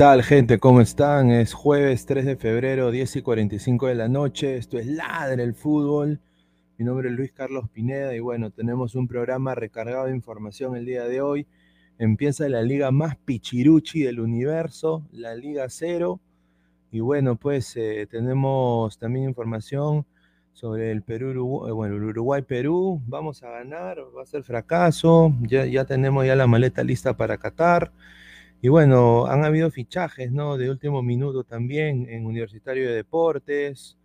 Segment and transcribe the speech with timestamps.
[0.00, 0.58] Tal, gente?
[0.58, 1.30] ¿Cómo están?
[1.30, 4.56] Es jueves 3 de febrero, 10 y 45 de la noche.
[4.56, 6.20] Esto es Ladre el Fútbol.
[6.78, 10.86] Mi nombre es Luis Carlos Pineda y bueno, tenemos un programa recargado de información el
[10.86, 11.46] día de hoy.
[11.98, 16.18] Empieza la liga más pichiruchi del universo, la Liga Cero.
[16.90, 20.06] Y bueno, pues eh, tenemos también información
[20.54, 23.02] sobre el Perú, Uruguay, bueno, el Uruguay-Perú.
[23.06, 25.34] Vamos a ganar, va a ser fracaso.
[25.42, 27.92] Ya, ya tenemos ya la maleta lista para Qatar.
[28.62, 30.58] Y bueno, han habido fichajes, ¿no?
[30.58, 33.96] De último minuto también en Universitario de Deportes.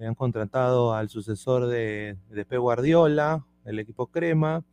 [0.00, 2.58] Han contratado al sucesor de, de P.
[2.58, 4.64] Guardiola, el equipo Crema.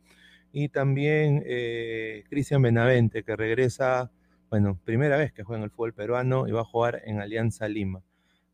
[0.50, 4.10] Y también eh, Cristian Benavente, que regresa,
[4.50, 7.68] bueno, primera vez que juega en el fútbol peruano y va a jugar en Alianza
[7.68, 8.02] Lima.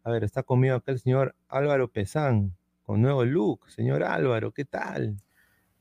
[0.02, 3.70] A ver, está conmigo acá el señor Álvaro Pesán, con nuevo look.
[3.70, 5.16] Señor Álvaro, ¿qué tal?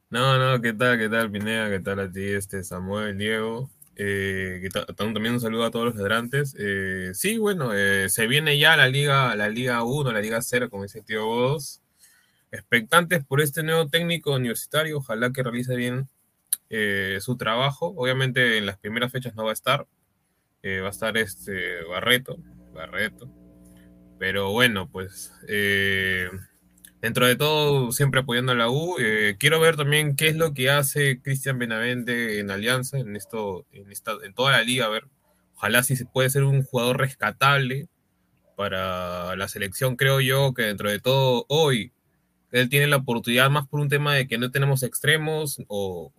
[0.10, 0.98] No, no, ¿qué tal?
[0.98, 1.70] ¿Qué tal, Pineda?
[1.70, 3.70] ¿Qué tal a ti, este Samuel, Diego?
[3.96, 6.56] Eh, también un saludo a todos los ladrantes.
[6.58, 10.70] Eh, sí, bueno, eh, se viene ya la Liga, la Liga 1, la Liga 0,
[10.70, 11.82] como dice tío Godos.
[12.52, 16.08] Expectantes por este nuevo técnico universitario, ojalá que realice bien
[16.70, 17.94] eh, su trabajo.
[17.96, 19.88] Obviamente en las primeras fechas no va a estar,
[20.62, 22.38] eh, va a estar este Barreto,
[22.74, 23.30] Barreto.
[24.20, 26.30] Pero bueno, pues eh,
[27.04, 28.96] dentro de todo, siempre apoyando a la U.
[28.98, 33.66] Eh, quiero ver también qué es lo que hace Cristian Benavente en Alianza, en esto,
[33.74, 34.86] en, esta, en toda la liga.
[34.86, 35.04] A ver,
[35.56, 37.90] ojalá si se puede ser un jugador rescatable
[38.56, 39.98] para la selección.
[39.98, 41.92] Creo yo que dentro de todo, hoy
[42.54, 46.14] él tiene la oportunidad más por un tema de que no tenemos extremos o,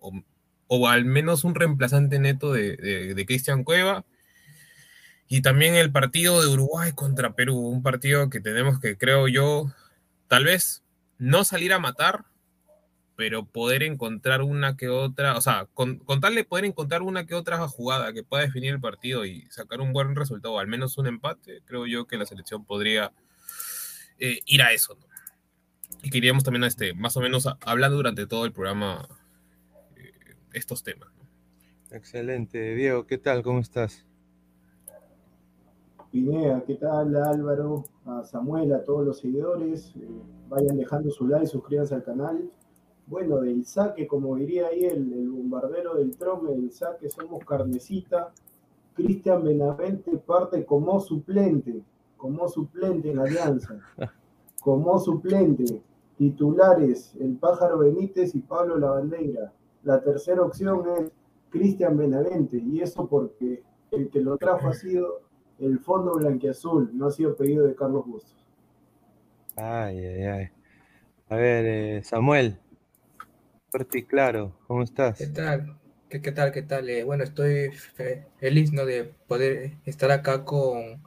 [0.67, 4.05] o, al menos un reemplazante neto de, de, de Cristian Cueva
[5.27, 9.71] y también el partido de Uruguay contra Perú, un partido que tenemos que, creo yo,
[10.27, 10.83] tal vez
[11.17, 12.25] no salir a matar,
[13.15, 17.35] pero poder encontrar una que otra, o sea, con, tal de poder encontrar una que
[17.35, 21.07] otra jugada que pueda definir el partido y sacar un buen resultado, al menos un
[21.07, 23.13] empate, creo yo que la selección podría
[24.19, 24.97] eh, ir a eso.
[26.03, 29.07] Y queríamos también, este, más o menos, hablando durante todo el programa
[29.95, 30.11] eh,
[30.53, 31.09] estos temas.
[31.91, 32.75] Excelente.
[32.75, 33.41] Diego, ¿qué tal?
[33.41, 34.05] ¿Cómo estás?
[36.15, 37.83] Pinea, ¿qué tal Álvaro?
[38.05, 39.93] A Samuel, a todos los seguidores.
[39.97, 40.07] Eh,
[40.47, 42.49] vayan dejando su like, suscríbanse al canal.
[43.05, 48.31] Bueno, del saque, como diría ahí el, bombardero del trome, del saque somos carnecita.
[48.93, 51.83] Cristian Benavente parte como suplente,
[52.15, 53.77] como suplente en Alianza,
[54.61, 55.81] como suplente.
[56.17, 59.51] Titulares, el pájaro Benítez y Pablo Lavandeira.
[59.83, 61.11] La tercera opción es
[61.49, 65.24] Cristian Benavente, y eso porque el que lo trajo ha sido
[65.59, 68.45] el fondo blanquiazul, no ha sido pedido de Carlos Bustos.
[69.55, 70.49] Ay, ay, ay.
[71.29, 72.59] A ver, eh, Samuel,
[73.69, 75.17] fuerte y claro, ¿cómo estás?
[75.17, 75.77] ¿Qué tal?
[76.09, 76.51] ¿Qué, qué tal?
[76.51, 76.89] ¿Qué tal?
[76.89, 77.71] Eh, bueno, estoy
[78.37, 78.85] feliz ¿no?
[78.85, 81.01] de poder estar acá con,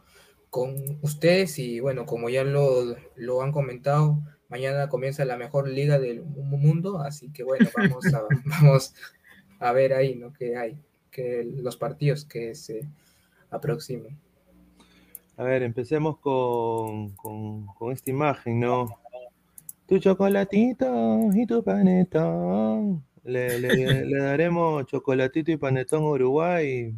[0.51, 4.19] con ustedes y bueno, como ya lo, lo han comentado,
[4.49, 8.95] mañana comienza la mejor liga del mundo, así que bueno, vamos a, vamos
[9.61, 10.33] a ver ahí, ¿no?
[10.33, 12.89] Que hay, que los partidos que se
[13.51, 14.19] aproximen.
[15.39, 18.89] A ver, empecemos con, con, esta imagen, ¿no?
[19.87, 23.05] Tu chocolatito y tu panetón.
[23.23, 26.93] Le, le, daremos chocolatito y panetón a Uruguay.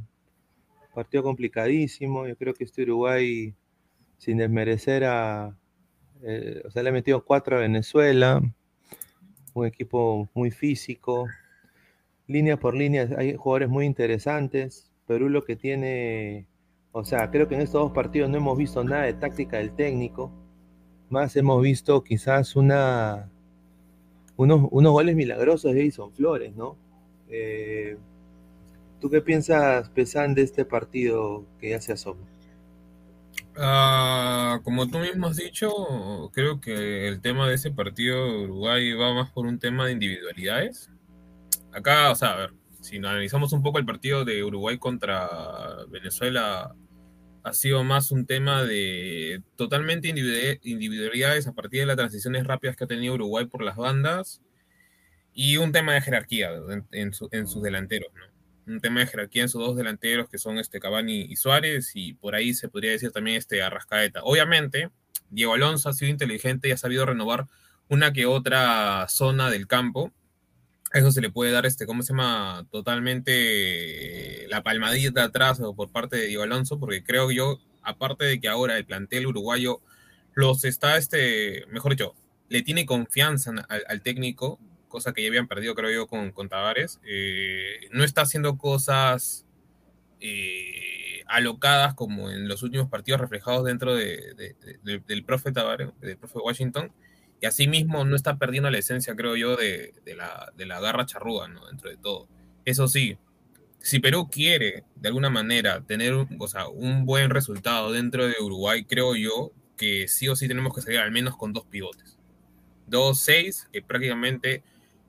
[0.94, 2.26] Partido complicadísimo.
[2.26, 3.54] Yo creo que este Uruguay,
[4.16, 5.54] sin desmerecer a.
[6.22, 8.40] Eh, o sea, le ha metido cuatro a Venezuela.
[9.52, 11.26] Un equipo muy físico.
[12.26, 14.90] Línea por línea, hay jugadores muy interesantes.
[15.06, 16.46] Perú lo que tiene
[16.92, 19.74] o sea, creo que en estos dos partidos no hemos visto nada de táctica del
[19.74, 20.32] técnico.
[21.08, 23.30] Más hemos visto quizás una,
[24.36, 26.76] unos, unos goles milagrosos de Edison Flores, ¿no?
[27.28, 27.96] Eh,
[29.00, 32.20] ¿Tú qué piensas, Pesan, de este partido que ya se asoma?
[33.56, 38.92] Ah, como tú mismo has dicho, creo que el tema de ese partido de Uruguay
[38.92, 40.90] va más por un tema de individualidades.
[41.72, 45.28] Acá, o sea, a ver, si analizamos un poco el partido de Uruguay contra
[45.88, 46.74] Venezuela,
[47.42, 52.84] ha sido más un tema de totalmente individualidades a partir de las transiciones rápidas que
[52.84, 54.40] ha tenido Uruguay por las bandas
[55.32, 56.50] y un tema de jerarquía
[56.90, 58.72] en, sus delanteros, ¿no?
[58.74, 62.14] Un tema de jerarquía en sus dos delanteros que son este Cavani y Suárez y
[62.14, 64.22] por ahí se podría decir también este Arrascaeta.
[64.22, 64.90] Obviamente,
[65.30, 67.46] Diego Alonso ha sido inteligente y ha sabido renovar
[67.88, 70.12] una que otra zona del campo
[70.92, 72.66] eso se le puede dar, este, ¿cómo se llama?
[72.70, 78.48] Totalmente la palmadita atrás por parte de Diego Alonso, porque creo yo, aparte de que
[78.48, 79.80] ahora el plantel uruguayo
[80.34, 82.14] los está, este, mejor dicho,
[82.48, 87.00] le tiene confianza al, técnico, cosa que ya habían perdido, creo yo, con, con Tavares.
[87.04, 89.46] Eh, no está haciendo cosas
[90.18, 94.56] eh, alocadas como en los últimos partidos reflejados dentro de,
[95.06, 96.92] del profe Tavares, del profe Washington
[97.40, 101.48] y asimismo no está perdiendo la esencia, creo yo, de, la, de la garra charrúa,
[101.48, 101.66] ¿no?
[101.66, 102.28] Dentro de todo.
[102.64, 103.16] Eso sí,
[103.78, 108.84] si Perú quiere, de alguna manera, tener o sea, un buen resultado dentro de Uruguay,
[108.84, 112.18] creo yo que sí o sí tenemos que salir al menos con dos pivotes.
[112.86, 114.62] Dos, seis, que prácticamente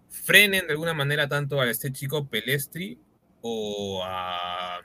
[0.10, 2.98] frenen de alguna manera tanto a este chico Pelestri
[3.42, 4.80] o a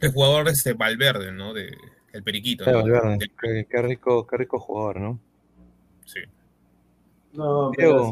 [0.00, 1.54] el jugador este Valverde, ¿no?
[1.54, 1.74] De,
[2.12, 2.64] el Periquito.
[2.64, 3.30] Valverde.
[3.70, 5.20] qué, rico, qué rico jugador, ¿no?
[6.04, 6.20] Sí.
[7.36, 8.10] No, pero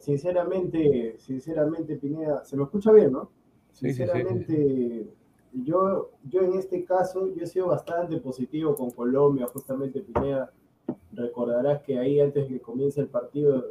[0.00, 3.30] sinceramente, sinceramente, Pineda, se me escucha bien, ¿no?
[3.72, 5.08] Sinceramente,
[5.52, 10.52] Yo, yo en este caso, yo he sido bastante positivo con Colombia, justamente Pineda.
[11.12, 13.64] Recordarás que ahí antes de que comience el partido,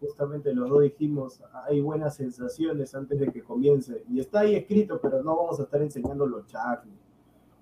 [0.00, 4.04] justamente los dos dijimos, hay buenas sensaciones antes de que comience.
[4.10, 6.86] Y está ahí escrito, pero no vamos a estar enseñando los chats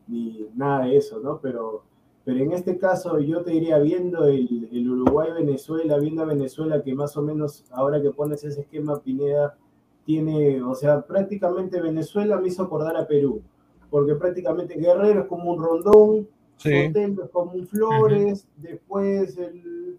[0.08, 1.38] ni nada de eso, ¿no?
[1.40, 1.84] Pero
[2.24, 7.16] pero en este caso yo te diría, viendo el, Uruguay-Venezuela, viendo a Venezuela que más
[7.16, 9.56] o menos ahora que pones ese esquema Pineda,
[10.04, 13.42] tiene, o sea, prácticamente Venezuela me hizo acordar a Perú.
[13.90, 16.72] porque prácticamente Guerrero es como un Rondón, sí.
[16.72, 19.98] es como un Flores, después el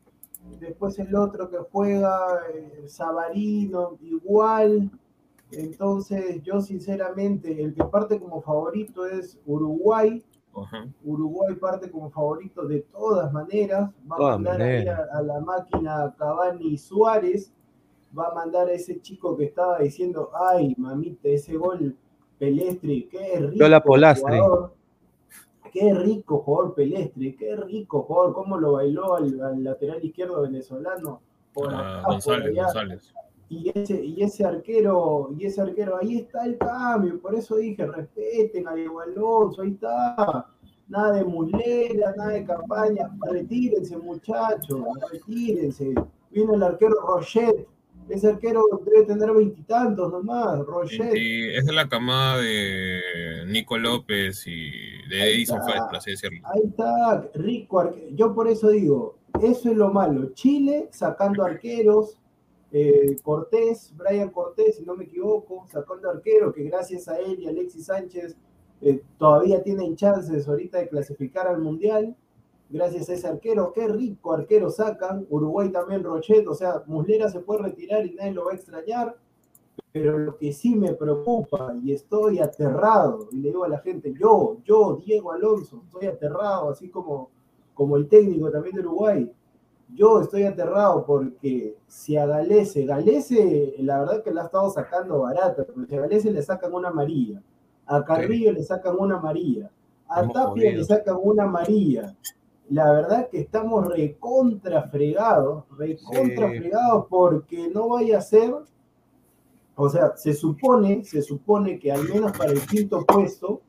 [0.60, 4.90] después el otro que juega, eh, Sabarino, igual.
[5.52, 10.24] Entonces, yo sinceramente, el que parte como favorito es Uruguay.
[11.04, 13.90] Uruguay parte como favorito de todas maneras.
[14.10, 17.52] Va a mandar a, la máquina Cavani Suárez.
[18.18, 21.96] Va a mandar a ese chico que estaba diciendo, ay, mamita, ese gol
[22.38, 23.68] Pelestri, qué rico.
[23.68, 24.40] la Polastri.
[25.72, 31.22] Qué rico jugador Pelestri, qué rico jugador, cómo lo bailó al, lateral izquierdo venezolano.
[31.70, 33.14] Ah, González, González.
[33.54, 37.86] Y ese, y ese arquero, y ese arquero, ahí está el cambio, por eso dije,
[37.86, 40.48] respeten a Diego Alonso, ahí está.
[40.88, 44.82] Nada de mulera, nada de campaña, retírense muchachos,
[45.12, 45.94] retírense.
[46.32, 47.68] Viene el arquero Roget,
[48.10, 51.16] ese arquero debe tener veintitantos nomás, Roger.
[51.16, 54.72] Y es de la camada de Nico López y
[55.10, 56.40] de Edison Fred, por así decirlo.
[56.46, 60.34] Ahí está, rico Yo por eso digo, eso es lo malo.
[60.34, 62.18] Chile sacando arqueros,
[62.74, 67.48] eh, Cortés, Brian Cortés, si no me equivoco, sacando arquero, que gracias a él y
[67.48, 68.36] Alexis Sánchez
[68.82, 72.16] eh, todavía tienen chances ahorita de clasificar al Mundial
[72.74, 73.72] gracias a ese arquero.
[73.72, 75.26] Qué rico arquero sacan.
[75.30, 79.16] Uruguay también Rochet, o sea, Muslera se puede retirar y nadie lo va a extrañar.
[79.92, 84.12] Pero lo que sí me preocupa y estoy aterrado, y le digo a la gente,
[84.20, 87.30] yo, yo, Diego Alonso, estoy aterrado, así como,
[87.76, 89.32] como el técnico también de Uruguay.
[89.96, 95.20] Yo estoy aterrado porque si a Galese, Galese, la verdad que la ha estado sacando
[95.20, 97.42] barata, porque si a Galese le sacan una amarilla,
[97.86, 99.70] a Carrillo le sacan una amarilla,
[100.08, 102.16] a Tapia le sacan una amarilla,
[102.70, 108.54] la verdad que estamos recontra fregados, recontra fregados porque no vaya a ser,
[109.76, 113.62] o sea, se supone, se supone que al menos para el quinto puesto,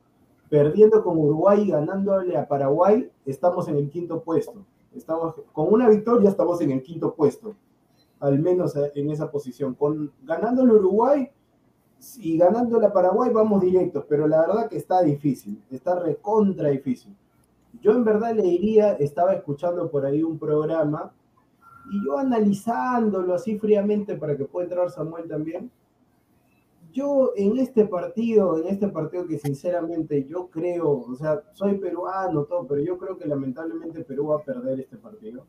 [0.49, 4.65] perdiendo con Uruguay y ganándole a Paraguay, estamos en el quinto puesto.
[4.95, 7.55] Estamos, con una victoria estamos en el quinto puesto,
[8.19, 9.75] al menos en esa posición.
[9.75, 11.29] Con, ganándole a Uruguay
[12.17, 17.15] y ganándole a Paraguay vamos directos, pero la verdad que está difícil, está recontra difícil.
[17.81, 21.11] Yo en verdad le diría, estaba escuchando por ahí un programa
[21.91, 25.69] y yo analizándolo así fríamente para que pueda entrar Samuel también.
[26.95, 32.45] Yo en este partido, en este partido que sinceramente yo creo, o sea, soy peruano,
[32.45, 35.45] todo, pero yo creo que lamentablemente Perú va a perder este partido.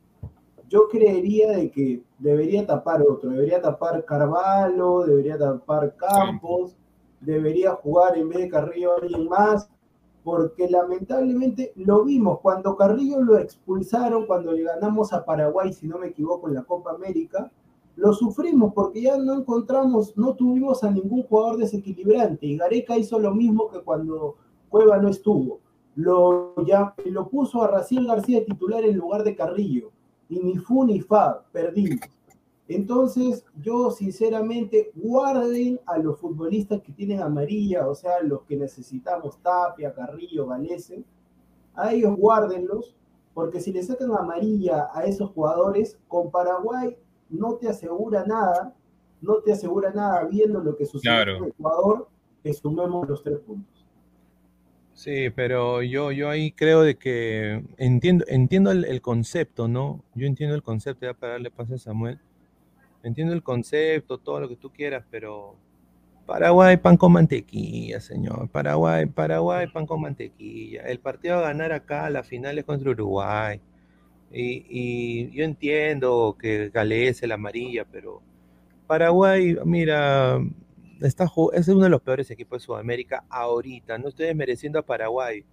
[0.68, 6.76] Yo creería de que debería tapar otro, debería tapar Carvalho, debería tapar Campos,
[7.20, 9.70] debería jugar en vez de Carrillo alguien más,
[10.24, 15.98] porque lamentablemente lo vimos cuando Carrillo lo expulsaron, cuando le ganamos a Paraguay, si no
[15.98, 17.52] me equivoco, en la Copa América,
[17.96, 23.18] lo sufrimos porque ya no encontramos, no tuvimos a ningún jugador desequilibrante y Gareca hizo
[23.18, 24.36] lo mismo que cuando
[24.68, 25.60] Cueva no estuvo.
[25.94, 29.90] Lo, ya, lo puso a Raciel García titular en lugar de Carrillo
[30.28, 32.00] y ni fu ni fa, perdimos.
[32.68, 39.38] Entonces, yo sinceramente, guarden a los futbolistas que tienen amarilla, o sea, los que necesitamos,
[39.38, 41.02] Tapia, Carrillo, Galese,
[41.74, 42.94] a ellos guárdenlos,
[43.32, 46.96] porque si le sacan amarilla a esos jugadores, con Paraguay
[47.30, 48.74] no te asegura nada,
[49.20, 52.08] no te asegura nada viendo lo que sucede en Ecuador,
[52.42, 53.84] que sumemos los tres puntos.
[54.94, 60.02] Sí, pero yo, yo ahí creo de que entiendo, entiendo el, el concepto, ¿no?
[60.14, 62.18] Yo entiendo el concepto, ya para darle paso a Samuel
[63.06, 65.54] Entiendo el concepto, todo lo que tú quieras, pero
[66.26, 68.48] Paraguay, pan con mantequilla, señor.
[68.48, 70.82] Paraguay, Paraguay, pan con mantequilla.
[70.82, 73.60] El partido a ganar acá, la final es contra Uruguay.
[74.32, 78.22] Y, yo entiendo que Gales el amarilla, pero
[78.86, 80.38] Paraguay, mira,
[81.00, 83.98] está, es uno de los peores equipos de Sudamérica ahorita.
[83.98, 85.44] No estoy desmereciendo a Paraguay,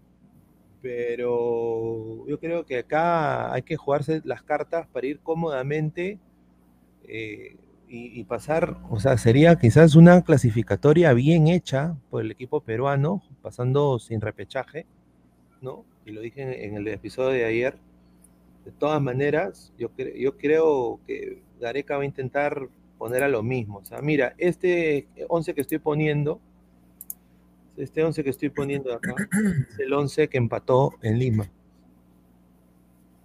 [0.82, 6.20] pero yo creo que acá hay que jugarse las cartas para ir cómodamente
[7.08, 7.56] eh,
[7.96, 14.00] y, pasar, o sea, sería quizás una clasificatoria bien hecha por el equipo peruano, pasando
[14.00, 14.88] sin repechaje,
[15.62, 15.86] ¿no?
[16.04, 17.78] Y lo dije en, el episodio de ayer.
[18.66, 22.68] De todas maneras, yo, yo creo que Gareca va a intentar
[22.98, 23.80] poner a lo mismo.
[23.80, 26.40] O sea, mira, este 11 que estoy poniendo,
[27.76, 29.16] este 11 que estoy poniendo acá,
[29.70, 31.50] es el 11 que empató en Lima.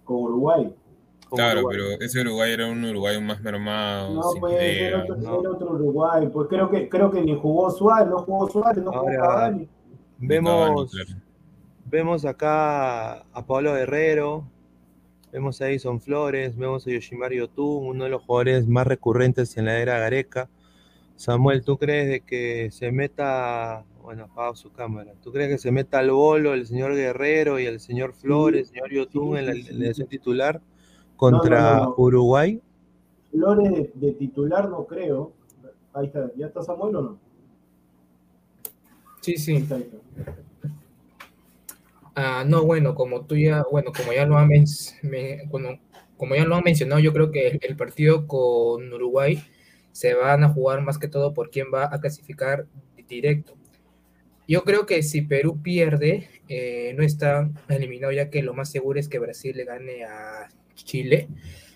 [0.03, 0.75] Con Uruguay.
[1.31, 4.13] Claro, pero ese Uruguay era un Uruguay más mermado.
[4.15, 6.27] No, pues era otro, Uruguay.
[6.27, 9.67] Pues creo que, creo que ni jugó Suárez, no jugó Suárez, no jugó Cavani.
[10.17, 10.91] Vemos,
[11.85, 14.43] vemos acá a Pablo Guerrero,
[15.31, 19.65] vemos a Edison Flores, vemos a Yoshimari Yotun, uno de los jugadores más recurrentes en
[19.65, 20.49] la era Gareca.
[21.15, 25.13] Samuel, ¿tú crees de que se meta Bueno, apagado su cámara.
[25.21, 28.67] ¿Tú crees que se meta al bolo el señor Guerrero y el señor Flores, el
[28.67, 30.61] señor Yotun en la elección titular
[31.15, 32.61] contra Uruguay?
[33.29, 35.33] Flores de, titular no creo.
[35.93, 36.31] Ahí está.
[36.35, 37.19] ¿Ya está Samuel o no?
[39.21, 39.67] Sí, sí.
[42.21, 44.49] Ah, no, bueno, como tú ya, bueno, como ya lo han,
[46.17, 49.41] como ya lo han mencionado, yo creo que el partido con Uruguay
[49.93, 52.67] se van a jugar más que todo por quién va a clasificar
[53.07, 53.55] directo.
[54.49, 58.99] Yo creo que si Perú pierde, eh, no está eliminado, ya que lo más seguro
[58.99, 61.29] es que Brasil le gane a Chile.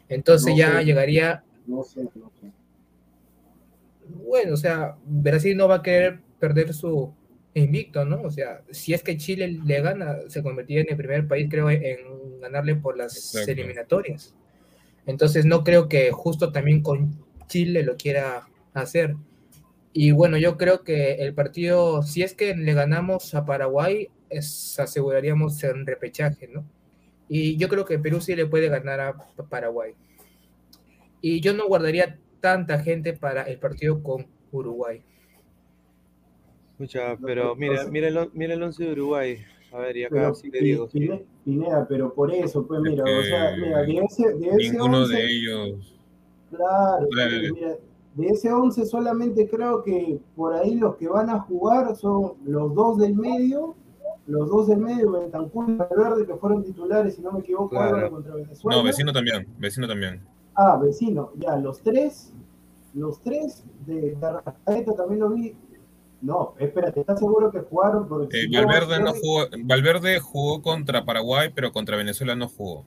[0.10, 1.46] Entonces ya llegaría.
[1.66, 2.52] No sé, no sé.
[4.10, 7.14] Bueno, o sea, Brasil no va a querer perder su
[7.53, 8.22] invicto, ¿no?
[8.22, 11.69] O sea, si es que Chile le gana, se convertiría en el primer país, creo,
[11.69, 14.36] en ganarle por las eliminatorias.
[15.05, 19.15] Entonces no creo que justo también con Chile lo quiera hacer.
[19.91, 24.79] Y bueno, yo creo que el partido, si es que le ganamos a Paraguay, es,
[24.79, 26.65] aseguraríamos el repechaje, ¿no?
[27.29, 29.15] Y yo creo que Perú sí le puede ganar a
[29.50, 29.93] Paraguay.
[31.22, 35.03] Y yo no guardaría tanta gente para el partido con Uruguay.
[36.84, 39.38] Escucha, pero mira, mira el, mira el 11 de Uruguay.
[39.72, 40.88] A ver, y acá sí le digo.
[41.44, 45.25] Pineda, pero por eso, pues mira, o sea, mira, de ese, de ese ninguno de
[45.25, 46.00] ellos.
[46.52, 47.78] Claro, mira,
[48.16, 52.75] de ese 11 solamente creo que por ahí los que van a jugar son los
[52.75, 53.75] dos del medio,
[54.28, 57.75] los dos del medio, Bentancur y Valverde, que fueron titulares, si no me equivoco,
[58.10, 58.78] contra Venezuela.
[58.78, 60.22] No, vecino también, vecino también.
[60.56, 62.32] Ah, vecino, ya, los tres,
[62.94, 65.56] los tres de Arrascaeta también lo vi.
[66.24, 68.08] No, espérate, ¿estás seguro que jugaron?
[68.08, 72.86] Porque eh, Valverde, no jugó, Valverde jugó contra Paraguay, pero contra Venezuela no jugó.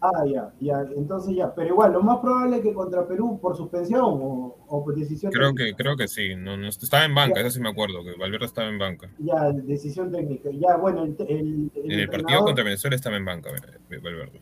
[0.00, 3.56] Ah, ya, ya, entonces ya, pero igual, lo más probable es que contra Perú por
[3.56, 7.38] suspensión o, o por decisión Creo que, creo que sí, no, no estaba en banca,
[7.38, 9.08] eso sí me acuerdo, que Valverde estaba en banca.
[9.20, 13.50] Ya, decisión técnica, ya, bueno, el, el, En el partido contra Venezuela estaba en banca,
[13.88, 14.40] Valverde.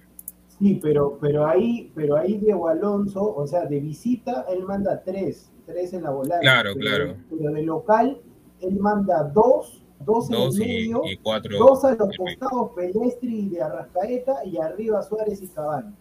[0.58, 5.49] Sí, pero, pero ahí, pero ahí Diego Alonso, o sea, de visita él manda tres,
[5.70, 6.42] tres en la volante.
[6.42, 7.16] Claro, claro.
[7.30, 8.20] Pero de local
[8.60, 13.62] él manda dos dos, en el medio, y, cuatro dos a los costados Pelestri de
[13.62, 15.94] Arrascaeta y arriba Suárez y Cavani.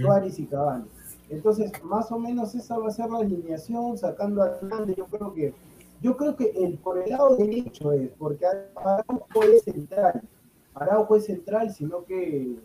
[0.00, 0.84] Suárez y Cavani.
[1.30, 4.60] Entonces, más o menos esa va a ser la alineación, sacando a
[4.94, 5.54] Yo creo que,
[6.02, 8.44] yo creo que el por el lado derecho es, porque
[8.76, 10.22] Araujo es central.
[10.74, 12.56] Araujo es central, sino que,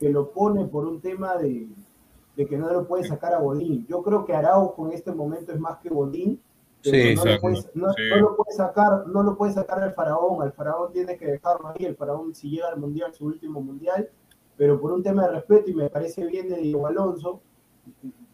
[0.00, 1.68] que lo pone por un tema de,
[2.38, 3.84] de que no lo puede sacar a Bolín.
[3.86, 6.40] Yo creo que Araujo en este momento es más que Bolín
[6.80, 7.88] Sí, no, lo puedes, no,
[8.20, 11.84] lo puede sacar, no lo puede sacar al faraón, al faraón tiene que dejarlo ahí,
[11.84, 14.08] el faraón si llega al mundial, su último mundial,
[14.56, 17.42] pero por un tema de respeto y me parece bien de Diego Alonso,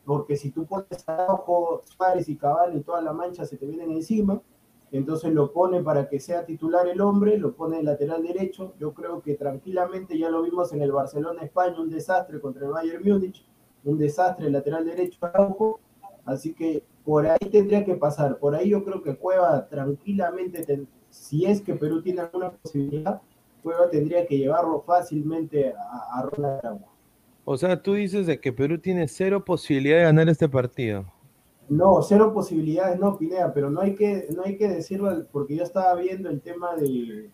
[0.04, 3.64] porque si tú pones a Ojo, Suárez y Cabal y toda la mancha se te
[3.64, 4.40] vienen encima,
[4.92, 8.92] entonces lo pone para que sea titular el hombre, lo pone en lateral derecho, yo
[8.92, 13.02] creo que tranquilamente ya lo vimos en el Barcelona España, un desastre contra el Bayern
[13.02, 13.42] Múnich,
[13.84, 15.80] un desastre lateral derecho Araujo,
[16.24, 18.38] así que por ahí tendría que pasar.
[18.38, 23.20] Por ahí yo creo que Cueva tranquilamente, si es que Perú tiene alguna posibilidad,
[23.62, 26.80] Cueva tendría que llevarlo fácilmente a, a Ronald
[27.44, 31.04] O sea, tú dices de que Perú tiene cero posibilidad de ganar este partido.
[31.68, 35.62] No, cero posibilidades, no, Pinea, pero no hay que, no hay que decirlo porque yo
[35.62, 37.30] estaba viendo el tema de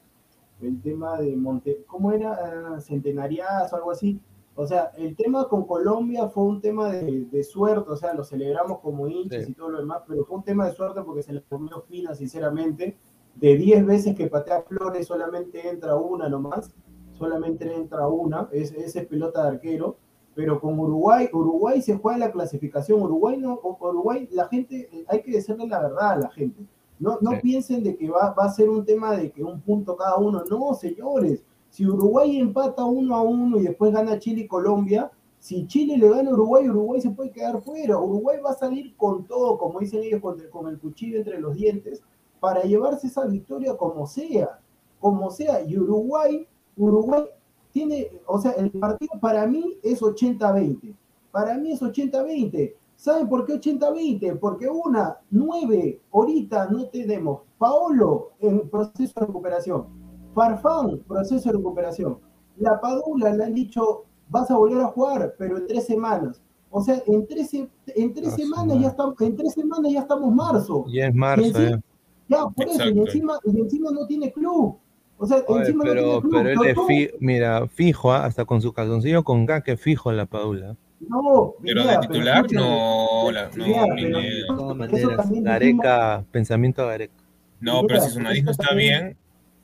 [0.63, 2.33] el tema de Monte, ¿cómo era?
[2.33, 4.21] Ah, Centenarias o algo así.
[4.61, 8.81] O sea, el tema con Colombia fue un tema de, suerte, o sea, lo celebramos
[8.81, 11.43] como hinchas y todo lo demás, pero fue un tema de suerte porque se le
[11.45, 12.99] comió fina, sinceramente.
[13.37, 16.75] De 10 veces que patea Flores, solamente entra una nomás,
[17.15, 19.97] solamente entra una, ese es pelota de arquero.
[20.35, 23.01] Pero con Uruguay, Uruguay se juega la clasificación.
[23.01, 26.67] Uruguay no, Uruguay, la gente, hay que decirle la verdad a la gente.
[26.99, 29.97] No, no piensen de que va, va a ser un tema de que un punto
[29.97, 30.45] cada uno.
[30.51, 35.67] No, señores si Uruguay empata uno a uno y después gana Chile y Colombia, si
[35.67, 37.99] Chile le gana a Uruguay, Uruguay se puede quedar fuera.
[37.99, 42.03] Uruguay va a salir con todo, como dicen ellos, con el, cuchillo entre los dientes,
[42.41, 44.59] para llevarse esa victoria como sea,
[44.99, 45.63] como sea.
[45.63, 47.25] Y Uruguay, Uruguay
[47.73, 50.95] tiene, o sea, el partido para mí es 80-20.
[51.31, 52.75] Para mí es 80-20.
[52.97, 54.39] ¿Saben por qué 80-20?
[54.39, 57.43] Porque una, nueve, ahorita no tenemos.
[57.57, 60.00] Paolo en proceso de recuperación.
[60.35, 62.19] Farfán, proceso de recuperación.
[62.59, 66.41] La Padula le han dicho, vas a volver a jugar, pero en tres semanas.
[66.71, 70.85] O sea, en tres, en tres semanas ya estamos, en tres semanas ya estamos marzo.
[70.89, 71.81] Ya es marzo, eh.
[72.29, 74.79] Ya, por eso, y encima, y encima no tiene club.
[75.19, 76.33] O sea, encima pero, no tiene club.
[76.33, 78.25] Pero él es fi mira, fijo, ¿ah?
[78.25, 80.77] hasta con su calzoncillo con que fijo en la Padula.
[81.01, 87.15] No, pero de titular no, la, no, de todas maneras, Gareca, pensamiento Gareca.
[87.59, 89.17] No, pero si su nariz no está bien,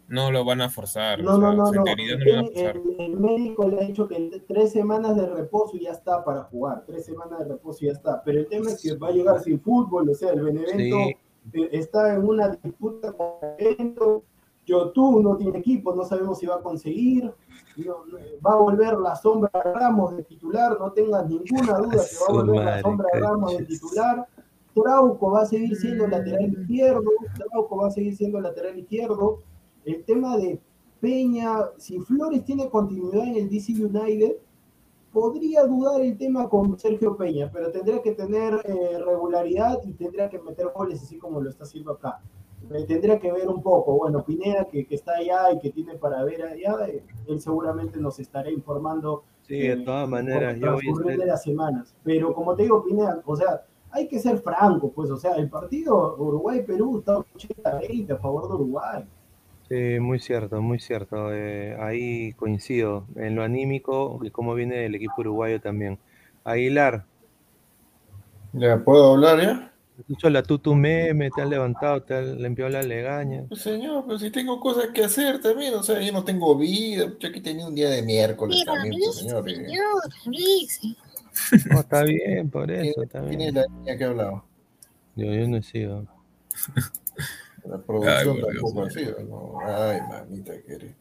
[0.08, 1.22] no lo van a forzar.
[1.22, 1.84] No, no, no, no.
[1.86, 6.84] El, médico le ha dicho que tres semanas de reposo y ya está para jugar.
[6.86, 8.22] Tres semanas de reposo y ya está.
[8.22, 10.96] Pero el tema es que va a llegar sin fútbol, o sea, el Benevento
[11.52, 13.26] eh, está en una disputa con
[13.58, 14.22] el Benevento.
[14.94, 17.32] tú no tiene equipo, no sabemos si va a conseguir.
[18.46, 22.32] va a volver la sombra Ramos de titular, no tengas ninguna duda que va a
[22.32, 24.26] volver la sombra Ramos de titular.
[24.72, 29.42] Trauco va a seguir siendo lateral izquierdo, Trauco va a seguir siendo lateral izquierdo
[29.86, 30.60] el tema de
[31.00, 34.36] Peña, si Flores tiene continuidad en el DC United,
[35.12, 40.28] podría dudar el tema con Sergio Peña, pero tendría que tener eh, regularidad y tendría
[40.28, 42.20] que meter goles así como lo está haciendo acá.
[42.70, 46.24] Eh, tendría que ver un poco, bueno, Pineda que, está allá y que tiene para
[46.24, 49.22] ver allá, eh, él seguramente nos estará informando.
[49.42, 51.94] Sí, de todas maneras, yo voy a de las semanas.
[52.02, 55.48] Pero como te digo, Pineda, o sea, hay que ser franco, pues, o sea, el
[55.48, 59.04] partido Uruguay-Perú está 80-20 a favor de Uruguay.
[59.68, 61.34] Sí, muy cierto, muy cierto.
[61.34, 65.98] Eh, ahí coincido en lo anímico y cómo viene el equipo uruguayo también.
[66.44, 67.04] Aguilar.
[68.52, 69.72] ¿Ya puedo hablar ya?
[69.98, 73.44] Escucho la tutu meme, te has levantado, te has limpiado la legaña.
[73.48, 77.12] Pues señor, pero si tengo cosas que hacer también, o sea, yo no tengo vida,
[77.18, 79.48] yo aquí tenía un día de miércoles también, pues, señor.
[79.48, 79.66] Eh.
[81.70, 83.36] No, está bien, por eso, está bien.
[83.36, 84.44] ¿Quién es la niña que ha hablado?
[85.16, 86.06] Yo, yo no he sido.
[87.68, 89.58] La producción tampoco ha sido, ¿no?
[89.64, 90.94] Ay, mamita querida.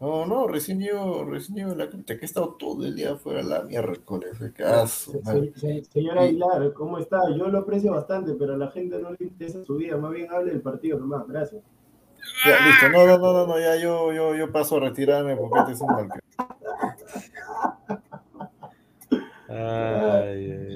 [0.00, 3.62] No, no, recién llevo, recién la carta que he estado todo el día afuera la
[3.62, 4.36] miércoles.
[4.54, 5.12] Caso,
[5.90, 7.20] señora Aguilar, ¿cómo está?
[7.36, 10.30] Yo lo aprecio bastante, pero a la gente no le interesa su vida, más bien
[10.30, 11.62] hable del partido nomás, gracias.
[12.44, 15.72] Ya, listo, no, no, no, no, ya yo, yo, yo paso a retirarme porque este
[15.72, 16.08] es un mal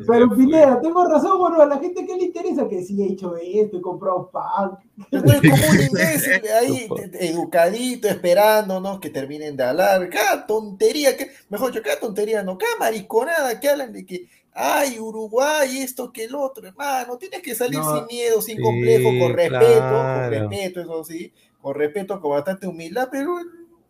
[0.07, 3.37] pero Pineda, tengo razón, bueno, a la gente que le interesa que sí he hecho
[3.37, 4.79] esto, he comprado pan.
[5.11, 10.09] Yo estoy como un imbécil ahí, educadito, esperándonos que terminen de hablar.
[10.11, 14.99] Cada tontería, que, mejor yo, cada tontería, no, cada mariconada que hablan de que, ay,
[15.01, 19.91] Uruguay, esto que el otro, hermano, tienes que salir sin miedo, sin complejo, con respeto,
[19.91, 23.37] con respeto, eso sí, con respeto, con bastante humildad, pero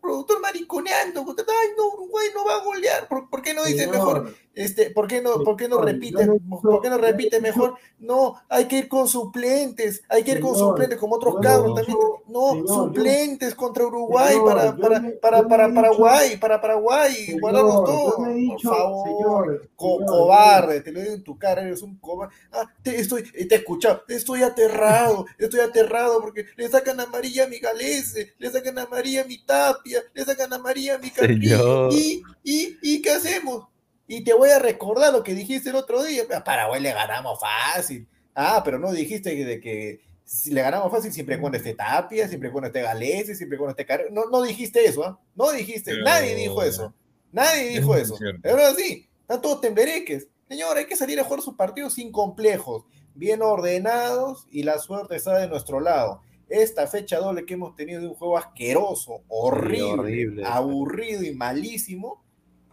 [0.01, 4.89] productor mariconeando, ay no, Uruguay no va a golear, ¿por, qué no dice mejor, este,
[4.89, 8.79] por qué no, por qué no repite, por qué no repite mejor, no, hay que
[8.79, 13.85] ir con suplentes, hay que ir con suplentes, como otros cabros también, no, suplentes contra
[13.85, 20.99] Uruguay para, para, para, para, Paraguay, para Paraguay, guardamos todo, por favor, cobarde, te lo
[20.99, 25.25] digo en tu cara, eres un cobarde, ah, te estoy, te he escuchado, estoy aterrado,
[25.37, 30.01] estoy aterrado porque le sacan a María mi Galese, le sacan a María mi Tapia,
[30.13, 33.67] le sacan a María mi Carrillo, y, y, y ¿qué hacemos?
[34.11, 36.23] Y te voy a recordar lo que dijiste el otro día.
[36.35, 38.07] A Paraguay le ganamos fácil.
[38.33, 42.51] Ah, pero no dijiste de que si le ganamos fácil siempre cuando esté Tapia, siempre
[42.51, 44.07] cuando esté Galese, siempre cuando esté Car...
[44.11, 45.19] No, no dijiste eso, ¿ah?
[45.35, 45.93] No dijiste.
[46.01, 46.91] Nadie dijo eso.
[47.31, 48.17] Nadie dijo eso.
[48.41, 50.27] Pero sí, están todos temblereques.
[50.47, 55.17] Señor, hay que salir a jugar sus partidos sin complejos, bien ordenados y la suerte
[55.17, 60.43] está de nuestro lado esta fecha doble que hemos tenido de un juego asqueroso, horrible,
[60.43, 62.23] aburrido y malísimo.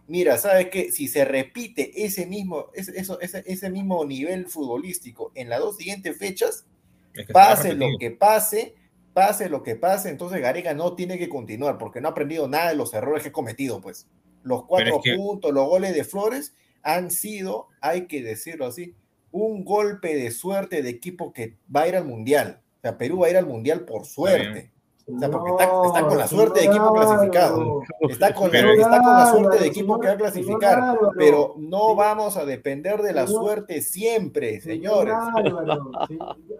[0.07, 0.91] Mira, ¿sabes qué?
[0.91, 5.77] Si se repite ese mismo, ese, eso, ese, ese mismo nivel futbolístico en las dos
[5.77, 6.65] siguientes fechas,
[7.33, 8.75] pase lo que pase,
[9.13, 12.69] pase lo que pase, entonces Garega no tiene que continuar porque no ha aprendido nada
[12.69, 14.07] de los errores que ha cometido, pues.
[14.43, 18.95] Los cuatro puntos, los goles de Flores han sido, hay que decirlo así,
[19.31, 22.61] un golpe de suerte de equipo que va a ir al Mundial.
[22.77, 24.71] O sea, Perú va a ir al Mundial por suerte.
[25.09, 25.69] O sea, porque está,
[26.05, 27.81] con la suerte de equipo clasificado.
[28.09, 30.99] Está con, está con la suerte de equipo que va a clasificar.
[31.17, 35.15] Pero no vamos a depender de la suerte siempre, señores.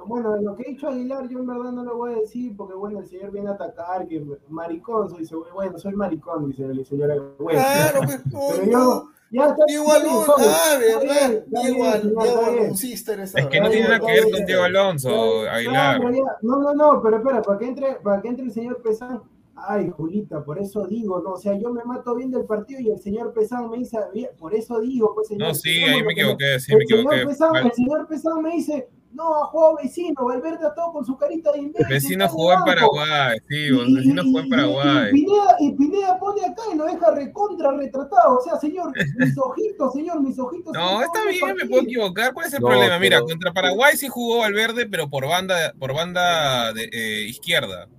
[0.06, 2.76] Bueno, lo que ha dicho Aguilar, yo en verdad no lo voy a decir, porque
[2.76, 7.36] bueno, el señor viene a atacar, que maricón, soy, bueno, soy maricón, dice el señor.
[7.38, 11.44] claro, pues, pero yo, Diego Alonso, ah, ¿verdad?
[11.48, 16.02] Diego, Alonso, Es que no tiene nada que ver con Diego Alonso, Aguilar.
[16.42, 19.22] No, no, no, pero espera, para que entre, para que entre el señor Pesán.
[19.60, 22.92] Ay, Julita, por eso digo, no, o sea, yo me mato bien del partido y
[22.92, 23.98] el señor Pesán me dice,
[24.38, 25.48] por eso digo, pues señor.
[25.48, 27.22] No, sí, ahí me equivoqué, sí, me equivoqué.
[27.22, 31.52] el señor Pesán me dice, no, ha jugado vecino, Valverde a todo con su carita
[31.52, 31.88] de imbécil.
[31.90, 35.12] Vecino jugó en Paraguay, sí, vecino jugó en Paraguay.
[35.60, 38.38] Y, Pineda, pone acá y lo deja recontra retratado.
[38.38, 40.72] O sea, señor, mis ojitos, señor, mis ojitos.
[40.72, 42.34] No, está bien, me puedo equivocar.
[42.34, 43.00] ¿Cuál es el problema?
[43.00, 47.90] Mira, contra Paraguay sí jugó Valverde, pero por banda, por banda de, eh, izquierda.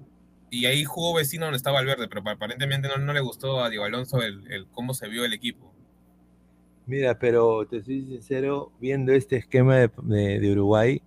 [0.51, 3.85] Y ahí jugó vecino donde estaba Valverde, pero aparentemente no, no le gustó a Diego
[3.85, 5.75] Alonso el, el cómo se vio el equipo.
[6.89, 11.03] Mira, pero te soy sincero, viendo este esquema de, Uruguay,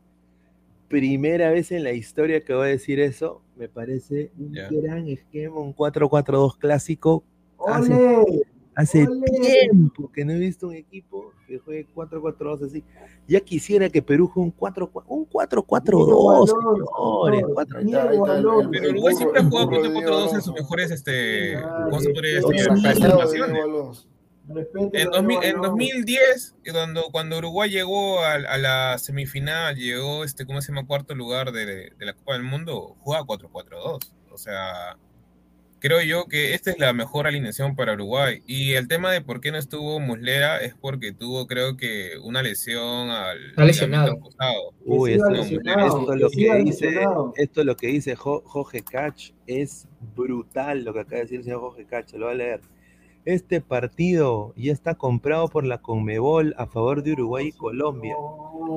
[0.91, 3.41] primera vez en la historia que voy a decir eso.
[3.55, 7.23] Me parece un gran esquema, un 4-4-2 clásico.
[8.73, 9.05] Hace,
[9.41, 12.83] tiempo que no he visto un equipo que juegue 4-4-2 así.
[13.27, 16.47] Ya quisiera que Perú juegue un 4-4-2, un 4-4-2,
[17.79, 18.67] señores.
[18.71, 22.69] Pero Uruguay siempre ha jugado 4-4-2 en sus mejores, este, ¿cómo se podría decir?
[24.93, 30.87] En, 2010, cuando, cuando Uruguay llegó a, la semifinal, llegó, este, ¿cómo se llama?
[30.87, 33.99] Cuarto lugar de, la Copa del Mundo, jugaba 4-4-2.
[34.31, 34.97] O sea,
[35.79, 38.41] creo yo que esta es la mejor alineación para Uruguay.
[38.45, 42.41] Y el tema de por qué no estuvo Muslera es porque tuvo, creo que, una
[42.41, 43.53] lesión al.
[43.57, 44.17] lesionado.
[44.85, 50.93] Uy, esto, esto, lo que dice, esto lo que dice Jorge Cach es brutal lo
[50.93, 52.61] que acaba de decir el señor Jorge Cach, lo voy a leer.
[53.25, 58.15] Este partido ya está comprado por la Conmebol a favor de Uruguay y Colombia.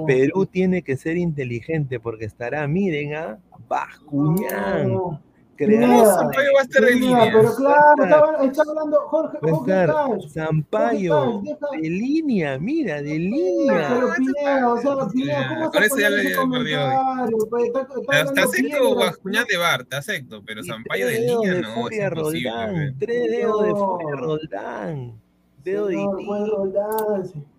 [0.07, 5.21] Perú tiene que ser inteligente porque estará, miren, a Bascuñán.
[5.57, 6.15] Creado.
[6.15, 7.33] Sampaio va a estar en línea.
[7.33, 13.89] Pero claro, está, hablando Jorge, Jorge Sampaio, de línea, mira, de línea.
[13.89, 16.89] Pero Pineda, o sea, Pineda, ¿cómo Con eso ya le perdido.
[17.51, 17.71] Pues,
[18.25, 22.95] está acepto Bascuñán de Bar, te acepto, pero Sampaio de línea no, es imposible.
[22.99, 25.21] Tres dedos de Furia Roldán.
[25.63, 27.54] Dedo de Roldán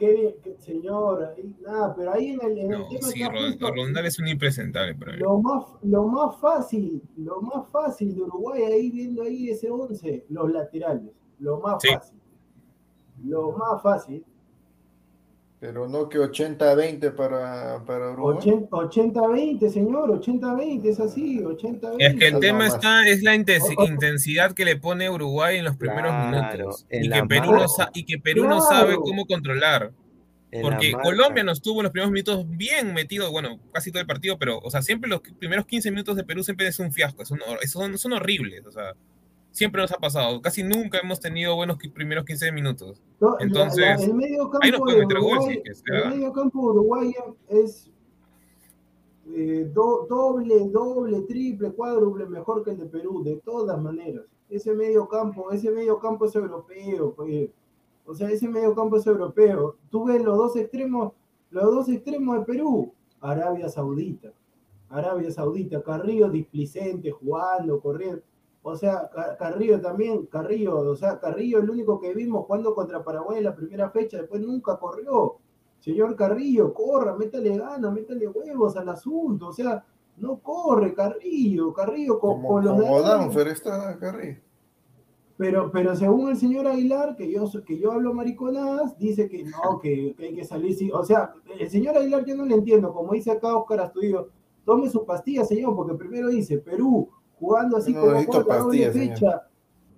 [0.00, 3.22] qué bien, señor, nada, pero ahí en el, en no, tema sí,
[3.60, 8.62] Rondal es un impresentable para Lo más, lo más fácil, lo más fácil de Uruguay
[8.62, 12.18] ahí viendo ahí ese 11, los laterales, lo más fácil.
[13.22, 14.24] Lo más fácil
[15.60, 18.38] pero no que 80-20 para, para Uruguay.
[18.70, 21.96] 80-20, señor, 80-20, es así, 80-20.
[21.98, 26.12] Es que el tema está, es la intensidad que le pone Uruguay en los primeros
[26.24, 26.86] minutos.
[26.90, 29.92] Y que, Perú no, y que, Perú no, sabe cómo controlar.
[30.62, 34.38] Porque Colombia nos tuvo en los primeros minutos bien metido, bueno, casi todo el partido,
[34.38, 37.38] pero, o sea, siempre los primeros 15 minutos de Perú siempre es un fiasco, son,
[37.68, 38.94] son, son horribles, o sea
[39.50, 40.40] siempre nos ha pasado.
[40.40, 43.02] Casi nunca hemos tenido buenos primeros 15 minutos.
[43.40, 47.90] Entonces, el medio campo de Uruguay, El medio campo uruguayo es
[49.32, 54.24] eh, doble, doble, triple, cuádruple mejor que el de Perú, de todas maneras.
[54.48, 57.50] Ese medio campo, ese medio campo es europeo, pues.
[58.06, 59.76] O sea, ese medio campo es europeo.
[59.88, 61.12] Tú ves los dos extremos,
[61.50, 64.32] los dos extremos de Perú, Arabia Saudita.
[64.88, 68.22] Arabia Saudita, Carrillo displicente, jugando, corriendo.
[68.62, 73.02] O sea, Carrillo también, Carrillo, o sea, Carrillo es el único que vimos jugando contra
[73.02, 75.36] Paraguay en la primera fecha, después nunca corrió.
[75.78, 79.82] Señor Carrillo, corra, métale ganas, métale huevos al asunto, o sea,
[80.18, 84.40] no corre Carrillo, Carrillo con, como, los como Danfer está Carrillo.
[85.38, 89.78] Pero, pero según el señor Aguilar, que yo, que yo hablo mariconadas, dice que no,
[89.82, 90.76] que, hay que salir.
[90.92, 94.28] O sea, el señor Aguilar yo no le entiendo, como dice acá Oscar Astudillo,
[94.66, 97.08] tome su pastilla, señor, porque primero dice Perú,
[97.40, 99.48] jugando así como la doble fecha.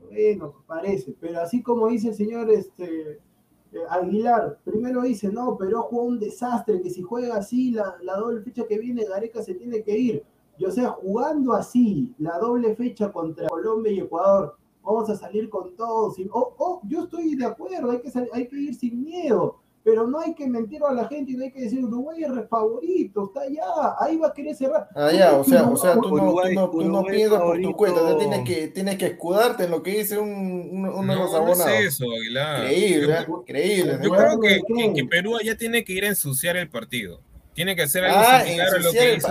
[0.08, 3.12] Bueno, parece, pero así como dice el señor este,
[3.72, 8.16] eh, Aguilar, primero dice, no, pero jugó un desastre, que si juega así la, la
[8.16, 10.24] doble fecha que viene, Gareca se tiene que ir.
[10.58, 15.48] Y o sea, jugando así la doble fecha contra Colombia y Ecuador, vamos a salir
[15.48, 16.16] con todos.
[16.30, 20.20] Oh, oh, yo estoy de acuerdo, hay que, hay que ir sin miedo pero no
[20.20, 23.40] hay que mentir a la gente y no hay que decir Uruguay es favorito, está
[23.42, 24.88] allá, ahí va a querer cerrar.
[24.94, 27.72] Ah, ya, o sea, o sea tú, no, tú no, tú no piensas por tu
[27.72, 31.34] cuenta, tienes que, tienes que escudarte en lo que dice un, un, uno no, los
[31.34, 31.58] abonados.
[31.58, 32.64] No es eso, Aguilar.
[32.64, 33.26] Increíble, ¿eh?
[33.28, 33.98] increíble.
[34.02, 37.20] Yo creo que, que, Perú allá tiene que ir a ensuciar el partido.
[37.54, 39.28] Tiene que hacer algo ah, similar a lo que hizo.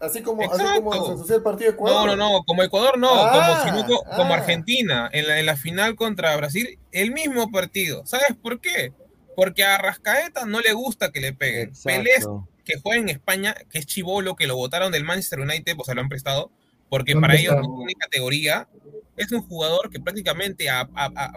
[0.00, 2.06] Así como, así como se ensució el partido de Ecuador.
[2.08, 4.36] No, no, no, como Ecuador no, ah, como, como ah.
[4.36, 8.02] Argentina en la, en la final contra Brasil, el mismo partido.
[8.04, 8.92] ¿Sabes por qué?
[9.34, 11.72] Porque a Rascaeta no le gusta que le peguen.
[11.84, 12.26] Pelés,
[12.64, 15.94] que juega en España, que es chivolo, que lo votaron del Manchester United, pues se
[15.94, 16.50] lo han prestado,
[16.88, 18.68] porque para ellos no tiene categoría.
[19.16, 20.68] Es un jugador que prácticamente,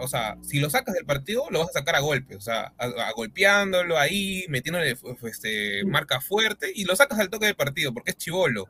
[0.00, 2.72] o sea, si lo sacas del partido, lo vas a sacar a golpe, o sea,
[2.78, 8.12] a, golpeándolo ahí, metiéndole este, marca fuerte, y lo sacas al toque del partido, porque
[8.12, 8.68] es chivolo.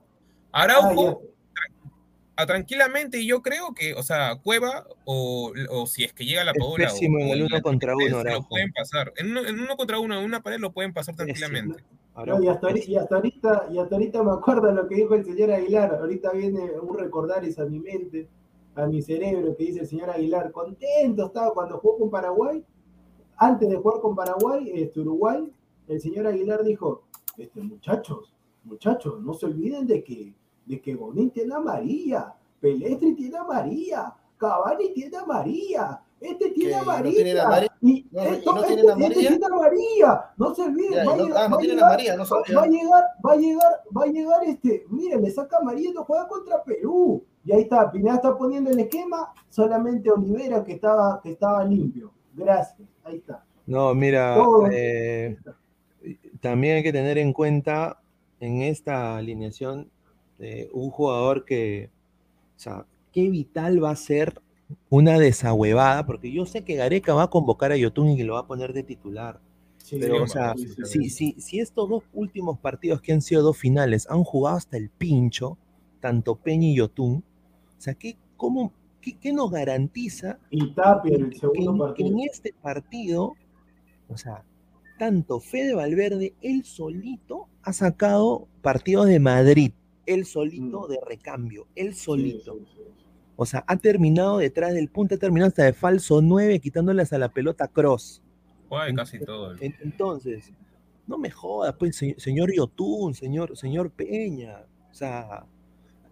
[0.53, 1.23] Araujo,
[2.44, 6.92] tranquilamente yo creo que, o sea, Cueva o, o si es que llega la Paola
[6.92, 9.12] o, en el uno contra uno, lo pueden pasar.
[9.16, 11.83] En uno, en uno, contra uno, en una pared lo pueden pasar tranquilamente.
[12.42, 15.51] y, hasta, y, hasta ahorita, y hasta ahorita me acuerdo lo que dijo el señor
[15.51, 15.94] Aguilar.
[15.94, 18.29] Ahorita viene un recordar a mi mente,
[18.75, 20.53] a mi cerebro, que dice el señor Aguilar.
[20.53, 22.62] Contento estaba cuando jugó con Paraguay.
[23.38, 25.51] Antes de jugar con Paraguay, este Uruguay,
[25.88, 27.05] el señor Aguilar dijo:
[27.38, 30.35] este, muchachos, muchachos, no se olviden de que
[30.67, 36.51] de que Bonin tiene a María, Pelestri tiene a María, Cavani tiene a María, Este
[36.51, 37.19] tiene amarilla.
[37.19, 37.77] No tiene amarilla.
[37.83, 39.21] Y no, esto, no tiene este, amarilla.
[39.21, 40.31] Este tiene amarilla.
[40.37, 41.05] No se olvide.
[41.05, 44.07] va, no, ah, no tiene amarilla, no va a llegar, va a llegar, va a
[44.07, 44.87] llegar este.
[44.91, 47.25] Miren, le saca amarilla y juega contra Perú.
[47.45, 52.13] Y ahí está, Pineda está poniendo el esquema, solamente Olivera que estaba, que estaba limpio.
[52.35, 53.45] Gracias, ahí está.
[53.67, 54.37] No, mira,
[54.73, 55.37] eh,
[56.41, 58.01] también hay que tener en cuenta
[58.41, 59.91] en esta alineación
[60.38, 61.90] eh, un jugador que,
[62.57, 64.40] o sea, qué vital va a ser
[64.90, 68.35] una desahuevada, porque yo sé que Gareca va a convocar a Yotun y que lo
[68.35, 69.40] va a poner de titular.
[69.90, 74.07] pero, o sea, si, si, si, estos dos últimos partidos que han sido dos finales
[74.11, 75.57] han jugado hasta el pincho,
[76.01, 77.22] tanto Peña y Yotun,
[77.79, 83.35] o sea, ¿qué, cómo, qué, nos garantiza y Tapia, el segundo que, en este partido,
[84.09, 84.44] o sea,
[84.99, 89.72] tanto Fede Valverde, él solito ha sacado partidos de Madrid,
[90.07, 90.90] él solito mm.
[90.90, 92.59] de recambio, él solito.
[93.37, 97.19] O sea, ha terminado detrás del punto, ha terminado hasta de falso 9, quitándoles a
[97.19, 98.23] la pelota cross.
[98.95, 99.55] casi todo.
[99.61, 100.53] Entonces,
[101.07, 104.64] no me jodas, pues, señor Yotun, señor, señor Peña.
[104.90, 105.45] O sea,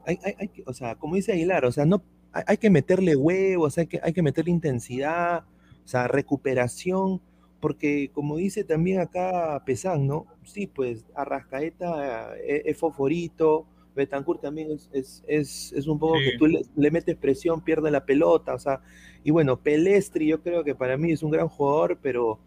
[0.07, 2.02] hay, hay, o sea, como dice Aguilar, o sea, no,
[2.35, 5.44] hay, que meterle huevos, hay que, hay que meterle intensidad,
[5.85, 7.20] o sea, recuperación,
[7.61, 10.26] porque como dice también acá Pesán, ¿no?
[10.42, 16.46] Sí, pues Arrascaeta eh, es, foforito, Betancourt también es, es, es, un poco que tú
[16.46, 18.80] le, metes presión, pierde la pelota, o sea,
[19.22, 22.38] y bueno, Pelestri yo creo que para mí es un gran jugador, pero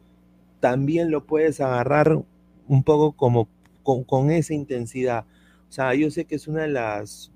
[0.59, 2.19] también lo puedes agarrar
[2.67, 3.47] un poco como
[3.83, 5.25] con, con esa intensidad.
[5.69, 7.31] O sea, yo sé que es una de las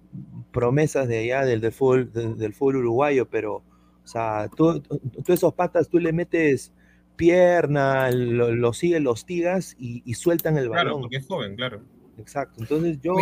[0.51, 5.53] promesas de allá del, del, fútbol, del, fútbol uruguayo, pero, o sea, tú, tú, esos
[5.53, 6.73] patas, tú le metes
[7.15, 10.83] pierna, lo, lo sigues, los tigas y, y, sueltan el balón.
[10.85, 11.81] Claro, porque es joven, claro.
[12.21, 13.15] Exacto, entonces yo,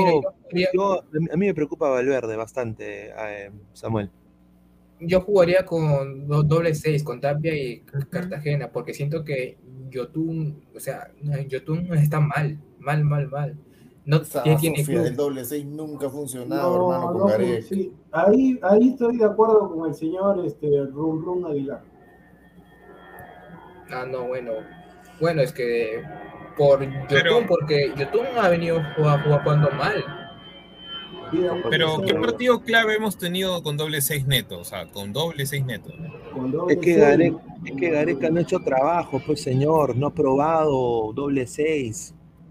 [0.73, 4.11] yo, a mí me preocupa Valverde bastante, eh, Samuel.
[4.99, 9.57] Yo jugaría con doble seis, con Tapia y Cartagena, porque siento que
[9.89, 11.09] Yotun, o sea,
[11.47, 13.57] Yotun está mal, mal, mal, mal.
[14.09, 14.21] No
[14.59, 17.93] tiene El doble 6 nunca ha funcionado, hermano, con no, sí.
[18.11, 21.83] ahí, ahí estoy de acuerdo con el señor este, Rum Rum Aguilar.
[23.91, 24.53] Ah, no, bueno.
[25.19, 26.03] Bueno, es que
[26.59, 30.05] por Yotun, porque Yotun ha venido jugando mal.
[31.69, 34.59] Pero, ¿qué partido clave hemos tenido con doble 6 neto?
[34.59, 35.93] O sea, con doble 6 neto.
[36.69, 41.13] Es que, Gareca, es que Gareca no ha hecho trabajo, pues señor, no ha probado
[41.13, 41.47] doble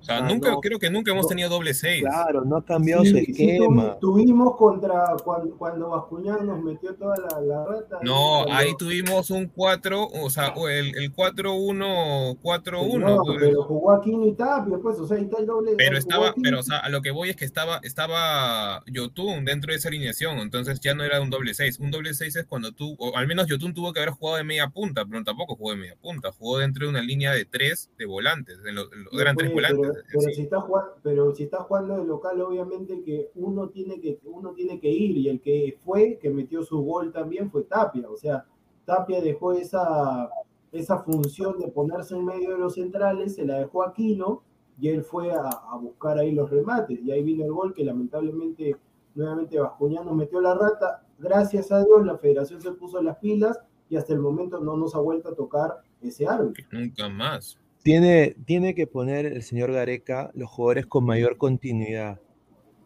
[0.01, 2.03] 6 sea, nunca, creo que nunca hemos tenido doble 6.
[2.03, 3.99] Claro, no ha cambiado su esquema.
[4.01, 7.99] tuvimos contra cuando, cuando Bascuñán nos metió toda la, la rata.
[8.03, 12.99] No, ahí tuvimos un 4, o sea, el, el 4-1, 4-1.
[12.99, 13.39] No, pues.
[13.41, 15.75] pero jugó Aquino y Tapia, pues, o sea, ahí está el doble.
[15.77, 19.73] Pero estaba, pero, o sea, a lo que voy es que estaba, estaba Yotun dentro
[19.73, 21.81] de esa alineación, entonces ya no era un doble 6.
[21.81, 24.45] Un doble 6 es cuando tú, o al menos Yotun tuvo que haber jugado de
[24.45, 27.91] media punta, pero tampoco jugó de media punta, jugó dentro de una línea de 3
[27.99, 31.96] de volantes, de los, eran tres volantes pero, si está jugando, pero si está jugando
[31.96, 36.18] de local, obviamente que uno tiene que, uno tiene que ir, y el que fue,
[36.20, 38.44] que metió su gol también fue Tapia, o sea,
[38.85, 40.31] Tapia dejó esa,
[40.72, 44.42] esa función de ponerse en medio de los centrales, se la dejó a Aquino,
[44.81, 48.77] y él fue a, buscar ahí los remates, y ahí vino el gol que lamentablemente
[49.14, 53.59] nuevamente Bascuñán metió la rata, gracias a Dios la federación se puso las pilas,
[53.90, 56.64] y hasta el momento no nos ha vuelto a tocar ese árbitro.
[56.70, 57.59] Nunca más.
[57.88, 62.20] Tiene, tiene que poner el señor Gareca los jugadores con mayor continuidad.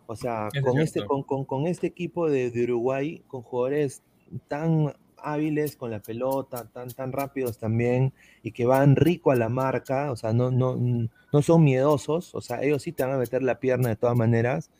[0.06, 4.04] O sea, con este, con, con, con, este equipo de, de, Uruguay, con jugadores
[4.46, 8.12] tan hábiles con la pelota, tan, tan rápidos también,
[8.44, 12.40] y que van rico a la marca, o sea, no, no, no son miedosos, o
[12.40, 14.70] sea, ellos sí te van a meter la pierna de todas maneras,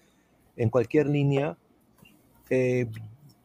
[0.57, 1.59] en cualquier línea.
[2.49, 2.87] Eh,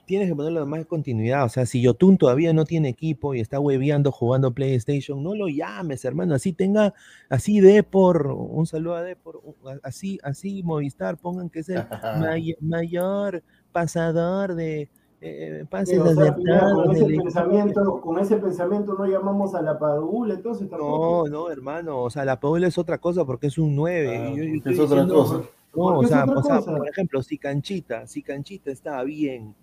[0.08, 1.44] tienes que ponerle más continuidad.
[1.44, 5.50] O sea, si Yotun todavía no tiene equipo y está hueveando jugando PlayStation, no lo
[5.50, 6.34] llames, hermano.
[6.34, 6.94] Así tenga,
[7.30, 9.42] así de por, un saludo a de por,
[9.84, 11.84] así, así Movistar, pongan que es el
[12.62, 13.44] mayor
[13.74, 14.90] pasador de
[15.20, 21.26] eh, pases con, ese pensamiento, con ese pensamiento no llamamos a la Padula, entonces No,
[21.26, 22.02] no, hermano.
[22.04, 24.18] O sea, la Padula es otra cosa porque es un 9.
[24.18, 25.42] Ah, es otra cosa.
[25.76, 29.54] No, o sea, o sea, por ejemplo, si Canchita, si Canchita está bien,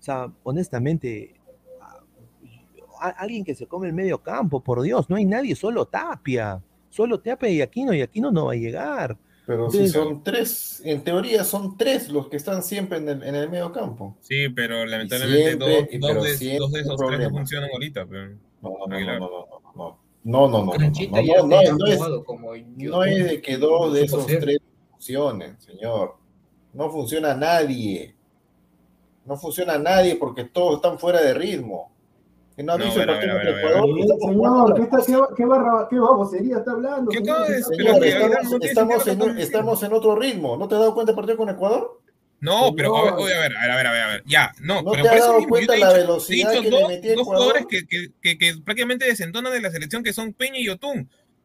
[0.00, 1.34] o sea, honestamente,
[3.18, 6.62] alguien que se come el medio campo, por Dios, no hay nadie, solo Tapia.
[6.88, 9.18] Solo Tapia y Aquino, y Aquino no va a llegar.
[9.46, 13.34] Pero si son tres, en teoría son tres los que están siempre en el, en
[13.34, 14.16] el medio campo.
[14.20, 15.98] Sí, pero lamentablemente dos, dos, de,
[16.58, 18.06] dos, de, esos tres no funcionan ahorita.
[18.06, 18.30] Pero...
[18.62, 22.00] No, no, no, no, no, no, no, no, no, no, no, es,
[22.76, 24.58] no es de que dos de esos tres
[24.90, 26.16] funcionen, señor.
[26.72, 28.14] No funciona nadie.
[29.30, 31.92] No funciona nadie porque todos están fuera de ritmo.
[32.56, 33.98] no ha No, visto el a ver, partido a ver, contra a ver, Ecuador.
[34.00, 37.10] Estamos señor, jugando ¿qué, la- está, qué, qué, barra, qué babosería está hablando?
[37.12, 40.56] Que- estamos, estamos en, que estamos otro ritmo.
[40.56, 42.00] ¿No te has dado cuenta del partido con Ecuador?
[42.40, 44.52] No, pero a ver, a ver, a ver, a ver, a ver, a ver, ya,
[44.60, 47.86] no, ¿No pero te has dado cuenta la velocidad dicho que dos, dos jugadores que,
[47.86, 50.76] que, que, que prácticamente desentonan de la selección, que son Peña y Ya,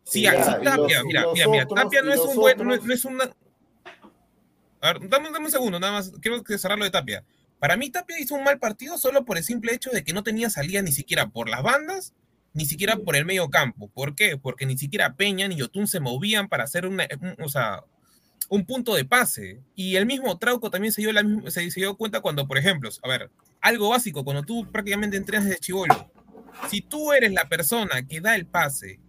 [0.04, 0.24] si y
[0.64, 2.88] Tapia, los- mira, mira, mira, otros, Tapia no es un buen, no, es- otros.
[2.88, 3.24] no es una...
[4.82, 7.24] A ver, dame, dame un segundo, nada más, quiero que cerrar lo de Tapia.
[7.66, 10.22] Para mí Tapia hizo un mal partido solo por el simple hecho de que no
[10.22, 12.14] tenía salida ni siquiera por las bandas,
[12.54, 13.90] ni siquiera por el medio campo.
[13.90, 14.38] ¿Por qué?
[14.38, 17.84] Porque ni siquiera Peña ni Yotun se movían para hacer una, un- o sea,
[18.50, 19.64] un punto de pase.
[19.74, 22.88] Y el mismo Trauco también se dio, la se, se dio cuenta cuando, por ejemplo,
[23.02, 26.12] a ver, algo básico, cuando tú prácticamente entrenas desde chivolo,
[26.70, 29.00] si tú eres la persona que da el pase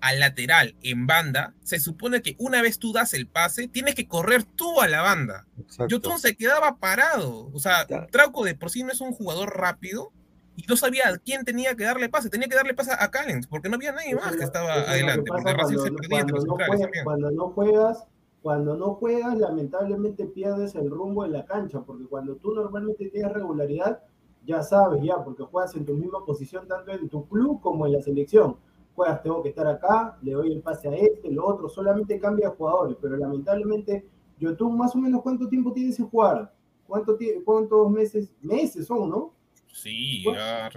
[0.00, 4.08] al lateral en banda, se supone que una vez tú das el pase, tienes que
[4.08, 5.46] correr tú a la banda.
[5.88, 7.50] Yotun se quedaba parado.
[7.52, 7.86] O sea.
[8.10, 10.12] Trauco de por sí no es un jugador rápido
[10.56, 12.30] y no sabía a quién tenía que darle pase.
[12.30, 14.90] Tenía que darle pase a Callens porque no había nadie más que estaba eso que
[14.90, 15.24] adelante.
[15.30, 16.90] Porque cuando se no- perdía cuando juegas-.
[17.04, 18.04] Cuando no juegas,
[18.42, 23.32] cuando no juegas, lamentablemente pierdes el rumbo de la cancha, porque cuando tú normalmente tienes
[23.32, 24.00] regularidad,
[24.46, 27.92] ya sabes, ya, porque juegas en tu misma posición tanto en tu club como en
[27.92, 28.56] la selección.
[29.00, 32.50] Juegas, tengo que estar acá, le doy el pase a este, lo otro, solamente cambia
[32.50, 34.06] de jugadores, pero lamentablemente,
[34.38, 36.52] yo tú más o menos cuánto tiempo tienes que jugar,
[36.86, 39.32] ¿Cuánto tie- cuántos meses, meses son, ¿no?
[39.72, 40.70] Sí, Bueno, ya.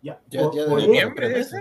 [0.00, 1.56] Ya, Ya, por- ya por de eso-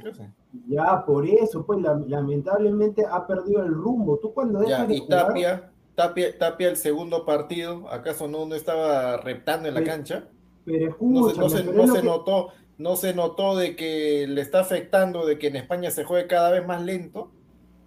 [0.66, 4.18] ya, por eso, pues la- lamentablemente ha perdido el rumbo.
[4.18, 8.46] Tú cuando Ya, dejas de y jugar, Tapia, Tapia, Tapia el segundo partido, ¿acaso no,
[8.46, 9.86] no estaba reptando en la Sí.
[9.86, 10.24] cancha?
[10.64, 12.48] pero No, escúchame, se, no, se, pero no se que- notó,
[12.78, 16.52] no se notó de que le está afectando de que en España se juegue cada
[16.52, 17.32] vez más lento.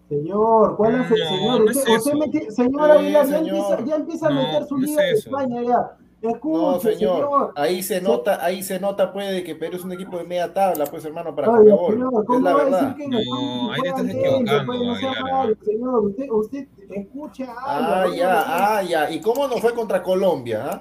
[0.08, 1.60] Señor, ¿cuál hace, No, señor?
[1.64, 3.56] no es Usted, usted mete- señor Sí, Aguilar, ya señor.
[3.56, 5.28] empieza, ya empieza a No, meter su no es liga de eso.
[5.28, 5.96] España ya.
[6.22, 7.52] No, Escuche, señor, señor.
[7.56, 10.84] ahí se nota, ahí se nota puede que Perú es un equipo de media tabla,
[10.84, 12.96] pues hermano, para Oye, señor, Es ¿cómo la va a decir verdad.
[12.96, 14.18] que en No, se ahí te estás lento?
[14.26, 16.04] equivocando, Pues no sea malo, señor.
[16.04, 17.60] Usted, usted escucha algo.
[17.66, 18.14] Ah, ¿no?
[18.14, 19.10] ya, ah, ya.
[19.10, 20.68] ¿Y cómo no fue contra Colombia?
[20.72, 20.80] ah?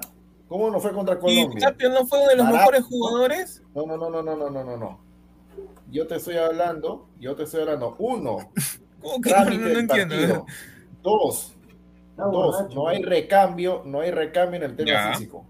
[0.50, 1.58] ¿Cómo no fue contra Colombia?
[1.58, 3.62] ¿Y Tapia no fue uno de los mejores jugadores?
[3.72, 4.76] No, no, no, no, no, no, no, no.
[4.76, 5.00] no.
[5.88, 7.94] Yo te estoy hablando, yo te estoy hablando.
[8.00, 8.38] Uno,
[9.00, 10.46] ¿Cómo que no, no, no entiendo.
[11.02, 11.54] Dos,
[12.16, 15.46] dos, no hay recambio, no hay recambio en el tema físico.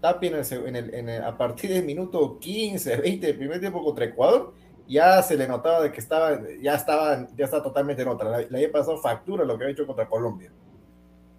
[0.00, 4.54] Tapia en el, en, a partir del minuto 15, 20 del primer tiempo contra Ecuador,
[4.86, 8.30] ya se le notaba de que estaba, ya estaba, ya está totalmente en otra.
[8.30, 10.52] La, la había pasado factura lo que ha hecho contra Colombia.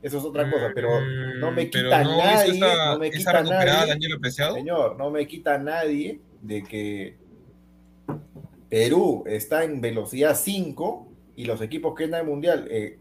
[0.02, 3.98] Eso es otra cosa, pero no me Mm, quita no nadie, no me quita nadie.
[4.54, 7.18] Señor, no me quita nadie de que
[8.70, 12.98] Perú está en velocidad 5 y los equipos que están en el mundial, eh,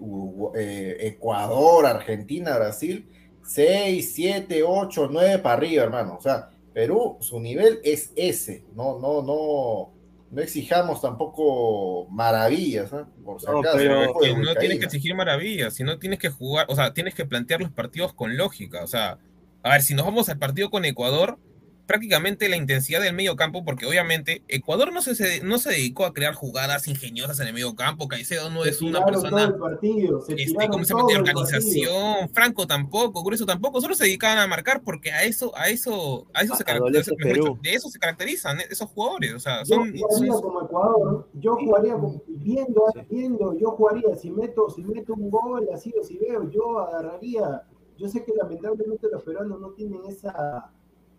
[0.56, 3.06] eh, Ecuador, Argentina, Brasil,
[3.42, 6.16] 6, 7, 8, 9 para arriba, hermano.
[6.18, 8.64] O sea, Perú, su nivel es ese.
[8.74, 9.92] No, no, no,
[10.36, 13.08] no exijamos tampoco maravillas, ¿ah?
[13.24, 13.78] por si No, acaso.
[13.78, 17.24] pero- que no tienes que exigir maravillas, sino tienes que jugar, o sea, tienes que
[17.24, 18.84] plantear los partidos con lógica.
[18.84, 19.16] O sea,
[19.62, 21.38] a ver, si nos vamos al partido con Ecuador,
[21.86, 26.04] prácticamente la intensidad del medio campo, porque obviamente Ecuador no se, se- no se dedicó
[26.04, 28.08] a crear jugadas ingeniosas en el medio campo.
[28.08, 31.20] Caicedo no Se es una persona el partido, se este, ¿cómo se partido.
[31.20, 36.26] organización, Franco tampoco, Grueso tampoco, solo se dedicaban a marcar porque a eso, a eso,
[36.34, 37.14] a eso se caracterizan,
[37.62, 41.28] de eso se caracterizan eh, esos jugadores, o sea, Yo son, jugaría son- como Ecuador,
[41.34, 46.04] yo jugaría como, viendo, viendo, yo jugaría, si meto, si meto un gol así o
[46.04, 47.62] si veo, yo agarraría,
[47.96, 50.70] yo sé que lamentablemente los peruanos no tienen esa,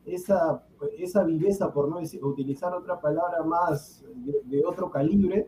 [0.07, 0.63] esa,
[0.97, 5.47] esa viveza, por no decir- utilizar otra palabra más de, de otro calibre,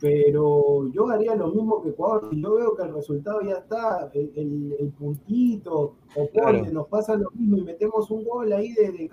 [0.00, 4.10] pero yo haría lo mismo que Ecuador, si yo veo que el resultado ya está,
[4.14, 6.64] el, el- el puntito, o Claro.
[6.72, 9.10] nos pasa lo mismo y metemos un gol ahí de, de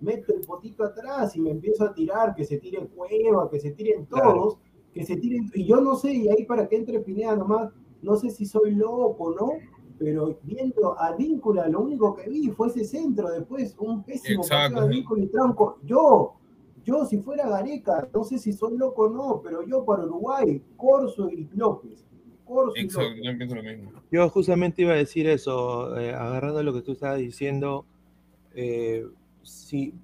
[0.00, 3.72] meto el potito atrás y me empiezo a tirar, que se tire Cueva, que se
[3.72, 4.32] tiren Claro.
[4.34, 4.58] todos,
[4.94, 7.72] que se tiren, y yo no sé, y ahí para que entre Pineda nomás,
[8.02, 9.50] no sé si soy loco no,
[9.98, 14.82] pero viendo a Víncula, lo único que vi fue ese centro, después un pésimo partido
[14.82, 14.88] de.
[14.88, 15.78] Víncula y Tronco.
[15.84, 16.34] Yo,
[16.84, 20.62] yo si fuera Gareca, no sé si soy loco o no, pero yo para Uruguay,
[20.76, 22.04] Corso y López.
[22.44, 23.24] Corso y Exacto, López.
[23.24, 23.92] yo pienso lo mismo.
[24.10, 27.84] Yo justamente iba a decir eso, eh, agarrando lo que tú estabas diciendo.
[28.54, 29.06] eh,
[29.42, 29.94] sí,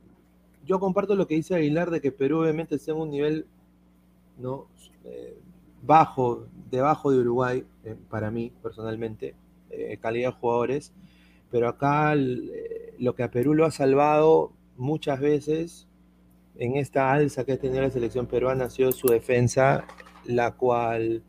[0.64, 3.47] yo comparto lo que dice Aguilar de que Perú obviamente está en un nivel
[4.38, 4.66] ¿no?
[5.05, 5.36] Eh,
[5.82, 9.34] bajo, debajo de Uruguay, eh, para mí personalmente,
[9.76, 10.92] eh, calidad de jugadores,
[11.50, 15.86] pero acá eh, lo que a Perú lo ha salvado muchas veces
[16.56, 19.84] en esta alza que ha tenido la selección peruana ha sido su defensa,
[20.24, 21.22] la cual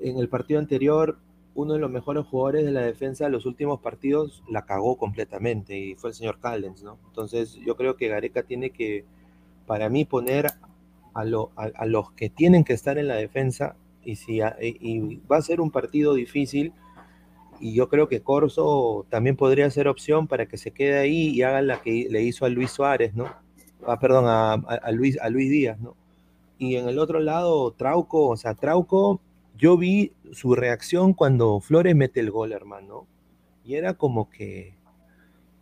[0.00, 1.18] en el partido anterior
[1.54, 5.78] uno de los mejores jugadores de la defensa de los últimos partidos la cagó completamente
[5.78, 6.98] y fue el señor Callens, ¿no?
[7.06, 9.04] Entonces yo creo que Gareca tiene que
[9.66, 10.46] para mí poner
[11.14, 11.24] a,
[11.86, 15.70] los que tienen que estar en la defensa y, si, y va a ser un
[15.70, 16.72] partido difícil
[17.64, 21.40] y yo creo que Corso también podría ser opción para que se quede ahí y
[21.40, 23.24] haga la que le hizo a Luis Suárez, ¿no?
[23.86, 25.96] Ah, perdón, a, Luis, a Luis Díaz, ¿no?
[26.58, 29.18] Y en el otro lado, Trauco, o sea, Trauco,
[29.56, 33.06] yo vi su reacción cuando Flores mete el gol, hermano.
[33.64, 34.74] Y era como que,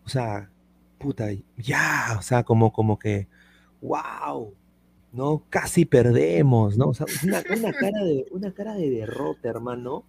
[0.05, 0.51] o sea,
[0.99, 3.29] puta, ya, o sea, como, como que,
[3.81, 4.53] wow,
[5.13, 5.45] ¿no?
[5.49, 6.87] Casi perdemos, ¿no?
[6.89, 10.05] O sea, una, cara, de, una cara de derrota, hermano.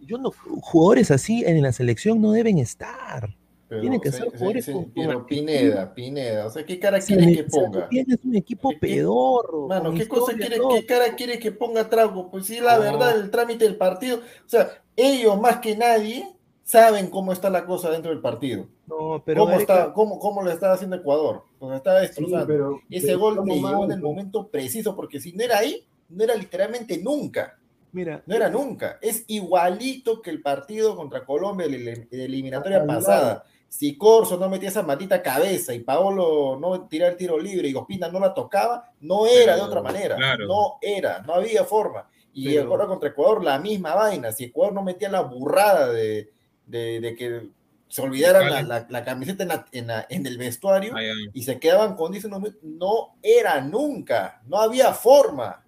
[0.00, 3.34] Yo no, jugadores así en la selección no deben estar.
[3.68, 7.88] Tienen que ser jugadores Pero Pineda, Pineda, o sea, ¿qué cara quiere que ponga?
[7.88, 9.68] Tienes un equipo pedorro.
[9.68, 12.30] Mano, ¿qué cosa quiere, qué cara quiere que ponga Trago?
[12.30, 16.26] Pues sí, la verdad, el trámite del partido, o sea, ellos más que nadie
[16.64, 18.66] saben cómo está la cosa dentro del partido.
[18.88, 21.44] No, pero ¿Cómo, está, cómo, cómo lo está haciendo Ecuador?
[21.58, 22.80] Pues está destrozando.
[22.90, 26.34] Ese gol le llegó en el momento preciso, porque si no era ahí, no era
[26.34, 27.56] literalmente nunca.
[27.92, 28.98] Mira, no era nunca.
[29.00, 33.44] Es igualito que el partido contra Colombia de eliminatoria pasada.
[33.68, 37.74] Si Corso no metía esa maldita cabeza y Paolo no tiraba el tiro libre y
[37.74, 40.16] Ospina no la tocaba, no era de otra manera.
[40.38, 42.08] No era, no había forma.
[42.32, 44.32] Y ahora contra Ecuador la misma vaina.
[44.32, 46.32] Si Ecuador no metía la burrada de,
[46.66, 47.48] de, que
[47.88, 50.94] se olvidaran la, camiseta en, el vestuario
[51.32, 52.28] y se quedaban con dice
[52.62, 55.64] no era nunca, no había forma.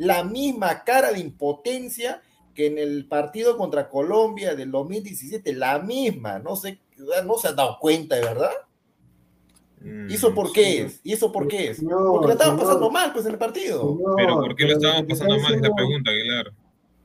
[0.00, 2.22] La misma cara de impotencia
[2.54, 6.80] que en el partido contra Colombia del 2017, la misma, no sé
[7.24, 8.50] no se han dado cuenta, de verdad.
[9.82, 11.00] ¿Y eso por qué es?
[11.02, 11.82] ¿Y eso por qué es?
[11.82, 13.98] Porque lo estaban pasando mal, pues, en el partido.
[14.16, 15.54] pero ¿por qué lo estaban pasando mal?
[15.54, 16.52] Es la pregunta, Aguilar.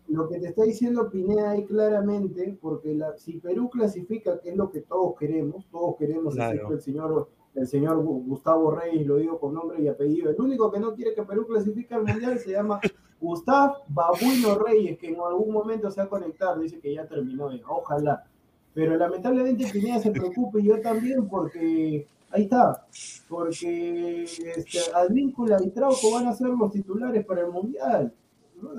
[0.08, 4.56] Lo que te está diciendo Pineda ahí claramente, porque la, si Perú clasifica, que es
[4.56, 9.54] lo que todos queremos, todos queremos, el señor el señor Gustavo Reyes, lo digo con
[9.54, 10.30] nombre y apellido.
[10.30, 12.80] El único que no quiere que Perú clasifique al Mundial se llama
[13.20, 17.50] Gustavo Babuino Reyes, que en algún momento se va a conectar, dice que ya terminó,
[17.68, 18.26] ojalá.
[18.74, 22.86] Pero lamentablemente Pineda se preocupa y yo también porque ahí está,
[23.30, 28.14] porque este, Advíncula y Trauco van a ser los titulares para el Mundial.
[28.62, 28.72] No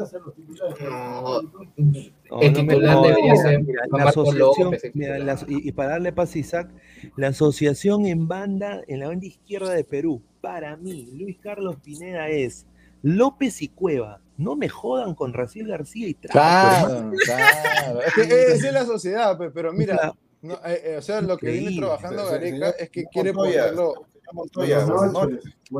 [2.41, 3.61] el debería ser
[3.91, 4.75] la asociación,
[5.49, 6.71] y, para darle paz a Isaac,
[7.17, 12.29] la asociación en banda, en la banda izquierda de Perú, para mí, Luis Carlos Pineda
[12.29, 12.67] es
[13.03, 18.01] López y Cueva, no me jodan con Raciel García y Claro, claro.
[18.03, 22.27] Es que es la sociedad, pero mira, eh, eh, o sea, lo que viene trabajando
[22.27, 23.95] Gareca es que quiere ponerlo.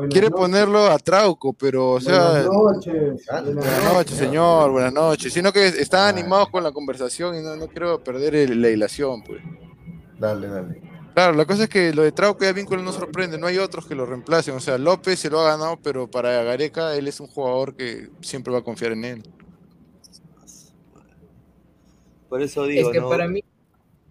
[0.09, 2.43] Quiere ponerlo a Trauco, pero o sea.
[2.43, 3.25] Buenas noches.
[3.27, 4.71] Buenas noches, señor.
[4.71, 5.33] Buenas noches.
[5.33, 9.41] Sino que está animado con la conversación y no, no quiero perder la hilación, pues.
[10.19, 10.81] Dale, dale.
[11.13, 13.87] Claro, la cosa es que lo de Trauco y Vínculo no sorprende, no hay otros
[13.87, 14.53] que lo reemplacen.
[14.53, 18.09] O sea, López se lo ha ganado, pero para Gareca él es un jugador que
[18.21, 19.23] siempre va a confiar en él.
[22.29, 22.91] Por eso digo.
[22.91, 23.43] Es que para mí.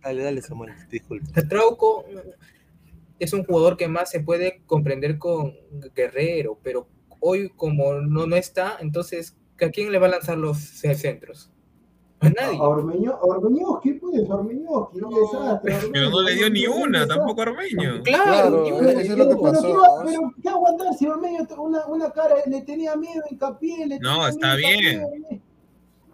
[0.03, 1.43] Dale, dale, Samuel, disculpe.
[1.45, 2.05] Trauco
[3.19, 5.55] es un jugador que más se puede comprender con
[5.95, 6.89] Guerrero, pero
[7.21, 11.51] hoy, como no, no está, entonces, ¿a quién le va a lanzar los centros?
[12.21, 12.59] A nadie.
[12.59, 14.31] A ¿qué puedes?
[14.31, 15.77] Ormeño, qué desastre.
[15.93, 18.03] Pero no le dio ni una, tampoco a Ormeño.
[18.03, 20.03] Claro, eso es lo que pasó.
[20.05, 23.99] Pero, ¿qué aguantar si Ormeño una, una cara le tenía miedo en Capiel?
[24.01, 25.03] No, está bien.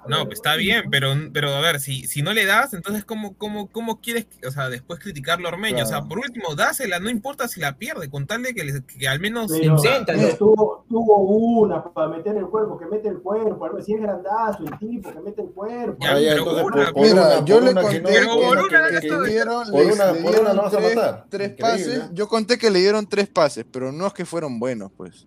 [0.08, 3.36] No, pues está bien, pero, pero a ver, si, si no le das, entonces ¿cómo,
[3.36, 5.84] cómo, cómo quieres, o sea, después criticarlo a Ormeño?
[5.84, 9.08] O sea, por último, dásela, no importa si la pierde, con tal de que, que
[9.08, 10.12] al menos intenta.
[10.36, 11.18] Tuvo, tuvo,
[11.60, 15.20] una para meter el cuerpo, que mete el cuerpo, si es grandazo el tipo, que
[15.20, 15.98] mete el cuerpo.
[16.00, 20.98] Ya, pero una, mira, yo le conté que, le dieron, tres,
[21.28, 24.90] tres pases, yo conté que le dieron tres pases, pero no es que fueron buenos,
[24.96, 25.26] pues.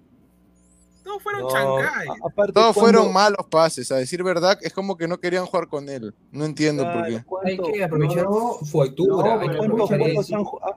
[1.06, 2.08] Todos fueron chancay.
[2.52, 6.16] Todos fueron malos pases, a decir verdad, es como que no querían jugar con él.
[6.32, 7.24] No entiendo por qué.
[7.44, 8.26] Hay que aprovechar
[8.64, 9.40] su altura.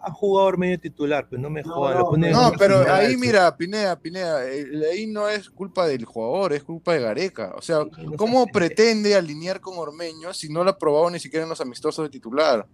[0.02, 1.62] ha jugado medio titular, pues no me.
[1.62, 7.00] No, pero ahí mira, Pineda, Pineda, ahí no es culpa del jugador, es culpa de
[7.00, 7.54] Gareca.
[7.56, 7.86] O sea,
[8.18, 12.04] ¿cómo pretende alinear con Ormeño si no lo ha probado ni siquiera en los amistosos
[12.04, 12.66] de titular?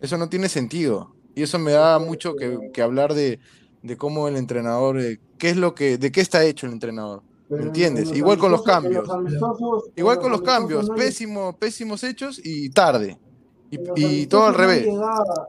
[0.00, 1.12] Eso no tiene sentido.
[1.34, 3.40] Y eso me da mucho que hablar de,
[3.82, 7.22] de cómo el entrenador, eh, qué es lo que, de qué está hecho el entrenador.
[7.48, 8.12] ¿Me entiendes?
[8.12, 9.08] Igual con los cambios.
[9.96, 13.18] Igual con los cambios, pésimo, pésimos hechos y tarde.
[13.70, 14.86] Y, todo al revés.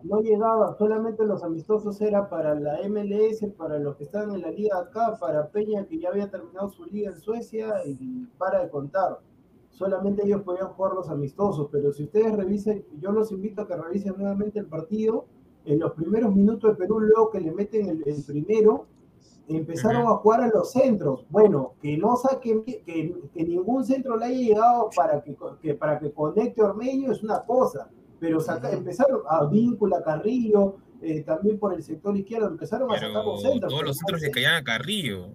[0.03, 4.51] No llegaba, solamente los amistosos era para la MLS, para los que están en la
[4.51, 8.69] liga acá, para Peña que ya había terminado su liga en Suecia y para de
[8.69, 9.19] contar.
[9.69, 13.77] Solamente ellos podían jugar los amistosos, pero si ustedes revisen, yo los invito a que
[13.77, 15.25] revisen nuevamente el partido
[15.66, 18.88] en los primeros minutos de Perú, luego que le meten el, primero,
[19.47, 21.26] empezaron a jugar a los centros.
[21.30, 26.12] Bueno, que no saquen, que, que ningún centro le haya llegado para que, para que
[26.12, 27.89] conecte Ormeño es una cosa,
[28.20, 33.26] pero saca, empezaron a Víncula, Carrillo, eh, también por el sector izquierdo, empezaron a sacar
[33.26, 33.72] los centros.
[33.72, 35.30] Todos los centros le caían a Carrillo.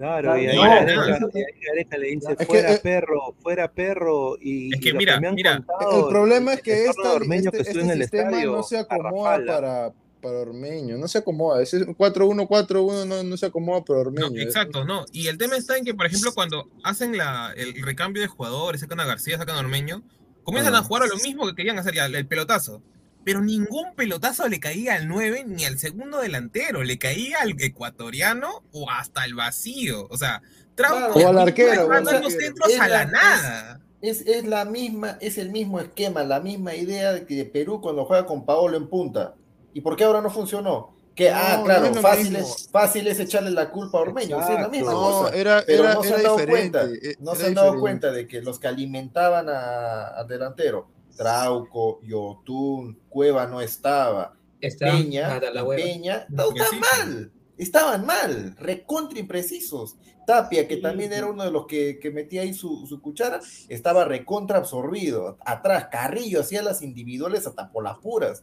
[0.00, 4.38] Claro, y ahí Gareca, le dice fuera perro, fuera perro.
[4.40, 5.62] Y, es que mira, mira.
[5.92, 9.92] el problema es que esta, este, este en el sistema no se acomoda para,
[10.22, 11.62] para Ormeño, no se acomoda.
[11.62, 14.30] Ese 4-1-4-1 no, no, se acomoda para Ormeño.
[14.30, 15.04] No, exacto, no.
[15.12, 18.80] Y el tema está en que, por ejemplo, cuando hacen la, el recambio de jugadores,
[18.80, 20.02] sacan a García, sacan a Ormeño,
[20.44, 22.80] comienzan a jugar a lo mismo que querían hacer ya, el pelotazo
[23.24, 28.62] pero ningún pelotazo le caía al 9 ni al segundo delantero, le caía al ecuatoriano
[28.72, 30.06] o hasta el vacío.
[30.10, 30.42] O sea,
[30.74, 33.80] Trauco o al arquero, los centros a la nada.
[34.00, 38.06] Es, es, la misma, es el mismo esquema, la misma idea de que Perú cuando
[38.06, 39.34] juega con Paolo en punta.
[39.74, 40.96] ¿Y por qué ahora no funcionó?
[41.14, 44.92] Que, ah, claro, fácil, es, fácil es echarle la culpa a Ormeño, es la misma
[44.92, 45.36] cosa.
[45.36, 48.40] Era, pero era, no se han dado cuenta, no se han dado cuenta de que
[48.40, 54.36] los que alimentaban al delantero Trauco, Yotun, Cueva no estaba.
[54.60, 55.40] Peña,
[55.74, 59.96] Peña, estaban mal, estaban mal, recontra imprecisos.
[60.26, 64.04] Tapia, que también era uno de los que, que metía ahí su, su, cuchara, estaba
[64.04, 65.38] recontra absorbido.
[65.44, 68.42] Atrás, Carrillo hacía las individuales hasta por las puras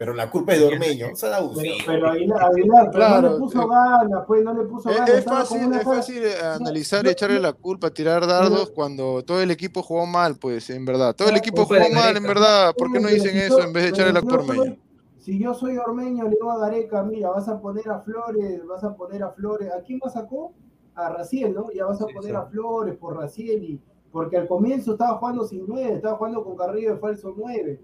[0.00, 1.08] pero la culpa es de Ormeño.
[1.14, 5.10] Se da pero, pero Aguilar, claro, no le puso ganas, pues no le puso ganas.
[5.10, 9.82] Es fácil, es fácil analizar y echarle la culpa, tirar dardos cuando todo el equipo
[9.82, 11.14] jugó mal, pues, en verdad.
[11.14, 12.72] Todo el equipo jugó mal, en verdad.
[12.78, 14.78] ¿Por qué no dicen eso en vez de echarle la culpa a Ormeño?
[15.18, 18.82] Si yo soy Ormeño, le digo a Gareca, mira, vas a poner a Flores, vas
[18.82, 19.70] a poner a Flores.
[19.70, 20.54] ¿A quién más sacó?
[20.94, 21.70] A Raciel, ¿no?
[21.72, 23.80] Ya vas a poner a Flores por Raciel y
[24.10, 27.80] porque al comienzo estaba jugando sin nueve, estaba jugando con Carrillo de falso nueve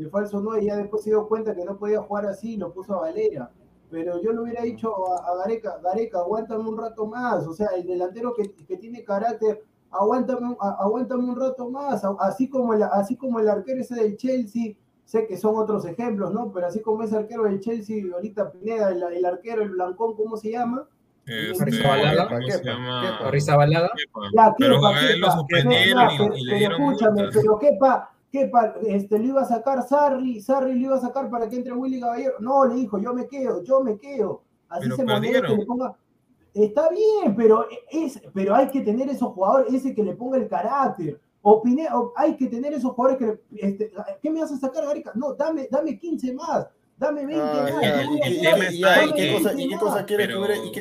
[0.00, 2.72] el falso no, y ya después se dio cuenta que no podía jugar así, lo
[2.72, 3.50] puso a Valera.
[3.90, 7.86] Pero yo le hubiera dicho a, Gareca, Gareca, aguántame un rato más, o sea, el
[7.86, 13.40] delantero que, que tiene carácter, aguántame, aguántame un rato más, así como, el, así como
[13.40, 14.74] el arquero ese del Chelsea,
[15.04, 16.52] sé que son otros ejemplos, ¿no?
[16.52, 20.52] Pero así como ese arquero del Chelsea, ahorita Pineda, el, arquero, el blancón, ¿cómo se
[20.52, 20.86] llama?
[21.26, 22.28] Este, Balada.
[24.36, 28.50] Ya, pero a él lo suspendieron y, le dieron escúchame, pero pa ¿Qué
[28.86, 32.00] este, le iba a sacar Sarri, Sarri le iba a sacar para que entre Willy
[32.00, 32.34] Caballero.
[32.38, 34.42] No, le dijo, yo me quedo, yo me quedo.
[34.68, 35.96] Así se manera que le ponga.
[36.54, 40.48] Está bien, pero, es, pero hay que tener esos jugadores, ese que le ponga el
[40.48, 41.20] carácter.
[41.42, 43.66] Opiné, hay que tener esos jugadores que.
[43.66, 45.12] Este, ¿Qué me vas a sacar, Garica?
[45.14, 46.68] No, dame, dame 15 más.
[47.00, 47.42] Dame 20
[49.56, 49.78] ¿Y qué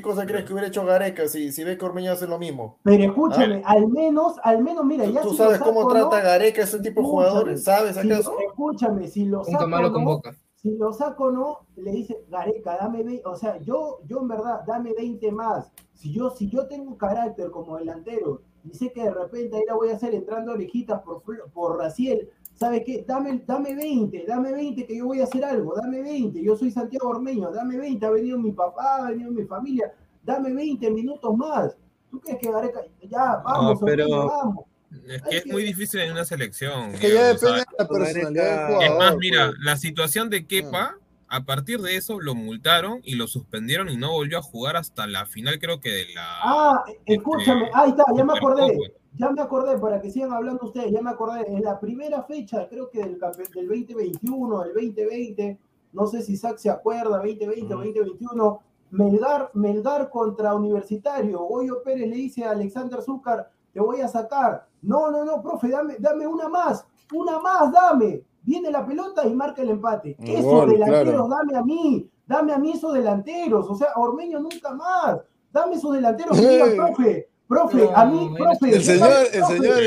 [0.01, 2.77] cosa crees que hubiera hecho Gareca si, si ve que Ormeño hace lo mismo?
[2.83, 6.99] Pero escúchame, al menos, al menos, mira, ya ¿Tú sabes cómo trata Gareca ese tipo
[7.01, 7.63] de jugadores?
[7.63, 8.35] ¿Sabes acaso?
[8.45, 10.21] escúchame, si lo saco no,
[10.55, 14.61] si lo saco no, le dice, Gareca, dame 20, o sea, yo, yo en verdad,
[14.67, 15.71] dame 20 más.
[15.93, 19.75] Si yo, si yo tengo carácter como delantero y sé que de repente ahí la
[19.75, 22.29] voy a hacer entrando orejitas por, por Raciel,
[22.59, 23.05] ¿sabe qué?
[23.07, 26.71] Dame, dame 20, dame 20 que yo voy a hacer algo, dame 20, yo soy
[26.71, 29.93] Santiago Ormeño, dame 20, ha venido mi papá, ha venido mi familia,
[30.23, 31.75] dame 20 minutos más.
[32.11, 34.27] ¿Tú crees que Gareca, ya, vamos, pero...
[34.27, 34.65] vamos?
[35.07, 36.95] Es que es muy difícil en una selección.
[36.95, 39.59] Es que ya depende de la personalidad del Es más, mira, pues.
[39.59, 40.97] la situación de Kepa,
[41.27, 45.05] a partir de eso lo multaron y lo suspendieron y no volvió a jugar hasta
[45.05, 46.39] la final, creo que de la.
[46.41, 48.77] Ah, escúchame, este, ahí está, ya me acordé.
[49.19, 52.69] Ya me acordé, para que sigan hablando ustedes, ya me acordé, en la primera fecha,
[52.69, 55.59] creo que del, del 2021, del 2020,
[55.91, 58.59] no sé si Zach se acuerda, 2020 o 2021,
[58.91, 64.65] Melgar, Melgar contra Universitario, Goyo Pérez le dice a Alexander Zúcar, te voy a sacar.
[64.81, 68.23] No, no, no, profe, dame, dame una más, una más, dame.
[68.43, 70.15] Viene la pelota y marca el empate.
[70.23, 73.69] Esos delanteros, dame a mí, dame a mí esos delanteros.
[73.69, 75.19] O sea, Ormeño nunca más.
[75.51, 78.75] Dame esos delanteros que digan, profe, Profe, a mí, profe.
[78.75, 79.81] El señor, el señor.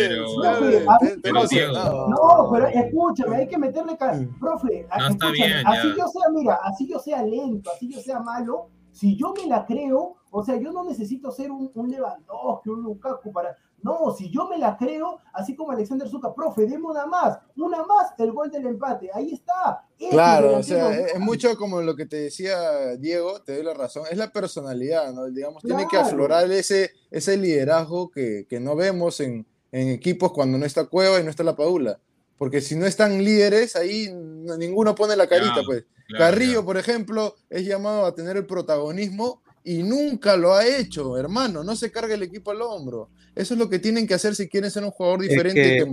[2.09, 3.97] No, pero escúchame, hay que meterle.
[4.41, 9.33] Profe, así yo sea, mira, así yo sea lento, así yo sea malo, si yo
[9.33, 13.57] me la creo, o sea, yo no necesito ser un, un Lewandowski, un Lukaku para.
[13.83, 17.85] No, si yo me la creo, así como Alexander Zucca, profe, deme una más, una
[17.85, 19.85] más, el gol del empate, ahí está.
[20.11, 24.05] claro, o sea, es mucho como lo que te decía Diego, te doy la razón,
[24.11, 25.29] es la personalidad, ¿no?
[25.29, 30.59] Digamos, tiene que aflorar ese, ese liderazgo que, que no vemos en, en, equipos cuando
[30.59, 31.99] no está Cueva y no está la Paula.
[32.39, 35.85] Porque si no están líderes, ahí ninguno pone la carita, pues.
[36.19, 41.63] Carrillo, por ejemplo, es llamado a tener el protagonismo y nunca lo ha hecho, hermano.
[41.63, 43.11] No se carga el equipo al hombro.
[43.35, 45.87] Eso es lo que tienen que hacer si quieren ser un jugador diferente,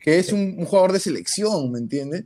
[0.00, 2.24] que, es, un, jugador de selección, ¿me entiendes?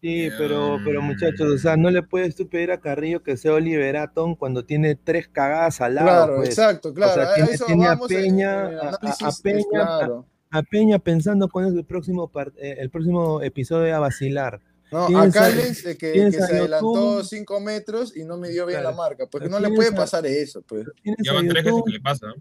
[0.00, 3.52] Sí, pero, pero muchachos, o sea, no le puedes tú pedir a Carrillo que sea
[3.52, 6.08] Oliver Atom cuando tiene tres cagadas al lado.
[6.08, 6.48] Claro, pues.
[6.48, 7.12] exacto, claro.
[7.12, 9.64] O sea, a tiene, eso tiene a vamos en- Peña, en el a- análisis, Peña,
[9.70, 10.26] claro.
[10.50, 14.60] a, a Peña pensando con el próximo eh, el próximo episodio a vacilar.
[14.92, 17.24] No, Tienes a a- Callens eh, que, se adelantó Yotun.
[17.24, 18.90] 5 metros y no midió bien Claro.
[18.90, 20.86] la marca, porque no le puede pasar eso, pues.
[21.02, 22.26] Tienes Ya van tres veces que le pasa.
[22.26, 22.34] ¿no?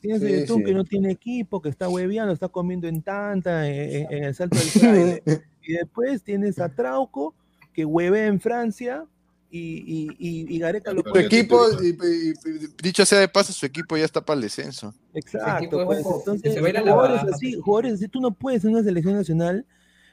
[0.00, 0.64] Tienes a Sí, sí.
[0.64, 4.34] que no tiene equipo, que está hueveando, está comiendo en tanta, en, en- en el
[4.34, 5.22] salto del fraile.
[5.62, 7.34] y después tienes a Trauco,
[7.72, 9.04] que huevea en Francia,
[9.50, 13.52] y, y, y, y Gareca lo Su equipo, y- y- y- dicho sea de paso,
[13.52, 14.92] su equipo ya está para el descenso.
[15.14, 17.62] Exacto, es pues, entonces jugadores así, pues.
[17.64, 19.64] jugadores así, tú no puedes en una selección nacional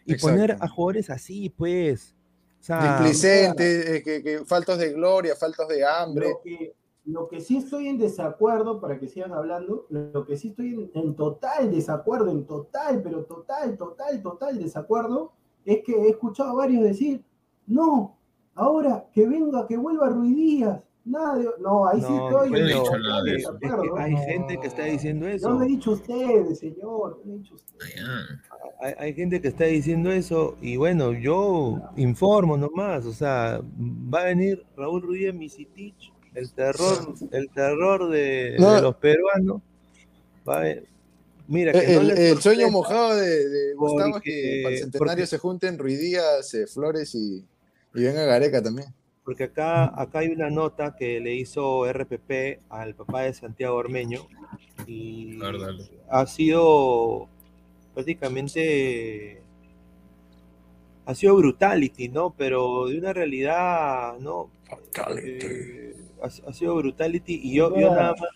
[0.06, 0.36] y Exacto.
[0.36, 2.16] poner a jugadores así, pues.
[2.60, 6.30] O sea, Displicentes, eh, que, que faltos de gloria, faltos de hambre.
[6.30, 6.76] Lo que,
[7.06, 10.92] lo que sí estoy en desacuerdo, para que sigan hablando, lo que sí estoy en,
[10.94, 15.34] en total desacuerdo, en total, pero total, total, total desacuerdo,
[15.66, 17.24] es que he escuchado a varios decir,
[17.66, 18.18] no,
[18.56, 20.82] ahora que venga, que vuelva Ruiz Díaz.
[21.12, 23.54] Nada de- no, ahí sí No, estoy no he dicho nada de eso.
[23.54, 23.98] es que desacuerdo.
[23.98, 25.50] hay gente que está diciendo No eso.
[25.52, 27.96] lo he dicho ustedes, señor, no lo he dicho ustedes.
[28.06, 33.62] Ah, Hay, hay gente que está diciendo eso y bueno, yo informo nomás, o sea,
[34.14, 38.74] va a venir Raúl Ruiz Misitich, el terror, el terror de, No.
[38.74, 39.62] de los peruanos.
[40.48, 40.86] Va a ver-
[41.48, 44.82] Mira, que no El, les el sueño mojado de, de Gustavo es que para el
[44.82, 47.44] centenario porque- se junten Ruidías, eh, Flores y,
[47.94, 48.88] y venga Gareca también.
[49.24, 54.22] Porque acá, acá hay una nota que le hizo RPP al papá de Santiago Ormeño
[54.88, 55.40] y
[56.10, 57.30] ha sido
[57.94, 59.42] prácticamente
[61.06, 62.34] ha sido brutality, ¿no?
[62.38, 64.50] Pero de una realidad, ¿no?
[65.18, 68.30] Eh, ha, ha sido brutality y yo, nada más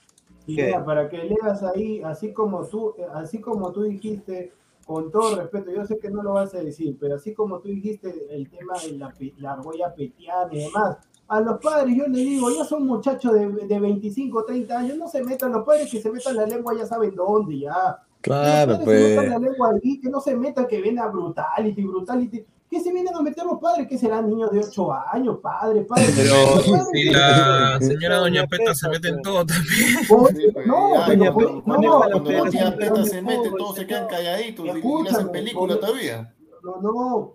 [0.45, 4.51] Y mira, para que leas ahí, así como tú, así como tú dijiste,
[4.85, 7.69] con todo respeto, yo sé que no lo vas a decir, pero así como tú
[7.69, 12.23] dijiste el tema de la, la argolla petiana y demás, a los padres yo les
[12.23, 15.99] digo, ya son muchachos de, de 25, 30 años, no se metan, los padres que
[15.99, 17.97] se metan la lengua ya saben dónde, ya.
[18.21, 19.29] Claro, los padres se metan pues.
[19.29, 22.45] la lengua ahí, que no se metan, que ven a brutality, brutality.
[22.69, 23.87] ¿Qué se vienen a meter los padres?
[23.87, 26.13] que serán niños de 8 años, padres, padres?
[26.15, 29.23] Pero- Si la señora Doña Doña Peta se mete en pues.
[29.23, 29.95] todo también.
[30.07, 33.75] Pues, no, pero Doña pues, Peta, no, no, Pero tía pero Peta se mete, todos
[33.75, 36.33] se quedan calladitos y- le hacen película todavía.
[36.63, 37.33] No, no, no,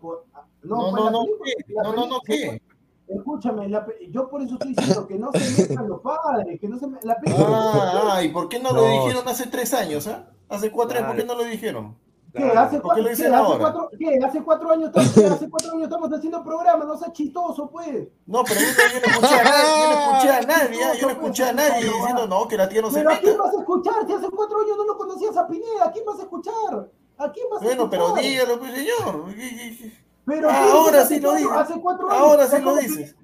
[0.62, 1.24] No, no, no,
[1.85, 2.61] No, no, no, ¿qué?
[3.09, 6.68] Escúchame, la pe- yo por eso estoy diciendo que no se metan los padres, que
[6.68, 8.12] no se la película.
[8.14, 10.28] Ah, ¿y por qué no lo No, dijeron hace tres años, ah?
[10.49, 11.97] Hace cuatro años, ¿por qué no lo dijeron?
[12.33, 12.45] ¿Qué?
[12.45, 13.28] ¿Hace, ¿Por qué ¿Hace
[13.59, 14.18] cuatro, ¿qué?
[14.24, 16.85] ¿Hace cuatro años estamos, hace cuatro años estamos haciendo programa?
[16.85, 18.09] No seas chistoso, pues.
[18.26, 20.95] No, pero yo, no- yo no escuché a nadie, yo no escuché a nadie, ah,
[20.95, 23.37] yo no escuché a nadie diciendo no, que la tía no se Pero ¿a quién
[23.39, 24.07] vas a escuchar?
[24.07, 26.91] Si hace cuatro años no lo conocías a Pineda, ¿a quién vas a escuchar?
[27.18, 28.24] ¿A quién vas a Bueno, pero escuchar?
[28.24, 29.24] dígalo, pues señor.
[30.31, 31.51] Pero Ah, ¿qué ahora sí lo dices.
[31.53, 32.22] Hace cuatro años.
[32.22, 33.16] Ahora sí lo dices.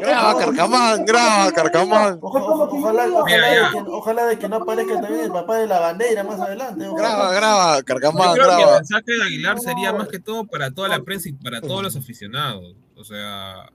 [0.00, 2.18] Graba, Carcamán, graba, Carcamán.
[2.22, 6.86] Ojalá, de que, no aparezca también el papá de la bandera más adelante.
[6.96, 8.74] Graba, graba, Yo Carcamán, creo que el graba.
[8.76, 11.96] mensaje de Aguilar sería más que todo para toda la prensa y para todos los
[11.96, 12.74] aficionados.
[12.96, 13.70] O sea,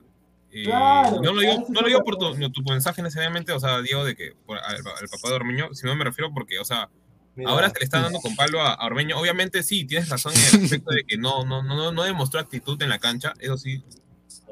[0.52, 3.52] eh, Claro, no lo digo, no lo digo por tu, que- no, tu mensaje necesariamente,
[3.52, 6.30] o sea, digo de que por, al, al papá de Ormeño, si no me refiero
[6.34, 6.88] porque, o sea,
[7.36, 9.18] Mira, ahora se le está dando con palo a, a Ormeño.
[9.18, 12.40] Obviamente sí, tienes razón en el aspecto de que no, no, no, no, no demostró
[12.40, 13.84] actitud en la cancha, eso sí,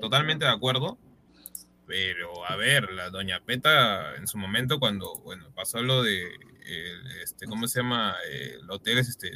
[0.00, 0.98] totalmente de acuerdo.
[1.86, 6.22] Pero, a ver, la doña Peta en su momento cuando, bueno, pasó lo de,
[6.66, 8.14] el, este, ¿cómo se llama?
[8.30, 9.30] El hotel es este,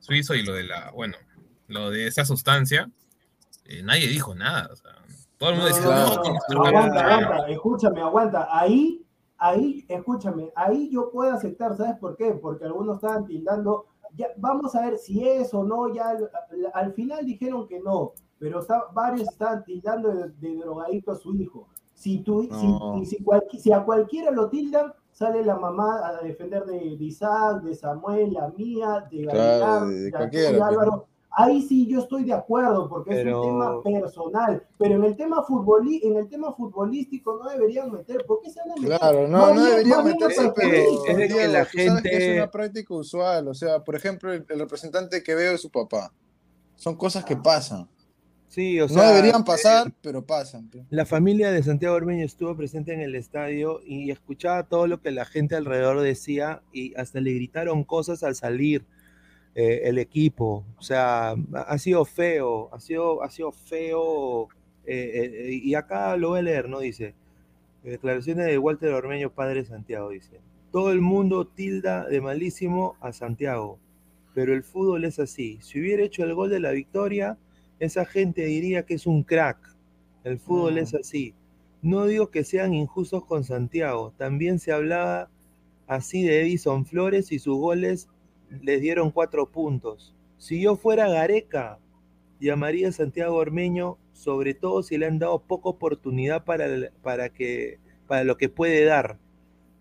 [0.00, 1.16] suizo y lo de la, bueno,
[1.68, 2.90] lo de esa sustancia,
[3.66, 4.68] eh, nadie dijo nada.
[4.72, 4.90] o sea,
[5.38, 7.24] todo el mundo No, decía, no, no, no, aguanta, cagado".
[7.26, 8.48] aguanta, escúchame, aguanta.
[8.50, 9.06] Ahí,
[9.38, 12.32] ahí, escúchame, ahí yo puedo aceptar, ¿sabes por qué?
[12.32, 16.28] Porque algunos estaban tildando, ya, vamos a ver si es o no, ya al,
[16.74, 21.34] al final dijeron que no, pero está- varios estaban tildando de, de drogadicto a su
[21.34, 21.68] hijo.
[21.94, 23.00] Si, tú, si- No.
[23.04, 27.74] si, si a cualquiera lo tildan, sale la mamá a defender de, de Isaac, de
[27.74, 30.62] Samuel, la mía, de Claro, Gabriel, de pues.
[30.62, 31.06] Álvaro.
[31.40, 35.16] Ahí sí yo estoy de acuerdo, porque Pero- es un tema personal, pero en el
[35.16, 38.98] tema futbolí en el tema futbolístico no deberían meter, ¿por qué se van a meter?
[38.98, 41.10] Claro, no, no bien- debería más bien meterse, los pero futbolistas.
[41.10, 43.46] es de que la sabes que es gente- una práctica usual.
[43.48, 46.12] O sea, por ejemplo, el, el representante que veo es su papá.
[46.74, 47.88] Son cosas que pasan.
[48.48, 50.70] Sí, o No sea, deberían pasar, pero pasan.
[50.90, 55.10] La familia de Santiago Ormeño estuvo presente en el estadio y escuchaba todo lo que
[55.12, 58.86] la gente alrededor decía y hasta le gritaron cosas al salir
[59.58, 60.64] eh, el equipo.
[60.78, 64.48] O sea, ha sido feo, ha sido, ha sido feo.
[64.86, 66.80] eh, eh, y acá lo voy a leer, ¿no?
[66.80, 67.14] Dice,
[67.82, 70.40] declaraciones de Walter Ormeño, padre de Santiago, dice.
[70.72, 73.78] Todo el mundo tilda de malísimo a Santiago,
[74.34, 75.58] pero el fútbol es así.
[75.62, 77.38] Si hubiera hecho el gol de la victoria,
[77.80, 79.58] esa gente diría que es un crack.
[80.24, 80.78] El fútbol Mm.
[80.78, 81.34] es así.
[81.82, 84.12] No digo que sean injustos con Santiago.
[84.18, 85.30] También se hablaba
[85.86, 88.08] así de Edison Flores y sus goles
[88.62, 90.14] les dieron cuatro puntos.
[90.38, 91.78] Si yo fuera Gareca,
[92.40, 97.28] llamaría a Santiago Ormeño, sobre todo si le han dado poca oportunidad para, el- para,
[97.30, 99.18] que, para lo que puede dar.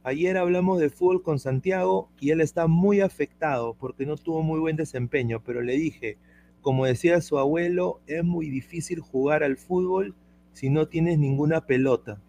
[0.04, 4.60] Ayer hablamos de fútbol con Santiago y él está muy afectado porque no tuvo muy
[4.60, 6.18] buen desempeño, pero le dije,
[6.62, 10.16] como decía su abuelo, es muy difícil jugar al fútbol
[10.54, 12.22] si no tienes ninguna pelota.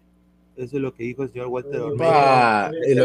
[0.57, 2.11] Eso es lo que dijo el señor Walter Ormeño.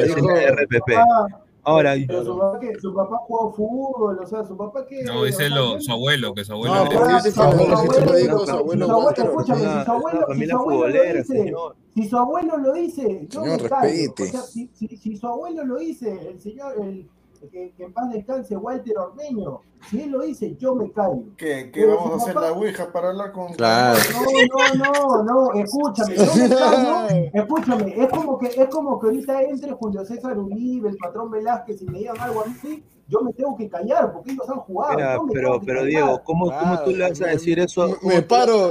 [0.07, 0.97] Dijo- de RPP.
[0.97, 5.03] Ah, Ahora, pero su papá, que, su papá jugó fútbol, o sea, su papá que.
[5.03, 6.75] No, dice lo, su abuelo, que su abuelo.
[6.75, 7.43] No, pero dice su su
[9.23, 11.55] escúchame, si su abuelo, Una si familia su abuelo lo dice,
[11.95, 13.83] si su abuelo lo dice, yo Señor, me callo.
[13.89, 14.23] respete.
[14.23, 17.09] O sea, si, si- si su abuelo lo dice, el señor, el,
[17.51, 21.25] que, que en paz descanse Walter Ormeño, si él lo dice, yo me callo.
[21.37, 23.53] ¿Qué, qué Pero vamos a hacer papá- la ouija para hablar con...
[23.55, 23.99] Claro.
[24.13, 29.07] No, no, no, no, escúchame, yo me callo, escúchame, es como que, es como que
[29.07, 33.21] ahorita entre Julio César Uribe, el patrón Velázquez, y me digan algo a mí, yo
[33.21, 34.95] me tengo que callar, porque ellos han jugado.
[34.97, 35.85] Mira, pero, pero.
[35.85, 37.99] Diego, ¿cómo, cómo tú le vas a decir eso?
[38.03, 38.71] Me- Me paro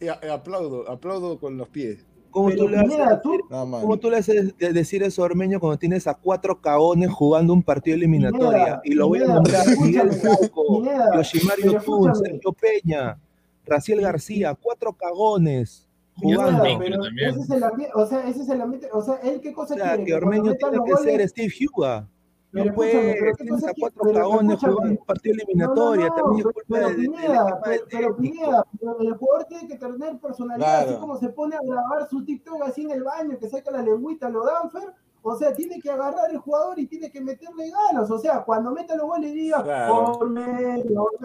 [0.00, 2.04] y aplaudo, aplaudo con los pies.
[2.30, 2.78] ¿Cómo tú le
[3.22, 3.80] tú- más.
[3.82, 7.52] ¿Cómo tú le haces de- decir eso a Ormeño cuando tienes a cuatro cagones jugando
[7.52, 8.80] un partido eliminatoria?
[8.84, 12.28] Y lo voy a nombrar Miguel escúchame, Fauco, Pineda, Yoshimar pero Yotun, escúchame.
[12.30, 13.18] Sergio Peña,
[13.66, 16.62] Raciel García, cuatro cagones jugando.
[16.78, 19.52] Pero ese es el ambiente, o sea, ese es el ambiente, o sea, él qué
[19.52, 22.08] cosa O sea, quiere que Ormeño tiene que goles- ser Steve Huga.
[22.52, 26.08] Pero qué tienes a cuatro jugando un partido no, eliminatoria.
[26.08, 28.16] no, También es culpa Pineda, pero, pero.
[28.16, 28.66] Pineda,
[29.00, 30.90] el jugador tiene que tener personalidad, Claro.
[30.90, 33.82] así como se pone a grabar su TikTok así en el baño, que saca la
[33.82, 34.92] lengüita lo Danfer,
[35.22, 38.72] o sea, tiene que agarrar el jugador y tiene que meterle ganas, o sea, cuando
[38.72, 40.18] meta los goles diga, Claro.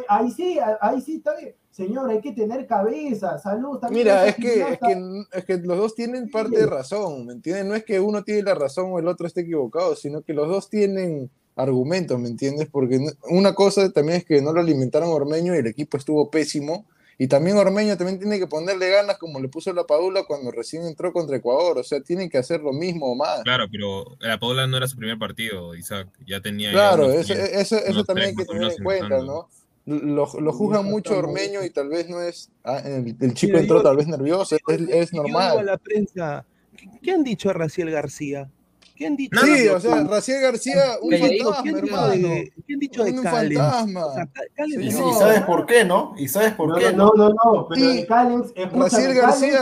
[0.07, 1.55] Ahí sí, ahí sí está bien.
[1.71, 4.05] Señor, hay que tener cabeza, salud también.
[4.05, 7.65] Mira, es que, es, que, es que los dos tienen parte de razón, ¿me entiendes?
[7.65, 10.47] No es que uno tiene la razón o el otro esté equivocado, sino que los
[10.47, 12.67] dos tienen argumentos, ¿me entiendes?
[12.71, 16.85] Porque una cosa también es que no lo alimentaron Ormeño y el equipo estuvo pésimo.
[17.17, 20.83] Y también Ormeño también tiene que ponerle ganas como le puso la Padula cuando recién
[20.85, 21.77] entró contra Ecuador.
[21.77, 23.41] O sea, tienen que hacer lo mismo o más.
[23.43, 26.09] Claro, pero la Paula no era su primer partido, Isaac.
[26.27, 26.69] Ya tenía.
[26.69, 29.19] ya Claro, unos eso, tres- eso, eso también hay que tener en cuenta.
[29.19, 29.47] ¿no?
[29.85, 31.17] Lo, lo juzgan mucho.
[31.17, 32.49] Ormeño y tal vez no es.
[32.65, 35.43] ah, el, el chico Mira, entró yo- tal vez nervioso, es, es Yo digo a
[35.49, 35.65] normal.
[35.67, 36.45] la prensa,
[36.75, 38.49] ¿qué, qué han dicho a Raciel García?
[38.95, 39.39] ¿Qué han dicho?
[39.43, 40.03] Sí, o sea?
[40.03, 42.27] Raciel García, un ¿Qué han dicho- fantasma, ¿Qué han dicho hermano.
[42.29, 43.59] de, qué han dicho de Un Callens?
[43.61, 44.05] fantasma.
[44.05, 45.09] O sea, Ca- Callens Y, No.
[45.09, 46.13] y sabes por qué, ¿no?
[46.17, 49.59] Y sabes por No, qué, no, no, no, pero Y Callens, Raciel García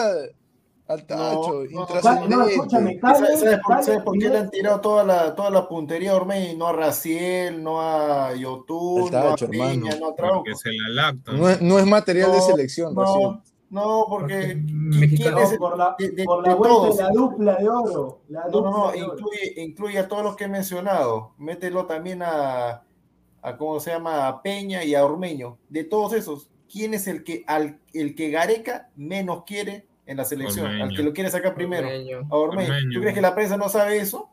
[0.85, 2.51] al tacho, No, intrascendente.
[2.53, 5.49] escúchame, ¿Y sabes, sabes por, Callens, sabes por qué le han tirado toda la, toda
[5.49, 9.85] la puntería a Ormeño y no a Raciel, no a Yotun, no a hermano.
[9.99, 10.35] no a Trauco?
[10.43, 11.39] Porque se la lactan.
[11.39, 13.39] no, es, no es material de No, selección, Raciel.
[13.73, 14.35] No, porque
[14.91, 16.97] Porque ¿quién- es el- por la, de- de- por la de vuelta todos?
[16.97, 18.19] de la dupla de oro.
[18.29, 21.31] La No, no, dupla no, incluye, incluye a todos los que he mencionado.
[21.37, 22.83] Mételo también a,
[23.41, 24.27] a ¿cómo se llama?
[24.27, 25.57] A Peña y a Ormeño.
[25.69, 30.25] De todos esos, ¿quién es el que al el que Gareca menos quiere en la
[30.25, 30.67] selección?
[30.67, 31.87] Al que lo quiere sacar primero.
[31.87, 32.17] Ormeño.
[32.29, 32.69] A Ormeño.
[32.73, 32.89] Ormeño.
[32.93, 34.29] ¿Tú crees que la prensa no sabe eso?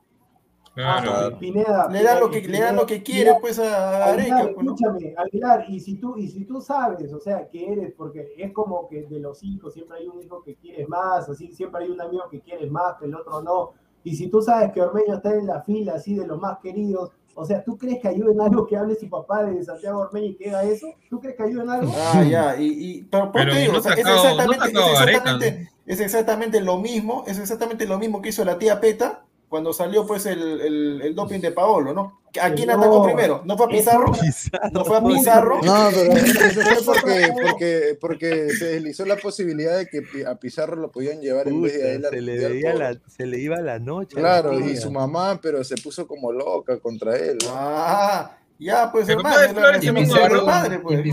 [0.75, 1.11] Claro.
[1.13, 3.65] Ah, Pineda, Le dan lo Pineda, que, le dan lo que quiere Pineda, pues a
[3.99, 4.37] Gareca.
[4.37, 4.75] Aguilar, pues, ¿no?
[4.75, 8.53] escúchame, Aguilar, y si tú, y si tú sabes, o sea, que eres, porque es
[8.53, 11.91] como que de los hijos siempre hay un hijo que quieres más, así siempre hay
[11.91, 13.73] un amigo que quieres más, que el otro no.
[14.05, 17.11] Y si tú sabes que Ormeño está en la fila así de los más queridos,
[17.35, 20.27] o sea, ¿tú crees que ayuda en algo que hable su papá de Santiago Ormeño
[20.29, 20.87] y que haga eso?
[21.09, 21.93] ¿Tú crees que ayuda en algo?
[21.97, 24.81] Ah, ya, y, y pero, ¿por Pero qué no O sea, es sacado- no exactamente,
[24.81, 29.25] es exactamente, es exactamente lo mismo, es exactamente lo mismo que hizo la tía Peta
[29.51, 32.21] cuando salió pues el, el, el doping de Paolo, ¿no?
[32.41, 33.43] ¿A quién No, atacó primero?
[33.45, 34.13] ¿No fue a Pizarro?
[34.73, 35.61] ¿No fue a Pizarro?
[35.61, 40.77] No, pero eso fue porque, porque, porque se deslizó la posibilidad de que a Pizarro
[40.77, 43.81] lo podían llevar en vez de a él se, le la, se le iba la
[43.81, 44.15] noche.
[44.15, 47.37] la Claro, y su mamá, pero se puso como loca contra él.
[47.45, 47.51] ¿no?
[47.53, 49.53] Ah, ya, pues El hermano, es
[50.81, 51.05] pues.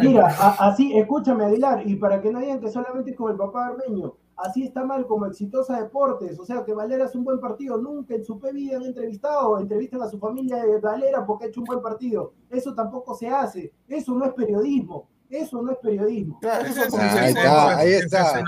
[0.00, 3.66] Mira, a- así, escúchame, Aguilar, y para que no digan que solamente con el papá
[3.68, 7.76] Armeño, así está mal como Exitosa Deportes, o sea, que Valera es un buen partido,
[7.78, 11.60] nunca en su vida han entrevistado, entrevistan a su familia de Valera porque ha hecho
[11.60, 16.38] un buen partido, eso tampoco se hace, eso no es periodismo, eso no es periodismo.
[16.40, 18.40] Claro, eso es Ah, Ahí está, ahí está.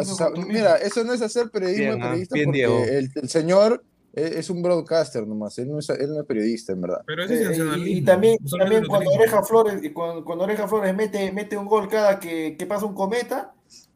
[0.00, 2.78] Eso es mira, eso no es hacer periodismo Bien, de periodista bien, porque Diego.
[2.84, 3.84] el, el señor
[4.14, 7.02] es, es un broadcaster nomás, él no es, él no es periodista, en verdad.
[7.06, 7.86] Pero ese Eh, sensacionalismo.
[7.86, 9.10] y, y también, también cuando.
[9.10, 12.94] Oreja Flores, cuando, cuando Oreja Flores mete, mete un gol cada que, que pasa un
[12.94, 13.54] cometa,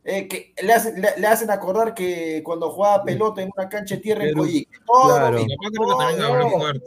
[0.08, 3.96] eh, que le hacen, le, le hacen acordar que cuando jugaba pelota en una cancha
[3.96, 5.44] de tierra en claro.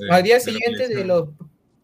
[0.09, 1.27] Al día siguiente de los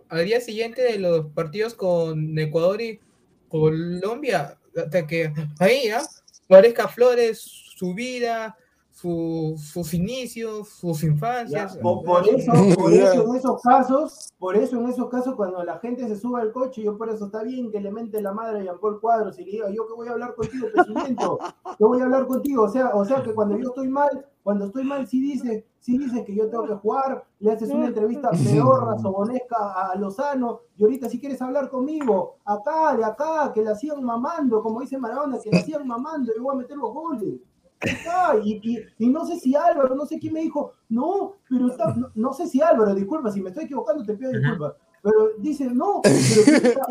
[0.08, 3.02] al día siguiente de los partidos con Ecuador y
[3.50, 6.04] Colombia, hasta que ahí, ¿ah?
[6.48, 8.56] Parezca Flores, su vida,
[8.96, 11.78] sus inicios, sus infancias.
[11.78, 16.08] por, eso, por eso en esos casos, por eso en esos casos cuando la gente
[16.08, 18.64] se sube al coche, yo por eso está bien que le mente la madre a
[18.64, 21.24] Jean Paul Cuadros y le diga, yo que voy a hablar contigo, presidente,
[21.80, 24.66] yo voy a hablar contigo, o sea, o sea que cuando yo estoy mal, cuando
[24.66, 28.30] estoy mal, si dice, si dice que yo tengo que jugar, le haces una entrevista
[28.32, 33.76] pedorra, sobonesca a Lozano, y ahorita si quieres hablar conmigo, acá, de acá, que la
[33.76, 37.42] sigan mamando, como dice Maradona, que la sigan mamando, yo voy a meter los goles.
[38.44, 42.34] Y, y, no sé si Álvaro, no sé quién me dijo, no, pero está, no,
[42.34, 44.74] sé si Álvaro, disculpa, si me estoy equivocando te pido disculpas.
[45.06, 46.02] Pero dice, no,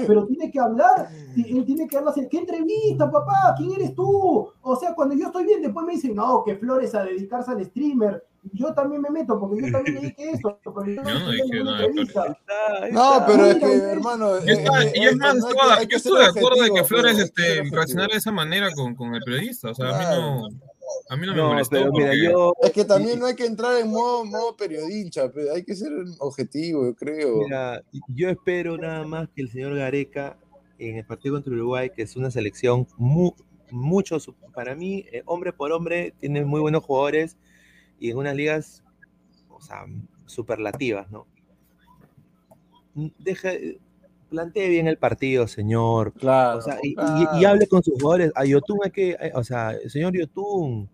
[0.07, 3.57] pero, tiene que hablar, él tiene que hablar, ¿qué entrevista, papá?
[3.57, 4.49] ¿Quién eres tú?
[4.62, 7.64] O sea, cuando yo estoy bien, después me dicen, no, que Flores a dedicarse al
[7.64, 8.24] streamer.
[8.53, 10.61] Yo también me meto, porque yo también le dije eso.
[10.64, 12.89] Yo no, dije nada.
[12.93, 14.39] No, pero es que, hermano.
[14.45, 15.43] Yo, es más,
[15.91, 19.70] estoy de acuerdo de que Flores este, reaccionara de esa manera con, con el periodista.
[19.70, 20.49] O sea, a mí no.
[21.14, 22.52] A mí no me molestó.
[22.60, 26.84] Es que también no hay que entrar en modo, modo periodista, hay que ser objetivo,
[26.86, 27.38] yo creo.
[27.38, 30.36] Mira, yo espero nada más que el señor Gareca
[30.76, 33.30] en el partido contra Uruguay, que es una selección muy,
[33.70, 34.18] mucho,
[34.52, 37.36] para mí, eh, hombre por hombre, tiene muy buenos jugadores
[38.00, 38.82] y en unas ligas,
[39.50, 39.86] o sea,
[40.26, 41.28] superlativas, ¿no?
[43.20, 43.50] Deja,
[44.30, 46.12] plantee bien el partido, señor.
[46.14, 46.58] Claro.
[46.58, 48.32] O sea, y, hable con sus jugadores.
[48.34, 50.90] A Yotun hay que, o sea, señor Yotun,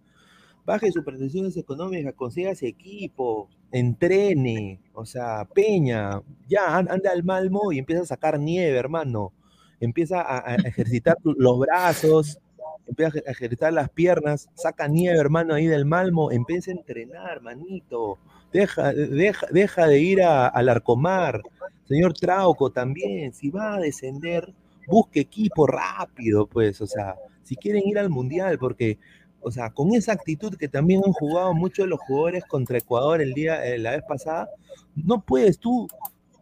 [0.65, 7.73] baje sus pretensiones económicas, consiga ese equipo, entrene, o sea, Peña, ya anda al Malmo
[7.73, 9.33] y empieza a sacar nieve, hermano.
[9.81, 12.39] Empieza a, ejercitar los brazos,
[12.87, 18.19] empieza a ejercitar las piernas, saca nieve, hermano, ahí del Malmo, empieza a entrenar, manito.
[18.53, 21.41] Deja, deja, deja de ir al Arcomar.
[21.87, 24.53] Señor Trauco también, si va a descender,
[24.87, 28.99] busque equipo rápido, pues, o sea, si quieren ir al Mundial, porque
[29.41, 33.21] o sea, con esa actitud que también han jugado muchos de los jugadores contra Ecuador
[33.21, 34.49] el día, eh, la vez pasada,
[34.95, 35.89] no puedes tú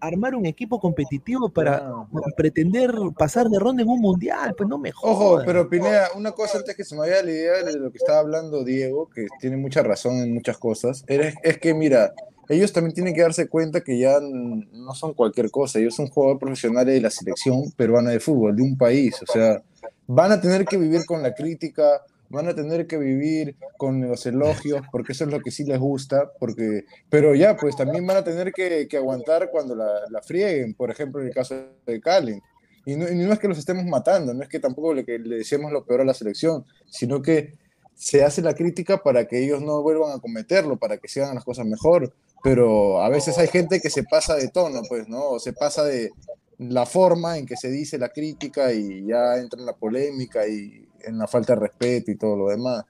[0.01, 1.93] armar un equipo competitivo para
[2.37, 6.59] pretender pasar de ronda en un mundial, pues no me Ojo, pero Pineda, una cosa
[6.59, 9.57] antes que se me vaya la idea de lo que estaba hablando Diego, que tiene
[9.57, 12.13] mucha razón en muchas cosas, es, es que mira,
[12.49, 16.41] ellos también tienen que darse cuenta que ya no son cualquier cosa, ellos son jugadores
[16.41, 19.63] profesionales de la selección peruana de fútbol, de un país, o sea,
[20.07, 24.27] van a tener que vivir con la crítica, van a tener que vivir con los
[24.27, 28.19] elogios, porque eso es lo que sí les gusta, porque, pero ya, pues también van
[28.19, 31.55] a tener que, aguantar cuando la, la, frieguen, por ejemplo, en el caso
[31.87, 32.41] de Cali.
[32.85, 35.71] Y no, es que los estemos matando, no es que tampoco le, que le decimos
[35.73, 37.55] lo peor a la selección, sino que
[37.95, 41.35] se hace la crítica para que ellos no vuelvan a cometerlo, para que se hagan
[41.35, 42.15] las cosas mejor.
[42.43, 45.31] Pero a veces hay gente que se pasa de tono, pues, ¿no?
[45.31, 46.13] O se pasa de
[46.59, 50.88] la forma en que se dice la crítica y ya entra en la polémica y
[51.05, 52.85] en la falta de respeto y todo lo demás.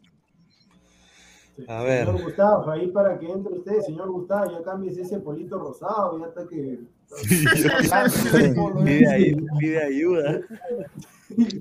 [1.67, 2.07] A ver.
[2.07, 6.27] Señor Gustavo, ahí para que entre usted, señor Gustavo, ya cambies ese polito rosado, ya
[6.27, 6.79] está que.
[9.59, 10.41] pide, ayuda.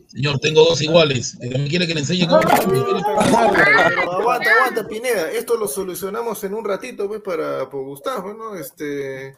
[0.07, 1.39] Señor, tengo dos iguales.
[1.39, 2.41] ¿Me quiere que le enseñe cómo?
[4.11, 5.31] aguanta, aguanta, Pineda.
[5.31, 8.55] Esto lo solucionamos en un ratito, pues, para por Gustavo, ¿no?
[8.55, 9.29] Este.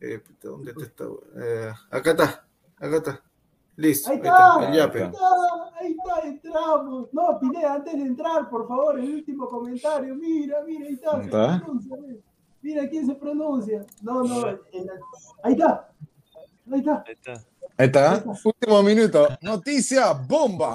[0.00, 1.04] Eh, ¿Dónde está?
[1.42, 2.46] Eh, acá está,
[2.78, 3.25] acá está.
[3.76, 4.10] Listo.
[4.10, 5.12] Ahí está, ahí está,
[5.78, 7.08] ahí está, entramos.
[7.12, 10.14] No, Pineda, antes de entrar, por favor, el último comentario.
[10.14, 11.20] Mira, mira, ahí está.
[11.22, 11.66] ¿Está?
[12.62, 13.84] mira quién se pronuncia.
[14.00, 14.46] No, no,
[15.42, 15.88] ahí está.
[16.70, 17.04] Ahí está.
[17.06, 17.44] Ahí está.
[17.76, 18.24] Ahí está.
[18.44, 19.28] Último minuto.
[19.42, 20.74] Noticia bomba.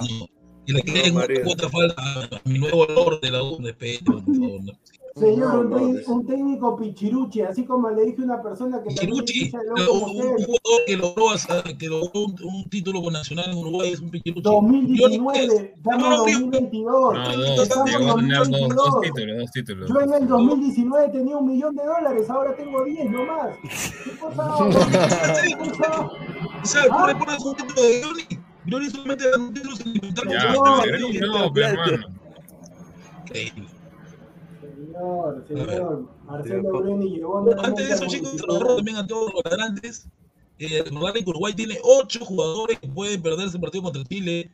[0.65, 2.01] Y le quieren otra falta
[2.35, 4.61] a mi nuevo olor de la por favor.
[5.15, 5.65] Señor,
[6.07, 8.87] un, técnico pichiruchi, así como le dije a una persona que.
[8.89, 10.41] Pichiruchi, un, jugador
[10.87, 11.25] que logró,
[11.77, 14.41] que logró un, título con Nacional en Uruguay es un pichiruchi.
[14.41, 17.17] 2019, estamos 2022.
[17.57, 17.69] Dos
[19.01, 19.89] títulos, dos títulos.
[19.89, 23.57] Yo en el 2019 tenía un millón de dólares, ahora tengo 10 nomás.
[23.63, 24.11] ¿Qué.
[26.87, 28.01] ¿Tú recuerdas un título de?
[28.63, 30.25] Glory solamente un título sin disputar.
[30.25, 30.81] No,
[31.53, 31.97] pero hermano.
[33.25, 33.70] Increíble
[34.91, 36.09] señor, señor.
[36.25, 38.35] Marcelo Bruni llegó Antes de eso, chicos,
[38.75, 40.07] también a todos los grandes.
[40.59, 44.51] Eh, recordarle que Uruguay tiene ocho jugadores que pueden perderse el partido contra Chile.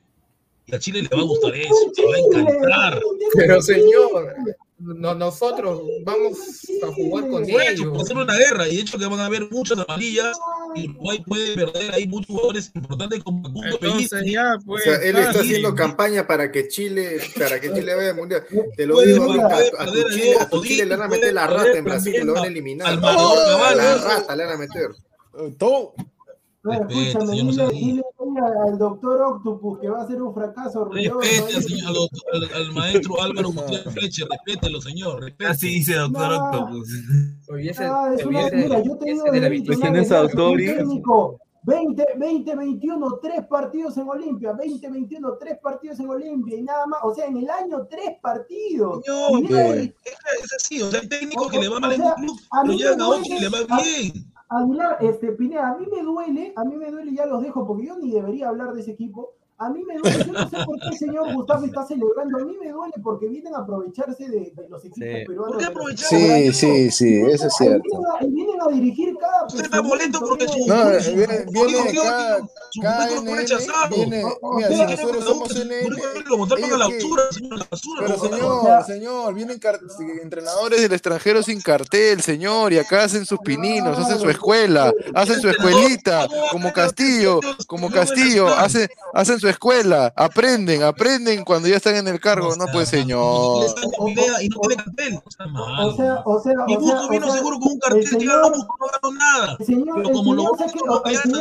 [0.65, 3.01] Y a Chile le va a gustar eso, se va a encantar.
[3.35, 4.35] Pero señor,
[4.79, 6.37] no, nosotros vamos
[6.83, 7.87] a jugar con ellos.
[7.87, 10.37] Por hacer una guerra, y de hecho que van a haber muchas amarillas,
[10.75, 14.11] y Uruguay puede perder ahí muchos jugadores importantes como Facundo Pues,
[14.67, 18.43] o sea, él está haciendo campaña para que Chile, para que Chile vaya al mundial.
[18.75, 21.47] Te lo digo, a, a, tu Chile, a tu Chile le van a meter la
[21.47, 23.01] rata en Brasil, lo van a eliminar.
[23.01, 24.91] la rata le van a meter.
[25.57, 25.95] Todo.
[26.73, 28.03] Escúchame, dile, dile,
[28.67, 30.85] al doctor Octopus que va a ser un fracaso.
[30.85, 31.95] Respete señor,
[32.33, 35.21] al, al, maestro Álvaro Gutiérrez Fleche, respételo, señor.
[35.21, 35.51] Respete.
[35.51, 36.89] Así dice doctor Octopus.
[37.79, 41.37] ah, es una, mira, yo te digo, ¿Quién autor?
[41.67, 46.85] 20, 20, 21, tres partidos en Olimpia, 20, 21, tres partidos en Olimpia y nada
[46.85, 49.03] más, o sea, en el año tres partidos.
[49.03, 49.93] Señor, es,
[50.55, 53.07] así, o sea, el técnico que le va mal en un club, lo llevan a
[53.09, 54.33] otro y le va bien.
[54.49, 57.87] Aguilar, este, Pineda, a mí me duele, a mí me duele, ya los dejo, porque
[57.87, 60.79] yo ni debería hablar de ese equipo, a mí me duele, yo no sé por
[60.79, 64.51] qué el señor Gustavo está celebrando, a mí me duele porque vienen a aprovecharse de,
[64.55, 65.55] de los equipos peruanos.
[65.55, 66.09] ¿Por qué aprovechar?
[66.09, 67.89] Sí, sí, sí, eso es cierto.
[68.21, 70.85] Y vienen, a, dirigir cada Usted está molesto porque su, no,
[71.15, 72.47] viene, viene cada,
[72.83, 73.95] cada NN, rechazado.
[73.95, 74.23] Viene,
[74.57, 78.01] mira, si nosotros somos NN, lo botaron a la basura, señor, la basura.
[78.05, 79.59] Pero señor, señor, vienen
[80.21, 85.41] entrenadores del extranjero sin cartel, señor, y acá hacen sus pininos, hacen su escuela, hacen
[85.41, 91.95] su escuelita, como Castillo, como Castillo, hacen, hacen su escuela, aprenden, aprenden cuando ya están
[91.95, 93.65] en el cargo, no, pues señor.
[94.41, 95.19] Y no tiene cartel.
[95.79, 99.57] O sea, o sea, y Busco vino seguro con un cartel que no ganó nada.
[99.57, 100.51] Pero como lo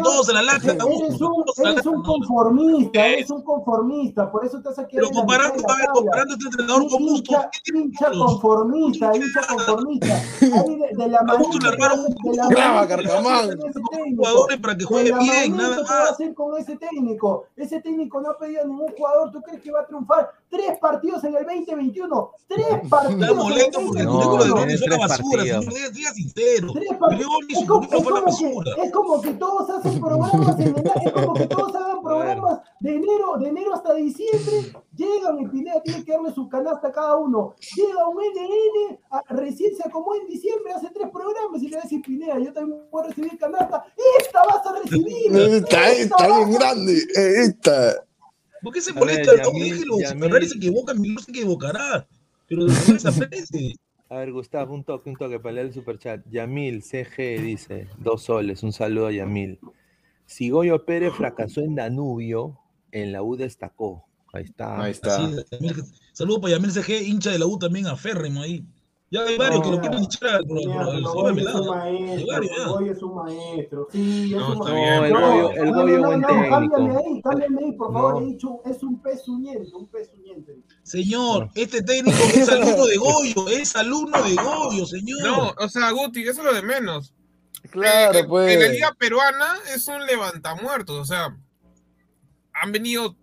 [0.03, 0.73] todos en la lata.
[0.73, 4.97] Eres un, eres un conformista, eres un conformista, por eso te has aquí.
[4.97, 7.45] Pero comparando, a ver, comparando este entrenador con Gusto.
[7.75, 10.23] Hincha conformista, hincha conformista.
[10.41, 11.47] De la manera.
[12.49, 13.51] Graba, Carcamán.
[14.17, 15.87] Jugadores para que juegue bien, nada más.
[15.87, 17.47] ¿Qué va a hacer con ese técnico?
[17.57, 20.31] Ese técnico no ha pedido a ningún jugador, ¿tú crees que va a triunfar?
[20.49, 23.23] Tres partidos en el 2021, tres partidos.
[23.23, 26.73] Está molesto porque el currículo de Ronnie fue una basura, señor, sincero.
[26.81, 27.11] Es como,
[27.49, 31.75] es, como que, es como que todos hacen programas, en el, es como que todos
[31.75, 36.49] hagan programas de enero, de enero hasta diciembre, llegan y Pineda tiene que darle su
[36.49, 37.55] canasta a cada uno.
[37.75, 38.99] Llega un NN,
[39.31, 42.53] recién se acomodó en diciembre, hace tres programas y le va a decir Pineda, yo
[42.53, 43.85] también voy a recibir canasta.
[44.21, 45.37] Esta vas a recibir.
[45.37, 47.03] Está, está bien grande.
[47.15, 48.07] Esta.
[48.67, 49.31] ¿Por qué se molesta?
[49.45, 49.95] No, déjelo.
[49.99, 52.05] Si Ferrari se equivoca, no se equivocará.
[52.49, 53.77] Pero después se aprende.
[54.11, 56.27] A ver, Gustavo, un toque, un toque para leer el superchat.
[56.29, 59.61] Yamil CG dice, dos soles, un saludo a Yamil.
[60.27, 62.59] Si Goyo Pérez fracasó en Danubio,
[62.91, 64.05] en la U destacó.
[64.33, 64.83] Ahí está.
[64.83, 65.17] Ahí está.
[66.13, 68.65] Saludo para Yamil CG, hincha de la U también, aférrimo ahí.
[69.09, 73.03] Ya hay varios que lo quieren echar al Goy es un maestro, el Goy es
[73.03, 73.89] un maestro.
[73.93, 75.05] Sí, es un maestro.
[75.05, 76.51] el Goyo, el Goyo buen técnico.
[76.51, 78.23] Cámbiame ahí, cámbiame ahí, por favor.
[78.23, 80.57] He dicho, es un pezuñente, un pezuñente.
[80.83, 85.23] Señor, este técnico es alumno de Goyo, es alumno de Goyo, señor.
[85.23, 87.15] No, o sea, Guti, eso es lo de menos.
[87.71, 88.55] Claro, pues.
[88.55, 91.37] En la liga peruana es un levantamuertos, o sea,
[92.53, 93.15] han venido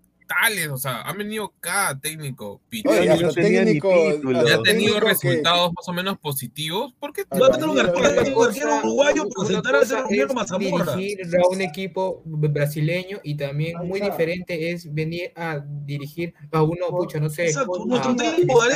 [0.72, 2.62] o sea, han venido cada técnico.
[2.86, 3.90] Oye, ya, técnico
[4.46, 6.94] ya ha tenido resultados más o menos positivos.
[7.00, 10.04] ¿Por qué va a tener un arquero uruguayo para sentar a ser?
[10.08, 16.88] Dirigir a un equipo brasileño y también muy diferente es venir a dirigir a uno,
[16.90, 17.48] pucha, no sé.
[17.48, 18.74] Exacto, nuestro técnico de.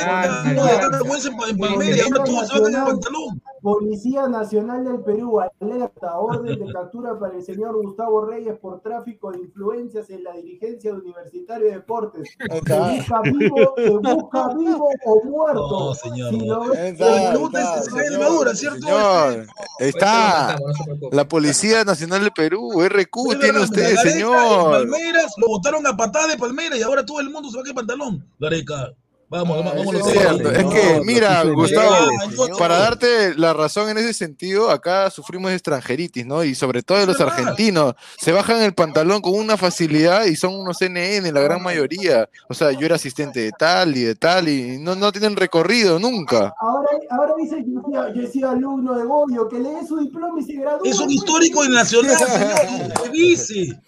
[3.60, 9.32] Policía Nacional del Perú, alerta, orden de captura para el señor Gustavo Reyes por tráfico
[9.32, 10.92] de influencias en la dirigencia
[11.48, 12.36] universitaria de deportes.
[12.38, 15.70] Se busca vivo, se busca vivo o muerto.
[15.70, 16.30] No, señor.
[16.30, 18.80] Si ves, está, está, señor, ¿cierto?
[18.80, 19.46] Señor,
[19.78, 20.56] está
[21.10, 24.70] la Policía Nacional del Perú, RQ, tiene usted, señor.
[24.70, 27.64] Palmeiras lo botaron a patada de Palmeiras y ahora todo el mundo se va a
[27.64, 28.24] quedar pantalón.
[28.38, 28.92] Gareca.
[29.30, 29.94] Vamos, vamos, vamos.
[29.94, 31.94] Es cierto, es que, mira, Gustavo,
[32.58, 36.44] para darte la razón en ese sentido, acá sufrimos extranjeritis, ¿no?
[36.44, 40.54] Y sobre todo de los argentinos, se bajan el pantalón con una facilidad y son
[40.54, 42.26] unos NN, la gran mayoría.
[42.48, 45.98] O sea, yo era asistente de tal y de tal y no, no tienen recorrido
[45.98, 46.54] nunca.
[46.58, 50.54] Ahora, ahora dice que yo soy alumno de Goyo, que lee su diploma y se
[50.54, 50.88] gradúa.
[50.88, 53.78] Es un histórico y nacional, señor, dice.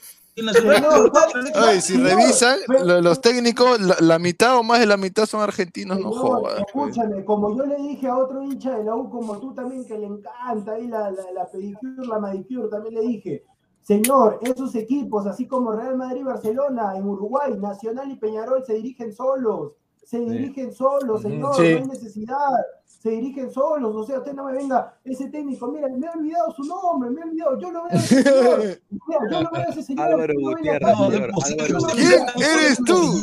[1.55, 2.59] Ay, si revisan,
[3.03, 6.63] los técnicos, la, mitad o más de la mitad son argentinos, no, jodas.
[6.73, 6.91] Pues.
[6.97, 9.99] Escúchame, como yo le dije a otro hincha de la U, como tú también, que
[9.99, 13.45] le encanta ahí la, la, la pedicure, la manicure, también le dije,
[13.83, 19.13] señor, esos equipos, así como Real Madrid, Barcelona, en Uruguay, Nacional y Peñarol, se dirigen
[19.13, 19.73] solos,
[20.05, 22.37] se dirigen solos, señor, no hay necesidad
[23.01, 26.53] se dirigen solos, o sea, usted no me venga ese técnico, mira, me he olvidado
[26.55, 28.71] su nombre, me he olvidado, yo lo veo a ese señor,
[29.31, 30.07] yo lo veo a ese señor.
[30.07, 30.97] Álvaro Gutiérrez,
[31.95, 33.21] ¿Quién eres tú?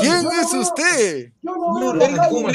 [0.00, 1.32] ¿Quién es usted?
[1.42, 2.52] Yo lo veo en la calle,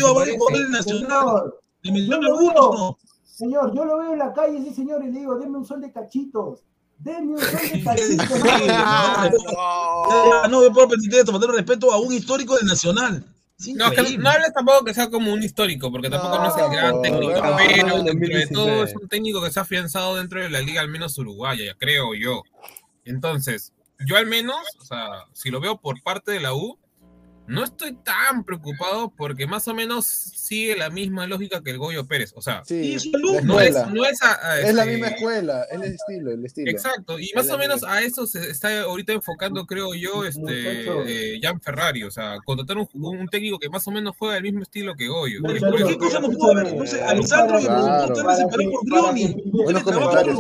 [3.25, 5.81] señor, yo lo veo en la calle, ese señor, y le digo, denme un sol
[5.81, 6.63] de cachitos.
[6.99, 8.29] Denme un sol de cachitos.
[10.49, 13.25] no me puedo permitir esto, faltar respeto a un histórico del Nacional.
[13.25, 16.69] No, que no hables tampoco que sea como un histórico, porque tampoco no, es el
[16.71, 20.49] gran técnico, pero dentro de todo es un técnico que se ha afianzado dentro de
[20.49, 22.43] la liga, al menos uruguaya, creo yo.
[23.03, 23.73] Entonces,
[24.05, 26.77] yo al menos, o sea, si lo veo por parte de la U,
[27.49, 32.05] no estoy tan preocupado porque más o menos sigue la misma lógica que el Goyo
[32.07, 32.31] Pérez.
[32.35, 32.97] O sea, Sí,
[33.45, 36.31] no es, la no es, a- a- Es la este, misma escuela, es el estilo,
[36.31, 36.71] el estilo.
[36.71, 37.93] Exacto, y más o menos misma.
[37.93, 42.77] a eso se está ahorita enfocando, creo yo, este eh, Jan Ferrari, o sea, contratar
[42.77, 45.41] un, un técnico que más o menos juega el mismo estilo que Goyo.
[45.41, 48.13] Por eso- cosa no pudo haber, no sé, Alessandro Claro.
[48.13, 49.43] productor me separé por Grioni.
[49.51, 50.39] Buenos comentarios.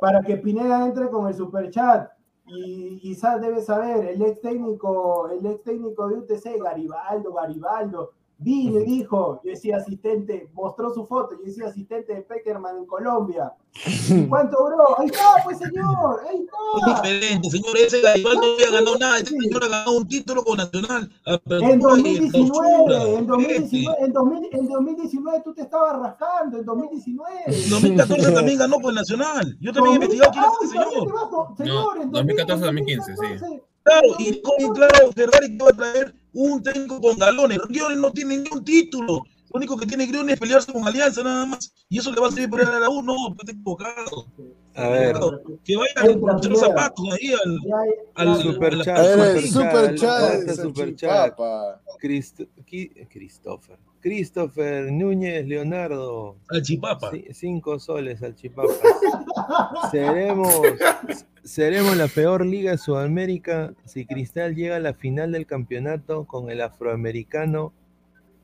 [0.00, 2.08] Para que Pineda entre con el superchat.
[2.46, 8.80] Y quizás debe saber, el ex técnico, el ex técnico de UTC, Garibaldo, Garibaldo, vino
[8.80, 13.52] y dijo, yo decía asistente, mostró su foto, yo decía asistente de Peckerman en Colombia.
[13.86, 14.98] ¿Y cuánto duró?
[15.00, 17.02] Ahí está, pues señor, ahí Es está.
[17.02, 17.76] diferente, señor.
[17.76, 19.18] Ese Garibaldo no había ganado nada.
[19.18, 21.10] Este señor ha ganado un título con Nacional.
[21.26, 22.98] Apertura En y 2019, en clausura.
[23.26, 27.30] 2019, en, 2000 en 2019 tú te estabas rascando, en 2019.
[27.46, 29.56] En 2014 también ganó con Nacional.
[29.60, 31.12] Yo también he investigado quién es ese señor.
[31.12, 33.60] vas, no, señor, en 2014, 2015, sí.
[33.82, 37.58] Claro, y con claro, Ferrari que va a traer un técnico con galones.
[37.68, 39.24] Grioni no tiene ni un título.
[39.52, 41.72] Lo único que tiene Grioni es pelearse con Alianza nada más.
[41.88, 43.02] Y eso le va a servir para la U.
[43.02, 44.26] No, está equivocado.
[44.74, 45.16] A ver.
[45.64, 47.58] Que vaya a comprar los zapatos ahí al,
[48.16, 51.36] al Superchat, A ver, el superchat, superchat
[53.08, 53.78] Christopher.
[54.00, 56.36] Christopher Núñez Leonardo.
[56.50, 57.12] Salchipapa.
[57.12, 58.72] Ci- cinco soles al chipapa.
[59.90, 60.50] seremos,
[61.44, 66.50] seremos la peor liga de Sudamérica si Cristal llega a la final del campeonato con
[66.50, 67.72] el afroamericano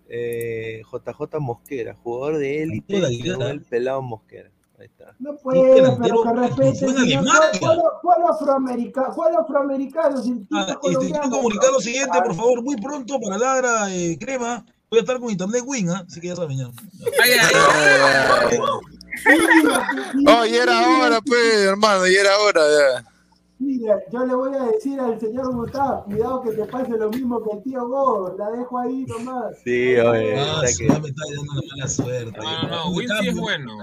[0.09, 4.51] eh, JJ Mosquera, jugador de élite, el pelado Mosquera.
[4.79, 5.15] Ahí está.
[5.19, 7.19] No puede, pero que respete.
[7.61, 9.15] ¿Cuál, cuál afroamericano?
[9.15, 10.17] ¿Cuál afroamericano?
[10.23, 11.21] Si el tipo Ah, es este, colombiano.
[11.21, 14.65] quiero comunicar lo siguiente, por favor, muy pronto para Ladra eh, Crema.
[14.91, 16.05] Voy a estar con Internet Win, ¿ah?
[16.09, 16.65] así que ya saben ya.
[20.27, 23.05] Oh, y era hora, pues, hermano, y era hora ya.
[23.59, 27.43] Mira, yo le voy a decir al señor Gustavo, cuidado que te pase lo mismo
[27.45, 29.57] que el tío Gómez, la dejo ahí nomás.
[29.63, 30.35] Sí, oye.
[30.41, 32.39] Ah, que- ya me está dando una mala suerte.
[32.41, 33.79] No, no, no, Win sí es bueno.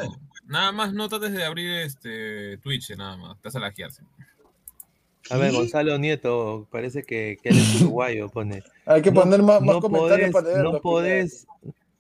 [0.48, 3.38] Nada más no trates de abrir este Twitch, nada más.
[3.42, 4.02] Te a lajearse.
[5.30, 8.64] A ver, Gonzalo Nieto, parece que, que él es uruguayo, pone.
[8.86, 11.48] Hay que poner más- más comentarios podés- para leerlos, No podés,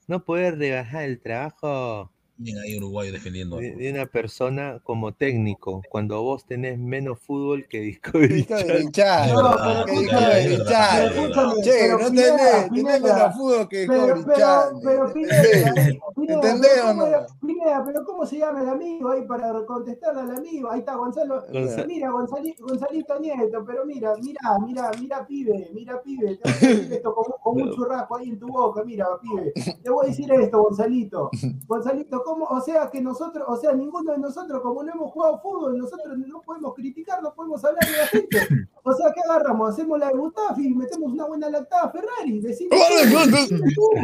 [0.07, 3.57] no podés rebajar el trabajo Bien ahí Uruguay defendiendo.
[3.57, 8.45] de, de una persona como técnico, cuando vos tenés menos fútbol que Discovery
[8.91, 9.33] Channel.
[9.33, 11.63] No, pero Que Discovery pero Channel.
[11.63, 14.81] Che, pero no tenés, tenés menos fútbol que Pero, Discovery pero, Channel.
[14.83, 15.97] pero Pineda, ¿Entendés?
[16.15, 17.47] Pineda, ¿Entendés pero o ¿cómo no?
[17.47, 20.69] Pineda, pero ¿cómo se llama el amigo ahí para contestarle al amigo?
[20.69, 21.43] Ahí está Gonzalo.
[21.51, 26.37] Gonza- Mira, Gonzalito, Nieto, pero mira, mira, mira, mira, pibe, mira, pibe.
[26.37, 29.53] Te voy a decir esto con, con un churrasco ahí en tu boca, mira, pibe.
[29.81, 31.31] Te voy a decir esto, Gonzalito.
[31.67, 32.45] Gonzalito, ¿cómo?
[32.45, 36.17] O sea, que nosotros, o sea, ninguno de nosotros, como no hemos jugado fútbol, nosotros
[36.17, 38.67] no podemos criticar, no podemos hablar de la gente.
[38.83, 39.73] O sea, ¿qué agarramos?
[39.73, 42.39] Hacemos la de Mustafi y metemos una buena lactada a Ferrari.
[42.41, 42.77] Decimos,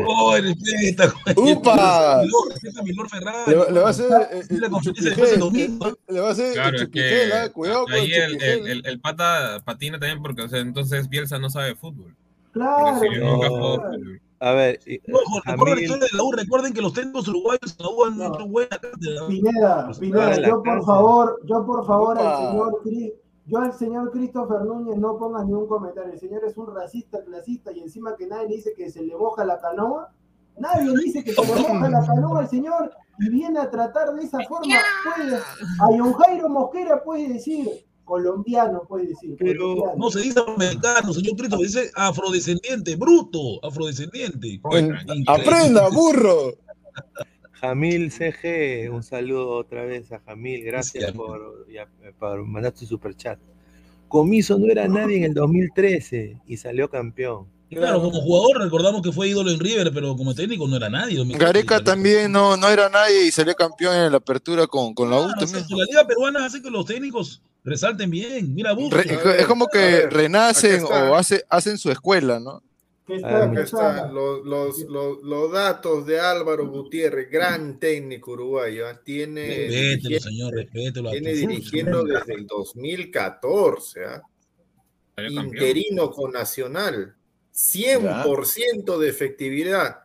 [0.08, 1.14] ¡Oh, respeta!
[1.36, 2.22] ¡Upa!
[2.50, 3.52] Respeta a mi Lord Ferrari.
[3.52, 5.88] Le, le va a hacer eh, la el después del Chupigel, domingo.
[5.88, 8.41] eh, Le va a hacer Claro, el es Chupigel, que cuidado con ahí el el,
[8.41, 12.16] el, el, el pata patina también porque o sea, entonces Bielsa no sabe fútbol.
[12.54, 13.00] Claro.
[13.00, 14.22] Porque si nunca fútbol.
[14.44, 14.78] A ver,
[15.14, 16.32] Ojo, recuerden de la U.
[16.34, 19.28] Recuerden que los técnicos uruguayos en la U han hecho buena cátedra.
[19.28, 20.86] Pineda, Pineda, yo por casa.
[20.86, 23.14] favor, yo por favor al señor Cri-
[23.45, 26.11] yo al señor Christopher Núñez no pongas ni un comentario.
[26.14, 29.15] El señor es un racista, clasista y encima que nadie le dice que se le
[29.15, 30.11] moja la canoa.
[30.57, 34.14] Nadie le dice que se le moja la canoa al señor y viene a tratar
[34.14, 34.76] de esa forma.
[35.15, 37.68] Puede, a John Jairo Mosquera puede decir,
[38.06, 39.36] colombiano puede decir.
[39.40, 39.96] Pero colombiano.
[39.98, 44.60] No se dice afroamericano, señor Cristo, dice afrodescendiente, bruto, afrodescendiente.
[45.28, 46.54] Aprenda, burro.
[47.62, 51.88] Jamil CG, un saludo otra vez a Jamil, gracias Sí, por, ya-
[52.20, 53.40] por mandar tu superchat.
[54.10, 57.48] Comiso no era nadie en el 2013 y salió campeón.
[57.72, 61.24] Claro, como jugador recordamos que fue ídolo en River, pero como técnico no era nadie.
[61.36, 65.18] Gareca también no, no era nadie y salió campeón en la apertura con, con la
[65.18, 65.56] U Claro, también.
[65.64, 68.53] exacto, la liga peruana hace que los técnicos resalten bien.
[68.53, 68.76] Mira.
[68.91, 72.61] Re- es como que renacen o hace, hacen su escuela, ¿no?
[73.06, 74.07] Ah, está, Acá que están está.
[74.11, 78.88] los, los, los, los datos de Álvaro Gutiérrez, gran técnico uruguayo.
[78.88, 78.98] ¿ah?
[79.03, 79.73] Tiene, Respételo,
[80.10, 81.11] dirigiendo, señor, respételo.
[81.11, 84.06] tiene dirigiendo desde el 2014.
[84.06, 84.22] ¿ah?
[85.15, 85.45] Salió campeón.
[85.64, 87.15] Interino con Nacional.
[87.53, 89.99] 100% de efectividad.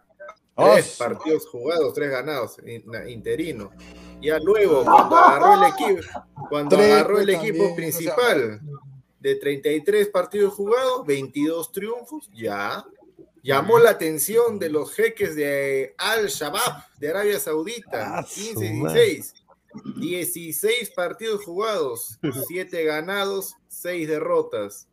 [0.57, 2.57] Ah, Tres partidos jugados, tres ganados.
[2.67, 3.71] in- Interino.
[4.21, 6.03] Ya luego, cuando agarró el equipo,
[6.49, 8.61] cuando Tres, agarró el equipo también, o principal
[9.21, 12.85] de 33 partidos jugados, 22 triunfos, ya.
[13.43, 18.19] Llamó la atención de los jeques de Al-Shabaab de Arabia Saudita.
[18.19, 19.35] Ah, su 15-16.
[19.97, 22.19] 16 partidos jugados,
[22.49, 24.89] 7 ganados, 6 derrotas.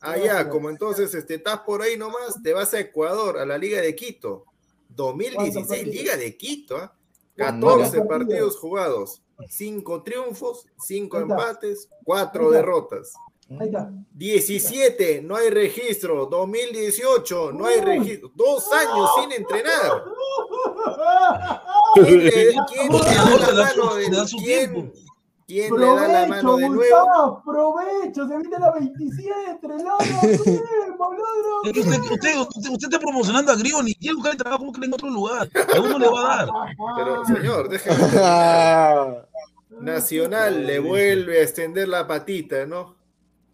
[0.00, 3.80] Allá, como entonces este, estás por ahí nomás, te vas a Ecuador, a la Liga
[3.80, 4.44] de Quito.
[4.90, 6.76] 2016, Liga de Quito.
[6.76, 6.94] ¿ah?
[7.36, 13.14] 14 partidos jugados, 5 triunfos, 5 empates, 4 derrotas.
[13.60, 13.90] Ahí está.
[14.12, 16.26] 17, no hay registro.
[16.26, 18.30] 2018, no hay registro.
[18.34, 20.04] Dos años sin entrenar.
[21.94, 24.10] ¿Quién le, quién le da la mano de,
[24.42, 24.92] quién,
[25.46, 26.80] quién le da la mano de nuevo?
[27.04, 31.64] Gustavo, provecho, se viene la 27, ladra, bien, boludo.
[31.64, 33.94] Es que usted, usted, usted, usted está promocionando a Grioni.
[33.94, 35.48] Quiere buscar el trabajo que en otro lugar.
[35.74, 36.48] A uno le va a dar.
[36.96, 37.96] Pero, señor, déjeme.
[39.80, 42.96] Nacional le vuelve a extender la patita, ¿no?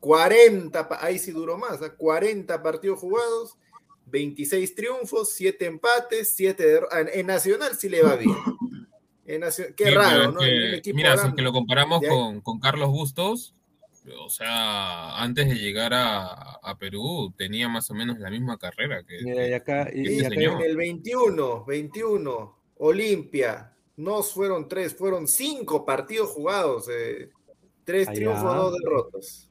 [0.01, 1.95] 40, pa- ahí sí duró más, ¿ah?
[1.97, 3.57] 40 partidos jugados,
[4.07, 7.07] 26 triunfos, 7 empates, 7 derrotas.
[7.13, 8.37] En Nacional sí le va bien.
[9.35, 10.41] En Nacional- Qué Sí, raro, es ¿no?
[10.41, 11.29] que, En un equipo mira, si grande.
[11.31, 13.55] es que lo comparamos con, con Carlos Bustos,
[14.19, 16.27] o sea, antes de llegar a,
[16.63, 20.13] a Perú tenía más o menos la misma carrera que, Mira, y acá, y- que
[20.13, 20.63] y este acá- señor.
[20.65, 27.29] En el 21, 21, Olimpia, no fueron tres, fueron cinco partidos jugados, eh,
[27.85, 28.15] tres Allá.
[28.17, 29.47] triunfos, dos derrotas.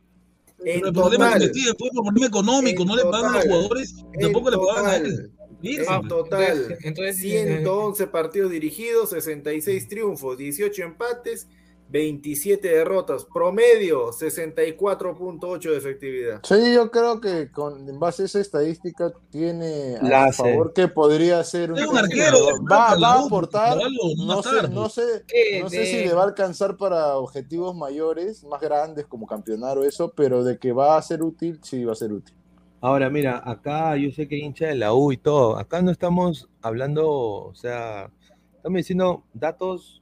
[0.65, 3.35] En el problema es que total, Steve fue por problema económico, no le pagan a
[3.35, 5.31] los total, jugadores tampoco le pagan a él.
[5.61, 11.47] Total, Mira, en Ah, total, entonces- entonces, eh, 111 partidos dirigidos, 66 triunfos, 18 empates,
[11.89, 16.39] 27 derrotas, promedio 64.8 de efectividad.
[16.43, 20.87] Sí, yo creo que con, en base a esa estadística tiene a La favor que
[20.87, 23.77] podría ser un, arquero, que va, a aportar,
[24.17, 25.23] no sé, no sé,
[25.61, 29.83] no sé si le va a alcanzar para objetivos mayores, más grandes como campeonar o
[29.83, 32.35] eso, pero de que va a ser útil, sí va a ser útil.
[32.81, 35.57] Ahora, mira, acá yo sé que hincha de la U y todo.
[35.57, 38.09] Acá no estamos hablando, o sea,
[38.55, 40.01] estamos diciendo datos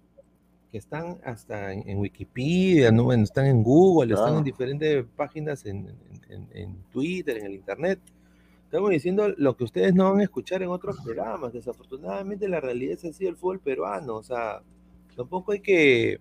[0.71, 3.05] que están hasta en, en Wikipedia, ¿no?
[3.05, 7.53] Bueno, están en Google, están en diferentes páginas en, en- en- en Twitter, en el
[7.55, 7.99] Internet.
[8.65, 11.53] Estamos diciendo lo que ustedes no van a escuchar en otros programas.
[11.53, 14.15] Desafortunadamente la realidad es así del fútbol peruano.
[14.17, 14.61] O sea,
[15.15, 16.19] tampoco hay que...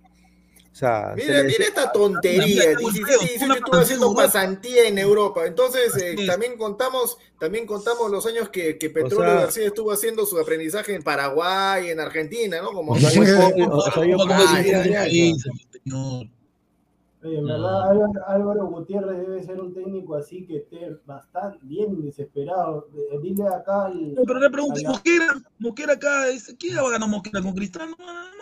[0.77, 2.45] O sea, se Mira, mira esta Mira, tontería.
[2.45, 5.47] mira, 17 Wilfredo, 18 una estuvo haciendo pasantía en Europa.
[5.47, 10.27] Entonces, eh, también contamos, también contamos los años que, que Petróleo sea- García estuvo haciendo
[10.27, 12.73] su aprendizaje en Paraguay, en Argentina, ¿no?
[12.73, 13.25] Como o sea, Como
[17.27, 17.53] Oye, en No.
[17.55, 22.89] verdad, Álvaro, Álvaro Gutiérrez debe ser un técnico así que esté bastante bien desesperado.
[22.95, 24.15] Eh, Dile acá al.
[24.15, 25.27] No, pero le pregunto, ¿y a la- Mosquera?
[25.59, 27.91] Mosquera acá, es- ¿quién va a ganar Mosquera con Cristal?
[27.91, 27.97] No,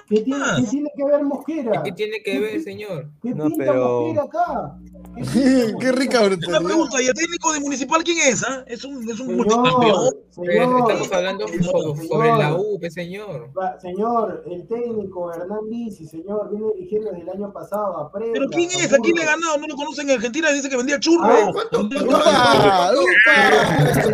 [0.09, 0.61] ¿Qué tiene, más.
[0.61, 1.83] qué tiene que ver Mosquera?
[1.83, 3.09] ¿Qué tiene que ver, señor?
[3.23, 4.79] ¿Qué No, pinta pero- Mosquera acá?
[5.81, 6.63] ¿Qué rica Una brutalidad.
[6.65, 8.45] pregunta, ¿y el técnico de Municipal quién es?
[8.45, 8.65] ah?
[8.67, 10.11] Es un, es un Señor, multicampeón.
[10.31, 13.51] Señor, estamos hablando so- sobre la U, señor.
[13.81, 18.11] Señor, el técnico Hernán Lisi, señor, viene dirigiendo desde el año pasado.
[18.13, 18.93] ¿Pero quién es?
[18.93, 19.41] ¿A quién le ha seguro.
[19.47, 19.59] ganado?
[19.59, 21.29] No lo conocen en Argentina, dice que vendía churros.
[21.31, 21.81] Ah, ¿cuánto-.
[22.05, 22.91] ¡Upa!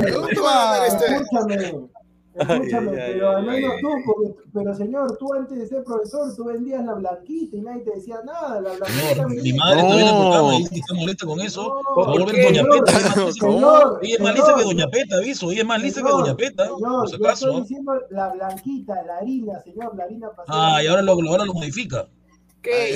[0.06, 0.86] ¿Qué va ¡Upa!
[0.86, 1.04] este?
[1.16, 1.64] Escúchame,
[2.34, 6.84] escúchame, pero al menos tú, porque- pero señor, tú antes de ser profesor, tú vendías
[6.84, 8.60] la blanquita y nadie te decía nada.
[8.60, 11.62] La blanquita mi madre está viendo el programa y está molesta con eso.
[11.62, 12.42] No, Por favor, ¿por ver qué?
[12.44, 12.92] Doña Peta.
[12.92, 15.50] Ella es más lisa- Señor, ella es más lisa que Doña Peta, aviso.
[15.50, 17.46] Ella es más lisa que Doña Peta, Señor, por si yo acaso.
[17.46, 17.60] estoy ¿ah?
[17.62, 20.76] diciendo la blanquita, la harina, señor, la harina pasada.
[20.76, 22.06] Ah, y ahora lo, ahora lo modifica.
[22.62, 22.94] ¿Qué?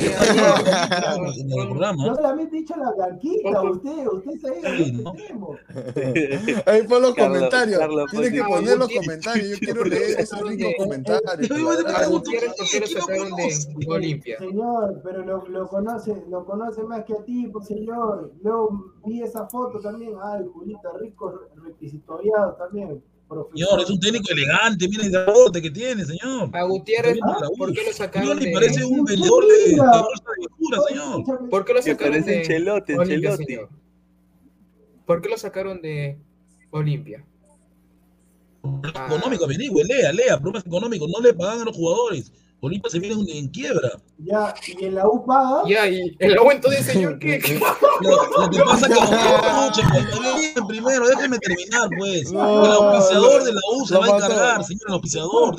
[2.05, 5.15] Yo solamente he dicho la blanquita, usted, usted se ha ido a Sí, este ¿no?
[5.15, 5.57] extremo.
[6.66, 7.78] Ahí pon los Carlos, comentarios.
[7.78, 9.49] Carlos, Tienes que poner los comentarios.
[9.49, 11.49] Yo quiero leer esos ricos comentarios.
[11.49, 12.86] Yo iba a decir, A pregunto, Gutiérrez, ¿por qué lo
[14.20, 14.39] ¿quién lo?
[14.39, 18.32] Señor, pero lo, lo conoce, lo conoce más que a ti, pues señor.
[18.43, 23.03] Luego vi esa foto también, ay, Julita, rico, requisitoriado también.
[23.29, 26.51] Señor, es un técnico elegante, miren el aporte que tiene, señor.
[26.53, 29.77] A Gutiérrez, Ah, ¿por qué lo Señor, sacaron le de parece un vendedor de, de
[29.77, 30.47] bolsa de
[30.79, 31.51] Oye, señor.
[31.51, 33.69] ¿Por qué lo sacaron de Ancelotti, Olimpia, señor?
[35.07, 36.19] ¿Por qué lo sacaron de
[36.71, 37.25] Olimpia?
[38.63, 39.07] Ah.
[39.09, 42.33] Económico, averigüe, lea, lea, problemas económicos, no le pagan a los jugadores.
[42.60, 43.90] Olimpia se viene en, en quiebra.
[44.18, 45.62] Ya, y en la U paga.
[45.68, 47.39] Ya, y el aumento del señor, ¿qué?
[48.01, 52.32] Lo, lo que pasa es que pues, bien, primero, déjeme terminar, pues.
[52.32, 55.56] No, el auspiciador de la U se va a encargar, señor, el auspiciador.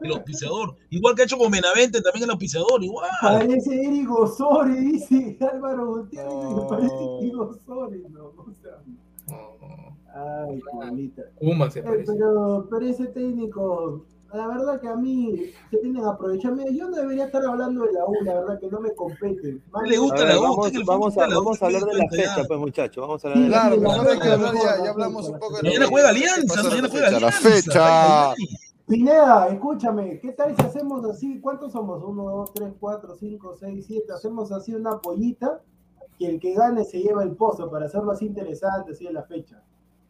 [0.00, 0.74] El auspiciador.
[0.90, 3.08] Igual que ha hecho con Benavente, también el auspiciador, igual.
[3.20, 6.32] Parece Eric Osori, dice Álvaro Gutiérrez,
[6.68, 8.82] parece Eric Osori, no, o sea,
[9.28, 12.12] No, ay, se Eh, parece.
[12.12, 14.04] pero, pero ese técnico,
[14.34, 15.36] la verdad que a mí
[15.70, 16.52] se tienen a aprovechar.
[16.52, 19.58] Mira, yo no debería estar hablando de la U, la verdad que no me compete.
[19.84, 21.82] Le gusta A la U, vamos, usted que el vamos, a, la vamos a hablar
[21.84, 23.00] de la fecha, pues muchachos.
[23.02, 24.90] Vamos a hablar de la Claro, Sí, mejor la fecha, hablar, mejor, ya, la ya
[24.90, 26.88] hablamos fecha, un poco la de Mañana lo juega que- ¿qué Alianza, mañana la juega
[26.88, 27.10] fecha?
[27.10, 27.48] La Alianza.
[27.48, 28.34] fecha.
[28.86, 31.40] Pineda, escúchame, ¿qué tal si hacemos así?
[31.40, 32.02] ¿Cuántos somos?
[32.04, 34.12] Uno, dos, tres, cuatro, cinco, seis, siete.
[34.12, 35.60] Hacemos así una pollita
[36.18, 39.22] y el que gane se lleva el pozo para hacerlo así interesante, así en la
[39.22, 39.62] fecha.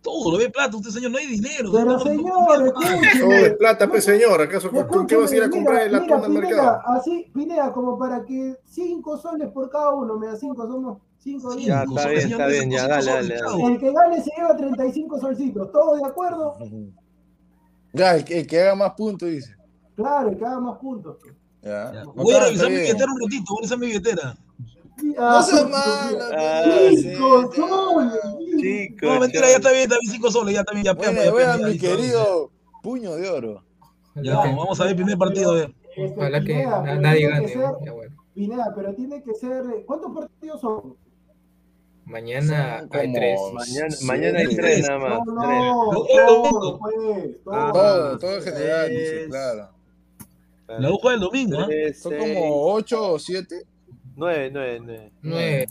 [0.03, 1.71] Todo lo ve plata, usted señor, no hay dinero.
[1.73, 3.51] Pero No, no, señor, Todo de escúcheme.
[3.53, 4.43] plata, pues señor.
[4.43, 6.81] ¿Acaso con, qué vas a ir a comprar el atún mira, al mercado?
[6.87, 11.55] Así, Pineda, como para que cinco soles por cada uno, me da cinco, somos cinco,
[11.55, 11.69] diez.
[11.69, 13.65] Ya, está soles, bien, está no bien, es ya, cinco dale, soles, dale.
[13.75, 16.57] El que gane se lleva 35 solcitos, ¿todos de acuerdo?
[17.95, 19.55] Ya, el que, el que haga más puntos, dice.
[19.97, 21.19] Claro, el que haga más puntos.
[21.61, 21.93] Ya.
[21.93, 22.05] Ya.
[22.07, 24.37] Voy a revisar mi billetera un ratito, voy a revisar mi billetera.
[25.03, 27.67] No seas malo, Ah, Cinco sí, ya.
[27.67, 28.61] soles.
[28.61, 31.13] Chicos, No, mentira, ya está bien, está bien, cinco soles, ya está bien, ya Bueno,
[31.13, 32.51] pega, ya voy a pega, mi querido
[32.83, 33.65] puño de oro.
[34.17, 35.75] Ya, vamos a ver el primer partido, a ver.
[35.97, 37.47] Este, Ojalá que Pineda, pero nadie tiene gane.
[37.47, 38.17] que ser- ya bueno.
[38.35, 39.63] Pineda, pero tiene que ser.
[39.87, 40.97] ¿Cuántos partidos son?
[42.05, 43.41] Mañana hay tres.
[43.53, 45.19] Mañana, mañana hay tres nada más.
[45.27, 45.59] No, tres.
[45.59, 46.97] no, Lo- todo, pues.
[47.51, 47.73] Ah, Todo.
[47.73, 49.29] Todo, todo en general, dice, Tres.
[49.29, 49.69] claro.
[50.79, 51.67] La U juega el domingo.
[51.67, 53.63] Tres, Son como ocho o siete.
[54.23, 55.13] Nueve, nueve, nueve.
[55.23, 55.69] Nueve.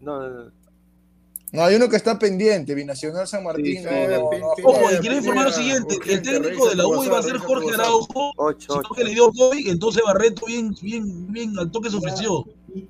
[0.00, 0.58] No, no, no.
[1.50, 3.64] No, hay uno que está pendiente, Binacional San Martín.
[3.64, 3.96] Sí, no, sí.
[4.10, 7.02] no, Pin- no, pin- Ojo, y quiero informar lo siguiente, el técnico de la U
[7.04, 11.32] iba a ser Jorge Araujo, Ocho, sino que le dio COVID, entonces Barreto bien, bien,
[11.32, 12.44] bien al toque se ofreció.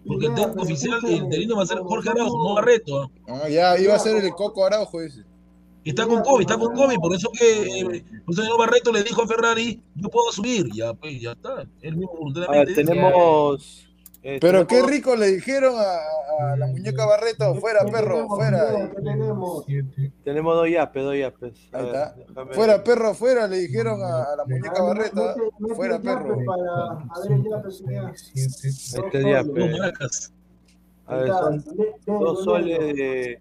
[0.05, 3.11] Porque el técnico oficial escúchame, el interino va a ser Jorge Araujo, no Barreto.
[3.29, 3.49] ¿ah?
[3.49, 5.23] Ya, iba a ser el Coco Araujo, dice.
[5.85, 9.23] Está con COVID, está con COVID, por eso que eh, el señor Barreto le dijo
[9.23, 11.65] a Ferrari, yo puedo subir, ya, pues, ya está.
[11.81, 13.88] Él mismo A ver, voluntariamente dice, tenemos.
[14.35, 18.37] Eh, Pero qué rico le dijeron a, a la muñeca Barreto, fuera ¿Qué perro, tenemos,
[18.37, 18.91] fuera.
[18.95, 19.67] Tenemos?
[20.25, 21.53] Tenemos dos yapes, dos yapes.
[21.73, 22.15] Ahí está.
[22.53, 26.39] Fuera perro, fuera, le dijeron a, a la muñeca mete fuera perro.
[28.35, 29.73] Este yape.
[31.07, 31.65] A ver, son
[32.21, 33.41] dos soles de,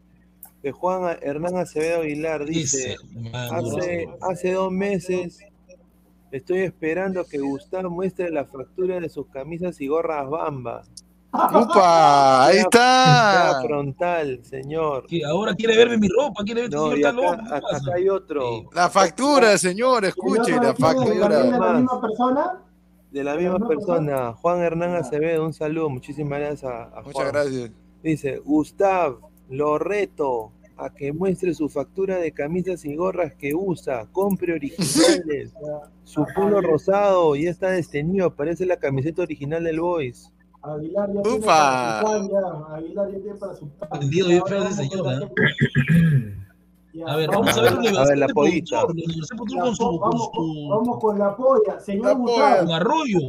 [0.64, 2.46] de Juan Hernán Acevedo Aguilar.
[2.46, 2.96] Dice:
[3.34, 5.40] hace, hace dos meses
[6.32, 10.84] estoy esperando que Gustavo muestre la factura de sus camisas y gorras Bamba.
[11.34, 12.46] ¡Upa!
[12.46, 13.62] Ahí está.
[13.64, 15.06] frontal, señor.
[15.08, 17.62] que ahora quiere verme mi ropa, quiere ver No, señor y acá,
[17.96, 18.42] hay otro.
[18.50, 18.68] Sí.
[18.74, 20.74] La factura, señor, ¿Y el escuche, la?
[20.74, 21.44] ¿También de factura.
[21.44, 22.64] la misma persona?
[23.12, 27.02] De la ¿De la misma persona, Juan Hernán Acevedo, un saludo, muchísimas gracias a, a
[27.02, 27.28] Muchas Juan.
[27.32, 27.72] gracias.
[28.04, 29.18] Dice, Gustav,
[29.50, 35.54] lo reto a que muestre su factura de camisas y gorras que usa, compre originales,
[36.04, 40.32] su polo rosado ya está destenido, parece la camiseta original del Boys.
[40.62, 41.46] Aguilar ya tiene Upa.
[41.46, 42.76] para su pan, ya.
[42.76, 43.90] Aguilar ya tiene para su pan.
[44.00, 46.38] Vendido bien Ahora feo ese vamos con señor, la ¿eh?
[47.06, 48.84] A ver, vamos a ver la A ver, la de pollita.
[48.86, 49.00] Vamos,
[51.00, 51.80] con la polla.
[51.80, 53.20] Señor La Gustavo, con arroyo.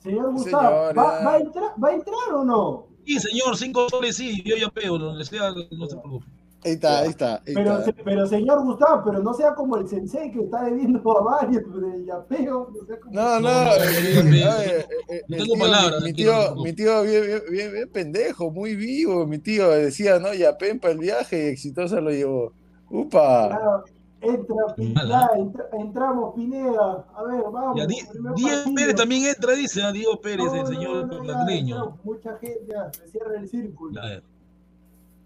[0.00, 2.86] señor Gustavo, ¿va, a entrar, ¿va a entrar o no?
[3.06, 6.26] Sí, señor, cinco soles, sí, yo ya pego, donde sea, no se preocupe.
[6.64, 7.34] Ahí está, ahí está.
[7.46, 7.84] Ahí Pero, está.
[7.84, 11.62] se- pero señor Gustavo, pero no sea como el sensei que está debiendo a varios
[11.80, 12.70] de yapeo.
[12.74, 13.78] No, sea como- No, no, No, no, eh,
[14.14, 17.22] no, no, eh, no, eh, no el tengo tío, palabras, mi, tío, mi tío bien,
[17.26, 21.48] bien, bien, bien pendejo, muy vivo, mi tío decía, no, ya para el viaje y
[21.48, 22.52] exitosa lo llevó.
[22.90, 23.84] Upa.
[24.20, 25.30] Entra, Pi- Mala.
[25.32, 27.06] ya, entra- entramos, Pineda.
[27.14, 27.76] A ver, vamos.
[27.78, 28.74] Ya, Diego.
[28.74, 33.06] Pérez también entra, dice, ah, Diego Pérez, No, el señor no, Mucha gente ya, se
[33.12, 34.00] cierra el círculo.
[34.02, 34.22] A ver,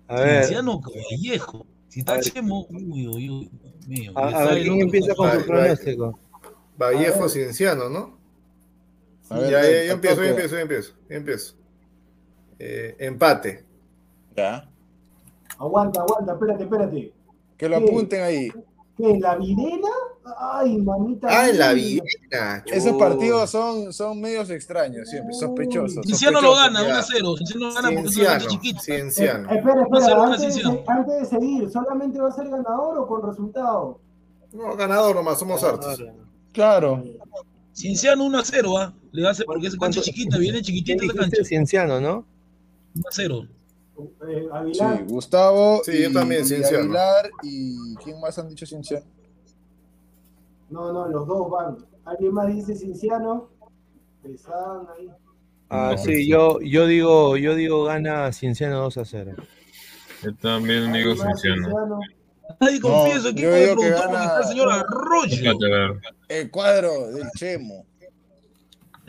[0.09, 1.67] A ver, Cienciano Vallejo.
[1.89, 2.21] Si está.
[2.21, 3.51] Chemo, uy, uy, uy,
[3.87, 4.13] mío.
[4.17, 6.19] a, a ver, ¿quién empieza con su pronóstico?
[6.77, 7.29] Vallejo.
[7.29, 8.19] Cienciano, ¿no?
[9.29, 11.55] A ver, ya, ya, yo empiezo, yo empiezo, yo empiezo, yo empiezo.
[12.59, 13.65] Eh, empate.
[14.37, 14.69] Ya.
[15.59, 17.13] Aguanta, aguanta, espérate, espérate.
[17.57, 18.53] Que lo apunten ahí.
[19.03, 19.19] ¿Qué?
[19.19, 19.89] ¿La Videna?
[20.39, 21.27] Ay, mamita.
[21.29, 22.03] Ah, en la mía.
[22.31, 22.63] Viena.
[22.67, 26.05] Esos partidos son, son medios extraños siempre, sospechosos.
[26.07, 26.89] Cienciano lo gana, ya.
[26.89, 27.35] 1 a 0.
[27.39, 28.61] Cienciano gana porque es una Cienciano.
[28.63, 29.51] Eh, Cienciano.
[29.51, 33.07] espera, Va a espera, antes de, antes de seguir, ¿solamente va a ser ganador o
[33.09, 33.99] con resultado?
[34.53, 36.01] No, ganador nomás, somos hartos.
[36.53, 37.03] Claro.
[37.73, 38.95] Cienciano 1 a 0, ¿ah?
[39.11, 41.43] Le hace porque es cancha ¿Cuánto- chiquita, viene ¿Quién chiquitita la cancha.
[41.45, 42.25] Cienciano, ¿no?
[42.95, 43.47] 1 a 0.
[43.99, 46.85] Eh, Sí, Aguilar, Gustavo Sí, yo y, también, y Cienciano.
[46.85, 49.05] Aguilar y ¿quién más han dicho Cienciano?
[50.71, 51.77] no, no, los dos van.
[52.05, 53.49] ¿Alguien más dice Cinciano?
[54.23, 55.09] Pesan ahí.
[55.69, 59.33] Ah, No, sí, yo, yo digo, yo digo gana Cienciano 2 a 0.
[60.23, 61.65] Yo también digo ¿Alguien más Cienciano.
[61.69, 62.01] Cinciano?
[62.61, 64.73] Nadie confía en su yo equipo de digo que productor porque gana- está el señor
[64.73, 65.99] Arroyo.
[66.29, 67.87] El cuadro del Chemo.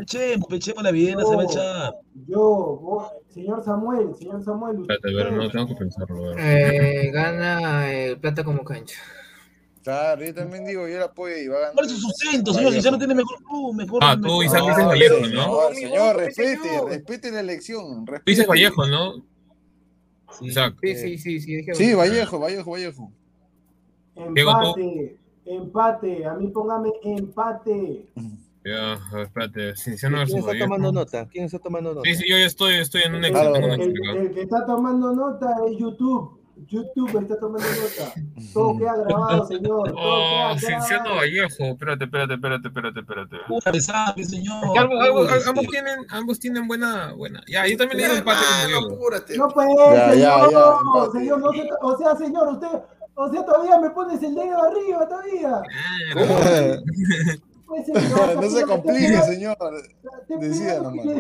[0.06, 1.94] Chemo, Chemo la Viena se va a echar.
[2.28, 2.40] Yo,
[2.82, 4.82] vos, señor Samuel, señor Samuel.
[4.82, 6.38] Espérate, usted- no tengo que pensarlo.
[6.38, 8.98] Eh, gana el plata como cancha.
[9.84, 11.74] Claro, yo también digo, yo la apoyo y va a ganar.
[11.76, 12.72] ¿Cuál es su sustento, señor?
[12.72, 14.02] Si ya no tiene mejor club, mejor.
[14.04, 15.74] Ah, tú, Isaac, dices No, Vallejo, señor, ¿no?
[15.76, 18.06] Señor, respete, respete la elección.
[18.06, 18.48] Tú dices respete.
[18.48, 19.26] Vallejo, ¿no?
[20.42, 20.76] Isaac.
[20.82, 21.56] Sí, sí, sí, sí.
[21.58, 23.12] dije Sí, Vallejo, Vallejo, Vallejo.
[24.16, 28.08] Empate, empate, a mí póngame empate.
[28.66, 29.76] Ya, espérate.
[29.76, 31.28] Sí, sí, no, ¿Quién está tomando nota?
[31.30, 32.10] ¿Quién está tomando nota?
[32.10, 34.20] Sí, sí, yo estoy, estoy en un El, un el- acá.
[34.20, 36.40] el que está tomando nota es YouTube.
[36.68, 38.14] YouTube está tomando nota.
[38.54, 39.90] Todo queda grabado, señor.
[39.90, 41.16] Todo Oh, grabado.
[41.16, 41.64] Vallejo.
[41.66, 43.36] Espérate, espérate, espérate, espérate, espérate.
[44.16, 44.64] Mi señor.
[44.66, 47.44] Es que ambos, ambos- tienen, ambos tienen buena, buena.
[47.48, 48.94] Ya, yo también le digo empate Diego.
[48.94, 49.38] apúrate.
[49.38, 50.52] No puede, Ya, señor.
[50.52, 52.68] ya, ya, señor no se- o sea, señor, usted,
[53.16, 55.62] o sea, todavía me pones el dedo arriba, todavía.
[57.74, 59.58] Pues, señor, No se complique, señor.
[60.28, 61.06] Pido nomás.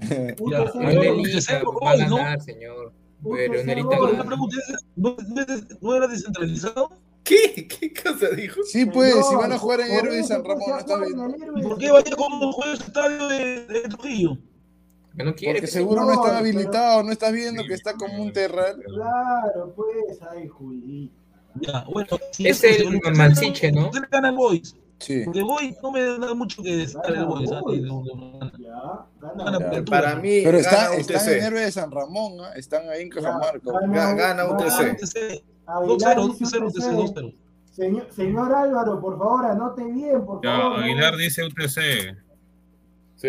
[0.00, 1.96] Ya, No va a
[2.36, 2.40] ¿no?
[2.40, 2.92] señor.
[3.24, 3.54] Pero.
[3.64, 4.24] Pero una gana.
[4.24, 5.44] pregunta, ¿es- ¿no, no-
[5.80, 6.90] no era descentralizado?
[7.24, 7.66] ¿Qué?
[7.66, 8.60] ¿Qué cosa dijo?
[8.64, 11.18] Sí, pues, si van a jugar en Héroe de San Ramón, no está bien.
[11.18, 14.38] en el Héroe ¿Y de por qué vaya con juega el estadio de, de Trujillo?
[15.16, 15.54] Que no quiere.
[15.54, 18.32] Porque que seguro no señor, están pero- habilitados, no estás viendo que está como un
[18.32, 18.80] terral.
[18.84, 21.10] Claro, pues, ay, Juli.
[21.60, 22.08] Ya, bueno.
[22.32, 23.86] si Es eso- el si- Mansiche, ¿no?
[23.86, 24.76] Usted le gana al Boys.
[24.98, 25.22] Sí.
[25.26, 27.50] Porque Boys no me da mucho que destacar el Gana Boys.
[27.82, 28.50] No, no, no, no.
[29.20, 29.84] Gana gana.
[29.84, 31.42] Para mí, Pero está, gana están en.
[31.44, 32.52] Héroe de San Ramón, ¿ah?
[32.56, 33.60] están ahí en Cajamarca.
[33.70, 34.92] Ga- gana Ah, UTC.
[34.92, 35.44] UTC.
[35.66, 37.20] Aguilar 2-0, dice 2-0, UTC.
[37.20, 37.34] 2-0.
[37.72, 40.78] Señor, señor Álvaro, por favor, anote bien, por Ya, favor.
[40.78, 40.84] ¿no?
[40.84, 42.16] Aguilar dice UTC.
[43.16, 43.28] Sí.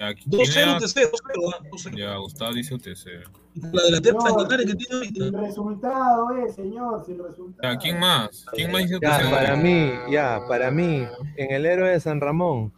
[0.00, 1.50] Ya, aquí 2-0 tiene- UTC, 2-0.
[1.54, 1.64] ¿ah?
[1.70, 1.96] 2-0.
[1.96, 3.06] Ya, Gustavo dice UTC.
[3.54, 5.40] La delantera Señor, Santander que tiene Sin ahorita.
[5.40, 7.72] resultado, eh, señor, sin resultado.
[7.74, 8.46] Ya, ¿quién más?
[8.52, 11.06] ¿Quién más dice Ya, para mí, ya, para mí,
[11.36, 12.72] en el héroe de San Ramón,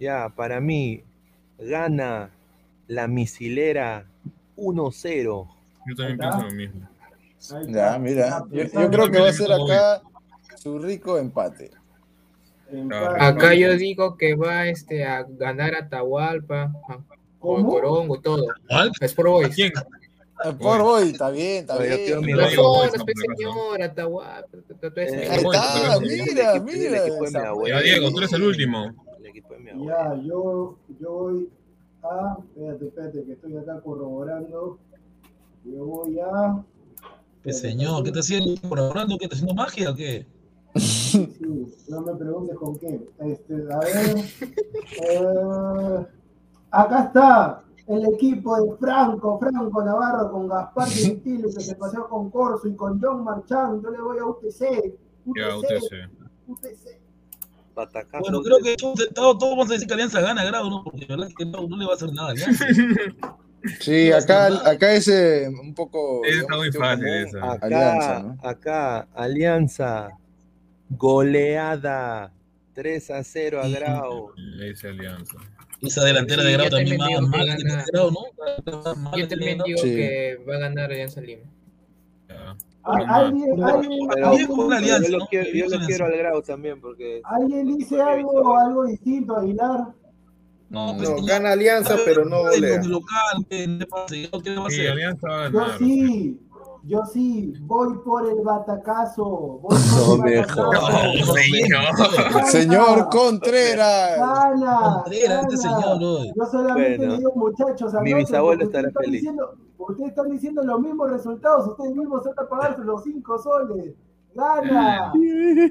[0.00, 1.04] ya, para mí,
[1.58, 2.30] gana
[2.88, 4.06] la misilera
[4.56, 5.48] 1-0.
[5.86, 6.88] Yo también pienso lo mismo.
[7.68, 10.02] Ya, mira, Está yo, creo que va a ser acá
[10.56, 11.70] su rico empate.
[13.18, 16.98] Acá yo digo que va este, a ganar Atahualpa, a-.
[17.40, 18.46] Corongo, todo.
[18.68, 18.92] ¿Cuál?
[19.00, 19.50] Es por hoy.
[20.58, 22.20] Por hoy, está bien, está bien.
[22.20, 22.78] mi No Los digo gol.
[22.78, 23.52] Boys, zonas, no, por si acaso.
[23.52, 24.58] señor, Atahualpa.
[24.80, 25.14] todo eso.
[25.14, 27.80] Eh, Ahí está, mira, mira.
[27.82, 28.94] Diego, tú eres el último.
[29.86, 31.50] Ya, yo, yo voy
[32.02, 32.36] a.
[32.56, 34.78] Espérate, espérate, que estoy acá corroborando.
[35.64, 36.64] Yo voy a.
[37.42, 38.60] Pues, señor, ¿qué está haciendo?
[38.68, 39.18] ¿Colaborando?
[39.18, 40.26] ¿Qué está haciendo magia o qué?
[40.76, 43.00] Sí, sí, no me preguntes con qué.
[43.18, 44.16] Este, a ver.
[45.02, 46.06] eh,
[46.70, 52.30] acá está el equipo de Franco, Franco Navarro con Gaspar Gentile que se paseó con
[52.30, 53.82] Corso y con John Marchand.
[53.82, 54.94] Yo le voy a UTC.
[55.36, 57.00] Ya, UTC.
[58.20, 60.84] Bueno, creo que todos, todos, vamos a decir que Alianza gana grado, ¿no?
[60.84, 62.66] Porque la verdad es que no, no le va a hacer nada a Alianza.
[63.78, 66.24] Sí, acá, acá es eh, un poco.
[66.24, 67.52] Esa está muy fácil, esa.
[67.52, 68.48] Acá, Alianza, ¿no?
[68.48, 70.08] acá, Alianza,
[70.88, 72.32] goleada,
[72.72, 74.32] 3 a 0 a Grau.
[74.36, 75.36] Le dice Alianza.
[75.82, 79.16] Esa delantera de yo también que mal de grado, ¿no?
[79.16, 79.94] Yo que también digo Sí.
[79.94, 81.42] que va a ganar Alianza Lima.
[82.82, 85.86] Alguien, yo lo quiero, yo lo Alianza.
[85.86, 89.88] quiero al Grau también, porque alguien dice algo, algo distinto, Aguilar.
[90.70, 92.82] No, pues, No, gana Alianza, pero no golea.
[92.84, 94.28] local, ¿qué va a Sí,
[94.80, 94.90] hacer?
[94.92, 95.78] Alianza va a Yo ganar.
[95.78, 96.40] sí,
[96.84, 99.24] yo sí, voy por el batacazo.
[99.62, 101.18] Voy No por me el batacazo.
[101.18, 102.46] No, señor.
[102.46, 104.18] Señor Contreras.
[104.18, 106.24] Gana, Contreras, este señor, ¿no?
[106.24, 109.20] Yo solamente Bueno, le digo, muchachos, mi bisabuelo estará ustedes feliz.
[109.20, 113.38] Diciendo, ustedes están diciendo los mismos resultados, ustedes mismos se van a pagarse los cinco
[113.38, 113.94] soles.
[114.34, 115.12] Gana,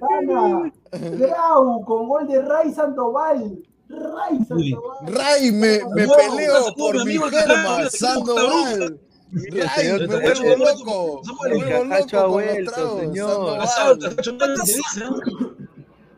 [0.01, 0.71] gana.
[0.91, 3.63] Grau con gol de Ray Sandoval.
[3.87, 4.45] Ray.
[4.45, 5.07] Sandoval.
[5.07, 8.99] Ray, me, me No, peleo por mi germa, Sandoval.
[9.31, 11.21] Me Cajacho, vuelvo loco.
[11.23, 13.57] Samuel, Me el vuelvo Cajacho ha loco con los vuelto, tragos, señor.
[14.97, 15.55] No?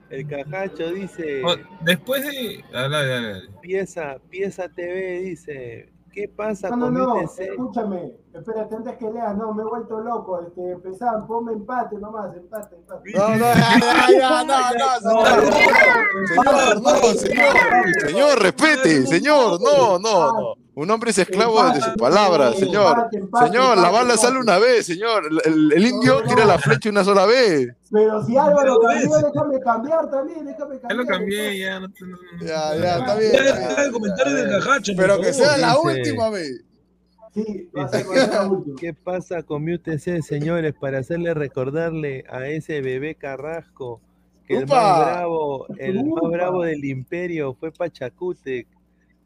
[0.10, 1.42] el Cajacho dice,
[1.82, 2.64] Después de.
[2.72, 3.50] Dale, dale, dale.
[3.62, 7.40] pieza, pieza TV dice, ¿qué pasa No, no, con no, UTC?
[7.40, 12.36] escúchame, espérate antes que leas, no, me he vuelto loco, este, empezaban, ponme empate nomás,
[12.36, 13.12] empate, empate.
[13.14, 13.46] No, no,
[14.20, 15.54] ya, no, no, Sandoval.
[16.28, 17.56] Señor, no, señor.
[18.06, 19.62] Señor, respete, señor.
[19.62, 20.56] No, no, no.
[20.73, 22.91] Un hombre es esclavo de su palabra, señor.
[22.98, 24.18] Empate, empate, Señor, la bala empate.
[24.19, 25.23] sale una vez, señor.
[25.30, 27.68] El, el- el indio tira la flecha una sola vez.
[27.91, 29.23] Pero si Álvaro cambió, ves.
[29.34, 30.95] déjame cambiar también, déjame Ya cambiar.
[30.95, 31.80] lo cambié, ya.
[31.81, 32.45] No, no, no, no.
[32.48, 33.31] Ya, ya, está bien.
[33.34, 33.43] Ya,
[33.76, 34.60] ya, el comentario ya, del ya.
[34.60, 36.64] Cajacho, Pero que sea la Dice- última vez.
[37.34, 38.06] Sí, va a ser.
[38.80, 40.73] ¿Qué pasa con mi UTC, señores?
[40.80, 43.99] Para hacerle recordarle a ese bebé Carrasco
[44.48, 48.68] que el más bravo, el más bravo del imperio fue Pachacute.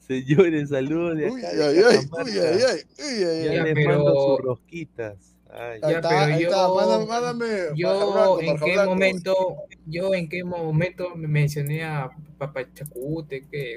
[0.08, 3.56] Señores, saludos de Uy, ay, ay, ay, uy, ay, ay, uy, ay, Ya ay.
[3.58, 5.18] Ya, les pero- mando sus rosquitas.
[5.18, 7.46] Ay, Ya, Ahí está, pero yo- está, mándame, mándame
[7.76, 8.90] Yo Blanco, en qué Blanco.
[8.92, 9.36] momento,
[9.86, 13.76] yo en qué momento me mencioné a Papachacute que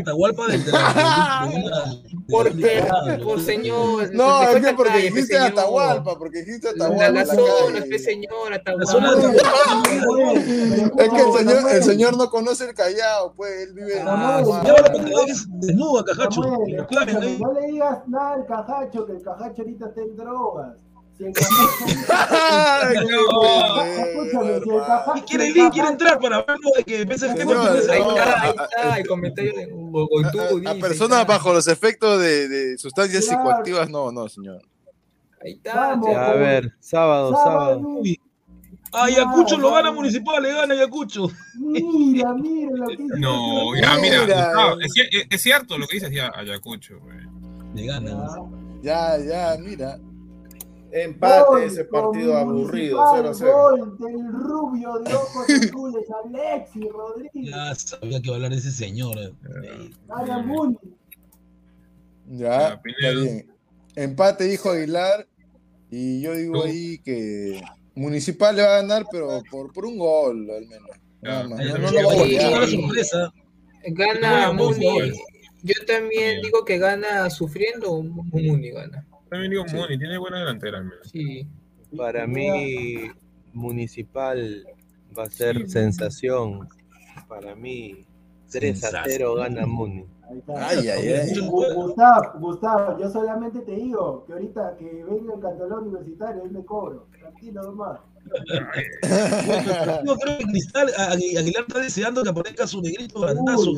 [0.00, 0.60] Atahualpa del
[2.28, 2.82] porque
[3.22, 5.38] por señor No, es que porque dijiste.
[5.38, 6.98] Atahualpa, porque dijiste Atahualpa.
[6.98, 10.40] la en la zona, señor, La zona Atahualpa.
[10.98, 14.42] Es que el señor, el señor no conoce el Callao, pues él vive en Ah,
[14.64, 16.42] ya dejes desnuda, cajacho.
[16.42, 17.38] Ahí.
[17.40, 20.76] no le digas nada al cajacho, que el cajacho ahorita está en drogas.
[25.26, 25.48] Quiere,
[25.88, 26.44] entrar para
[26.76, 31.68] de que a- Ahí está, ahí está, el comentario de Bogotú, A, personas bajo los
[31.68, 33.40] efectos de, de sustancias Claro.
[33.42, 34.62] psicoactivas, no, no, señor.
[35.42, 35.92] Ahí está.
[35.92, 37.78] A ver, sábado, sábado.
[37.80, 38.18] Uy.
[38.92, 41.28] Ayacucho lo gana Municipal, le gana Ayacucho.
[41.54, 43.18] Mira, mira lo que dice.
[43.18, 44.24] No, ya, mira,
[44.80, 47.18] es, cier- es cierto lo que dices ya, Ayacucho, güey.
[47.74, 48.26] Le gana.
[48.82, 49.98] Ya, ya, mira.
[50.92, 53.52] Empate Gol ese partido aburrido, Municipal, 0-0.
[53.52, 57.50] Gol del rubio de ojos azules, Alexis Rodríguez.
[57.54, 59.16] Ya sabía que iba a hablar de ese señor.
[59.18, 59.32] eh.
[60.08, 60.76] Gana Muni.
[62.26, 63.52] Ya, Ya, está bien.
[63.96, 65.26] Empate, dijo Aguilar.
[65.90, 67.60] Y yo digo ahí que
[67.96, 70.88] Municipal le va a ganar, pero por, por un gol al menos.
[71.20, 71.48] Nada Ya.
[71.48, 71.58] más.
[71.60, 73.32] Ay, No, pero no sí, lo va a Ayacucho golear.
[73.88, 75.12] gana Muni.
[75.62, 79.06] Yo también digo que gana sufriendo, Muni gana.
[79.30, 79.76] También digo Sí.
[79.76, 81.08] Muni, tiene buena delantera al menos.
[81.10, 81.46] Sí.
[81.96, 83.10] Para mí,
[83.52, 84.64] Municipal
[85.16, 85.68] va a ser Sí.
[85.68, 86.68] sensación.
[87.28, 88.04] Para mí,
[88.50, 90.04] 3 a 0 gana Muni.
[90.56, 91.30] Ay, ay, ay.
[91.40, 96.52] Gu- Gustavo, Gustavo, yo solamente te digo que ahorita que venga el cantalón universitario, él
[96.52, 97.06] me cobro.
[97.18, 97.98] Tranquilo nomás.
[100.04, 103.72] Yo creo que Cristal, Agu- Aguilar está deseando que aparezca su negrito grandazo.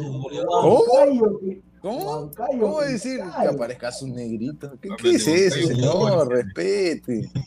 [0.46, 0.82] ¿Cómo?
[1.82, 2.04] ¿Cómo?
[2.10, 4.72] Huancayo, ¿Cómo decir que Ay, aparezca su negrito?
[4.80, 5.92] ¿Qué, qué es eso, señor?
[6.14, 7.28] por Respete.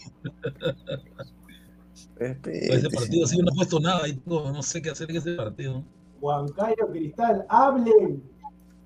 [2.19, 2.89] Ese Respete.
[2.95, 5.83] partido sí no ha puesto nada y tengo- no sé qué hacer en ese partido.
[6.21, 8.23] Huancayo Cristal, hablen.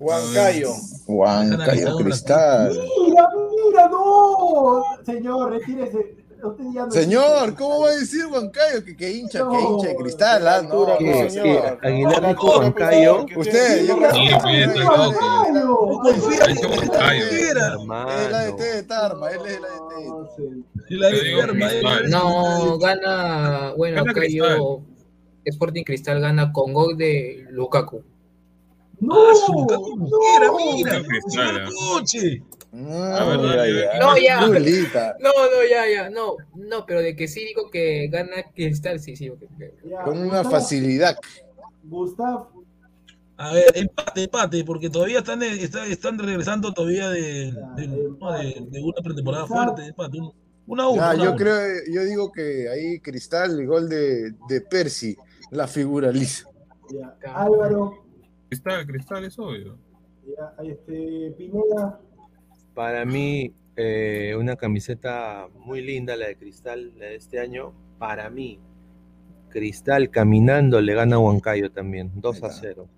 [0.00, 0.70] Huancayo.
[1.06, 2.70] Huancayo Cristal.
[3.06, 3.28] Mira,
[3.66, 4.82] mira, no.
[5.04, 6.19] Señor, retírese.
[6.58, 10.48] No Señor, ¿cómo va a decir Huancayo que, que hincha, que hincha de cristal?
[10.48, 11.04] Ah, no, ¿Qué?
[11.04, 11.40] pues, ¿Qué?
[11.40, 11.78] señor.
[11.82, 13.26] Aguilar dijo Huancayo.
[13.36, 14.24] Usted, yo creo que
[14.62, 14.74] es.
[14.74, 17.24] No confía en Huancayo.
[17.26, 18.46] Es la.
[18.46, 21.30] DT de Tarma, él es la DT.
[22.08, 22.66] No.
[22.68, 23.72] No, gana.
[23.76, 24.58] Bueno, Gana acá Cristal.
[24.58, 24.82] yo.
[25.44, 28.02] Sporting Cristal gana con gol de Lukaku.
[29.00, 30.56] No, Ah, su Lukaku, mira, no.
[30.58, 31.02] mira.
[31.02, 31.64] Cristal,
[32.72, 33.36] Ah.
[33.36, 33.98] No, ya.
[33.98, 34.40] No, ya.
[34.40, 36.10] No, no, ya, ya.
[36.10, 39.30] No, no, pero de que sí digo que gana Cristal, sí, sí.
[39.84, 41.16] Ya, Con una facilidad.
[41.82, 42.64] Gustavo,
[43.36, 48.66] A ver, empate, empate, porque todavía están, está- están regresando todavía de, de, no, de-
[48.70, 49.86] de una pretemporada fuerte.
[49.86, 50.32] Empate, un-
[50.66, 50.84] una.
[50.84, 51.56] Ah, una yo creo,
[51.90, 55.16] yo digo que ahí Cristal, el gol de, de Percy,
[55.50, 56.46] la figura lisa.
[56.92, 58.04] ya, Álvaro,
[58.48, 59.78] Cristal, Cristal, es obvio.
[60.36, 61.98] ya, este, Pineda,
[62.80, 67.74] Para mí, eh, una camiseta muy linda, la de Cristal, la de este año.
[67.98, 68.58] Para mí,
[69.50, 72.10] Cristal caminando le gana a Huancayo también.
[72.14, 72.60] 2 a Ahí está.
[72.62, 72.88] 0.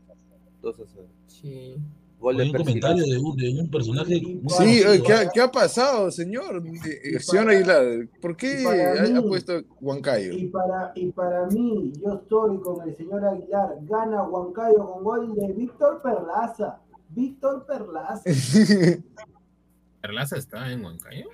[0.63, 1.07] 2 a 0.
[1.27, 1.75] Sí.
[2.21, 4.21] Gol de un comentario de un, de un personaje.
[4.21, 6.63] Sí, oye, ¿qué, ha- qué ha pasado, señor?
[6.65, 10.33] Eh, Y señor Aguilar, ¿por qué ha mí- puesto Huancayo?
[10.33, 15.35] y para, y para mí, yo estoy con el señor Aguilar, gana Huancayo con gol
[15.35, 16.79] de Víctor Perlaza.
[17.09, 18.23] Víctor Perlaza.
[20.03, 21.29] ¿Perlaza está en Huancayo?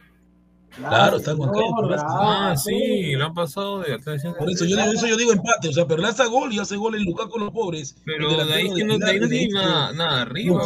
[0.77, 2.07] Claro, está en Huancayo, Perlaza.
[2.09, 2.71] Ah, sí.
[2.71, 4.15] sí, lo han pasado de acá.
[4.39, 5.69] Por eso yo, digo- eso yo digo empate.
[5.69, 7.97] O sea, Perlaza gol y hace gol en Lukaku los pobres.
[8.05, 10.63] Pero de ahí que no, de ahí no tiene de nada, nada arriba.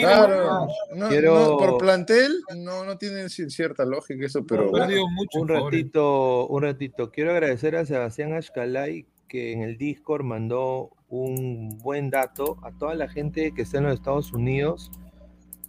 [0.00, 5.40] Claro, no, Quiero- no, por plantel no, no tiene ci- cierta lógica eso, pero mucho.
[5.40, 5.60] Un pobre.
[5.64, 7.10] ratito, un ratito.
[7.10, 12.94] Quiero agradecer a Sebastián Ashkalay que en el Discord mandó un buen dato a toda
[12.94, 14.90] la gente que está en los Estados Unidos.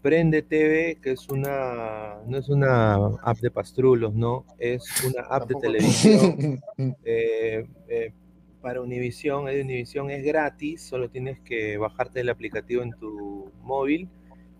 [0.01, 4.45] Prende TV, que es una, no es una app de pastrulos, ¿no?
[4.57, 6.59] Es una app de televisión.
[7.03, 8.13] eh, eh,
[8.61, 14.09] para Univision, es Univision es gratis, solo tienes que bajarte el aplicativo en tu móvil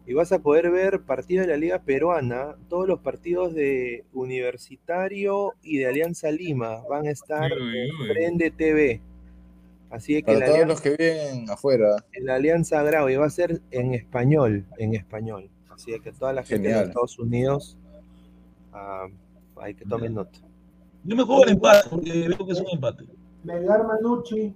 [0.10, 5.54] y vas a poder ver partidos de la Liga Peruana, todos los partidos de Universitario
[5.62, 8.08] y de Alianza Lima van a estar Uy, uy, en.
[8.08, 9.02] Prende TV.
[9.90, 11.96] Así es que para la todos alianza, los que viven afuera.
[12.22, 15.50] la Alianza Grau y va a ser en español, en español.
[15.70, 16.90] Así es que toda la gente de Genial.
[16.90, 17.78] Estados Unidos
[18.72, 19.08] ah,
[19.62, 20.38] hay que tomen nota.
[21.04, 23.06] Yo me juego el empate porque veo que es un empate.
[23.44, 24.54] Melgar Manucci.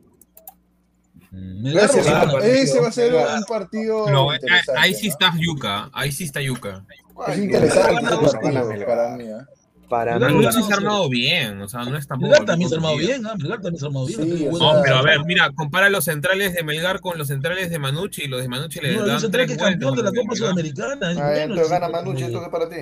[1.32, 2.46] Me Ese, largo, va- gana.
[2.46, 4.80] ese va a ser un partido No, eh, interesante.
[4.80, 6.86] ahí sí está Yuca, ahí sí está Yuca.
[7.28, 9.26] Es interesante para mí.
[9.32, 9.48] ¿ah?
[9.90, 12.30] Para Melgar mí, no se ha armado bien, o sea, no es tampoco.
[12.32, 13.34] Melgar también se ha armado bien, ¿ah?
[13.38, 14.22] Melgar también se ha armado bien.
[14.38, 17.78] Sí, No, pero a ver, mira, compara los centrales de Melgar con los centrales de
[17.80, 20.12] Manucci y los de Manucci le No, dan un central que es campeón de la
[20.12, 20.36] Copa.
[20.36, 21.10] Sudamericana.
[21.12, 22.76] Ah, bueno entonces el gana Manucci, esto es para ti.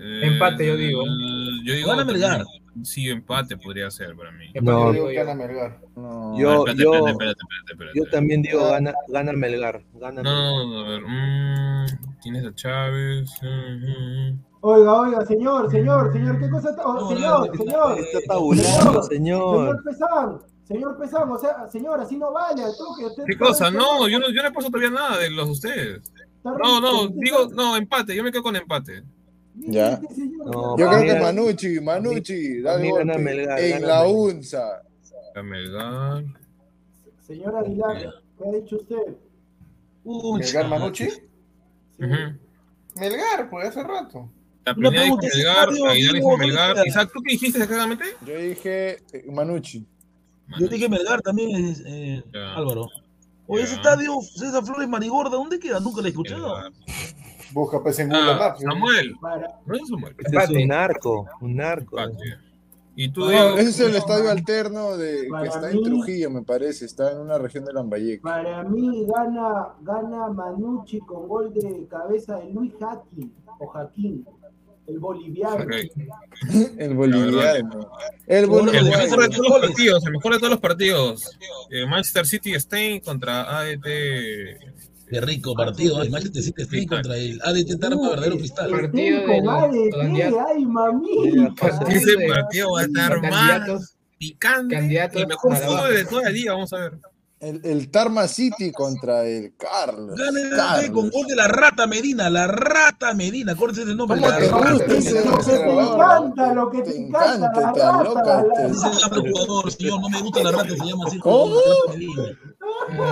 [0.00, 1.02] Eh, Empate, yo digo.
[1.64, 2.44] Yo digo Gana Melgar.
[2.84, 4.44] Sí, empate podría ser para mí.
[4.54, 4.86] Empate, No.
[4.94, 5.80] Yo digo gana Melgar.
[5.96, 6.38] No.
[6.38, 7.98] Yo- A ver, espérate, yo- espérate, espérate, espérate, espérate.
[7.98, 9.82] yo también digo gana, gana Melgar.
[9.94, 10.66] Gana No, Melgar.
[10.66, 11.02] no, no, a ver.
[11.02, 13.30] mm, tienes a Chávez.
[13.42, 14.44] mm, mm.
[14.60, 16.84] Oiga, oiga, señor, señor, señor, ¿qué cosa está?
[16.84, 19.84] oh, No, señor, no, señor, Está tabulando, señor señor.
[19.84, 23.06] Pesán, señor Pesán, o sea, señor, así no vale, al toque.
[23.06, 23.70] usted ¿Qué cosa?
[23.70, 26.12] No, yo no, yo no he puesto todavía nada de los de ustedes.
[26.42, 28.16] No, no, digo, no, empate.
[28.16, 29.04] Yo me quedo con empate.
[29.54, 29.94] Ya.
[29.94, 33.70] este No, Yo creo que Manucci, Manucci, da para mí el gana golpe Melgar, en
[33.72, 34.16] gana la Melgar.
[34.16, 34.82] UNSA.
[35.34, 36.24] A Melgar.
[37.26, 37.96] Señor Aguilar,
[38.38, 39.16] ¿qué ha dicho usted?
[40.04, 41.10] Uy, ¿Melgar Manucci?
[41.10, 41.20] Sí.
[42.96, 44.30] Melgar, pues hace rato.
[44.76, 44.90] La
[47.06, 48.04] ¿tú qué dijiste exactamente?
[48.26, 49.86] Yo dije eh, Manucci.
[50.58, 52.22] Yo dije Melgar también, eh.
[52.56, 52.86] Álvaro.
[53.46, 55.80] Oye, ese estadio, César Flores Marigorda, ¿dónde queda?
[55.80, 56.54] Nunca lo he escuchado.
[57.52, 58.60] Busca pues en Google Ah, Maps.
[58.60, 59.14] Samuel.
[59.20, 60.14] Para, No es Samuel.
[60.62, 61.96] Un narco, un narco.
[62.94, 63.56] Y tú, Diego.
[63.56, 66.84] ese es el estadio alterno de, que está mí- en Trujillo, me parece.
[66.84, 68.20] Está en una región de Lambayeque.
[68.22, 74.26] para mí gana, gana Manucci con gol de cabeza de Luis Jaquín, o Jaquín,
[74.88, 75.64] el boliviano.
[75.64, 75.72] Ok.
[76.78, 77.90] El boliviano.
[78.26, 78.90] El Bueno, El boliviano.
[78.90, 81.38] mejor de todos los partidos, el mejor de todos los partidos.
[81.70, 83.84] Eh, Manchester City Stein contra ADT.
[85.10, 86.02] Qué rico partido.
[86.02, 88.70] El Manchester City Stein contra el ADT Tarma, verdadero cristal.
[88.70, 91.08] Partido de ADT, ay mami.
[91.22, 91.54] Mira,
[91.88, 94.74] Ese partido va a estar más picante.
[94.74, 96.92] candidatos el mejor fútbol de toda la liga, vamos a ver.
[97.40, 100.16] El, el Tarma City contra el Carlos.
[100.16, 103.52] Gana el con gol de la rata Medina, la rata Medina.
[103.52, 104.18] Acuérdense del nombre.
[104.20, 104.72] ¿Cómo La te rata.
[104.72, 107.98] gusta ese Lo que te encanta, lo que te, Te encanta, encanta, la te rata,
[108.00, 110.00] aloca, la- te- Ese se llama el jugador, señor.
[110.00, 111.18] No me gusta la rata, se llama así.
[111.20, 111.54] ¿Cómo?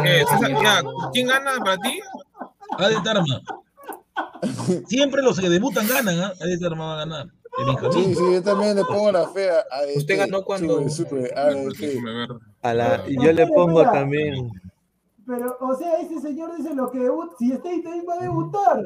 [0.04, 0.82] Eh, César, ya,
[1.12, 2.00] ¿Quién gana para ti?
[2.78, 3.40] ADT Tarma.
[4.88, 6.32] Siempre los que debutan ganan, ¿ah?
[6.40, 7.26] ADT Tarma va a ganar.
[7.58, 9.64] El Sí, sí, yo también le pongo la fea.
[9.70, 9.96] ADT.
[9.96, 11.32] Usted ganó cuando- Sube, sube.
[12.68, 14.50] A la, y yo le pongo también.
[15.26, 18.78] Pero, o sea, ese señor dice lo que debuta, si Stein también va a debutar.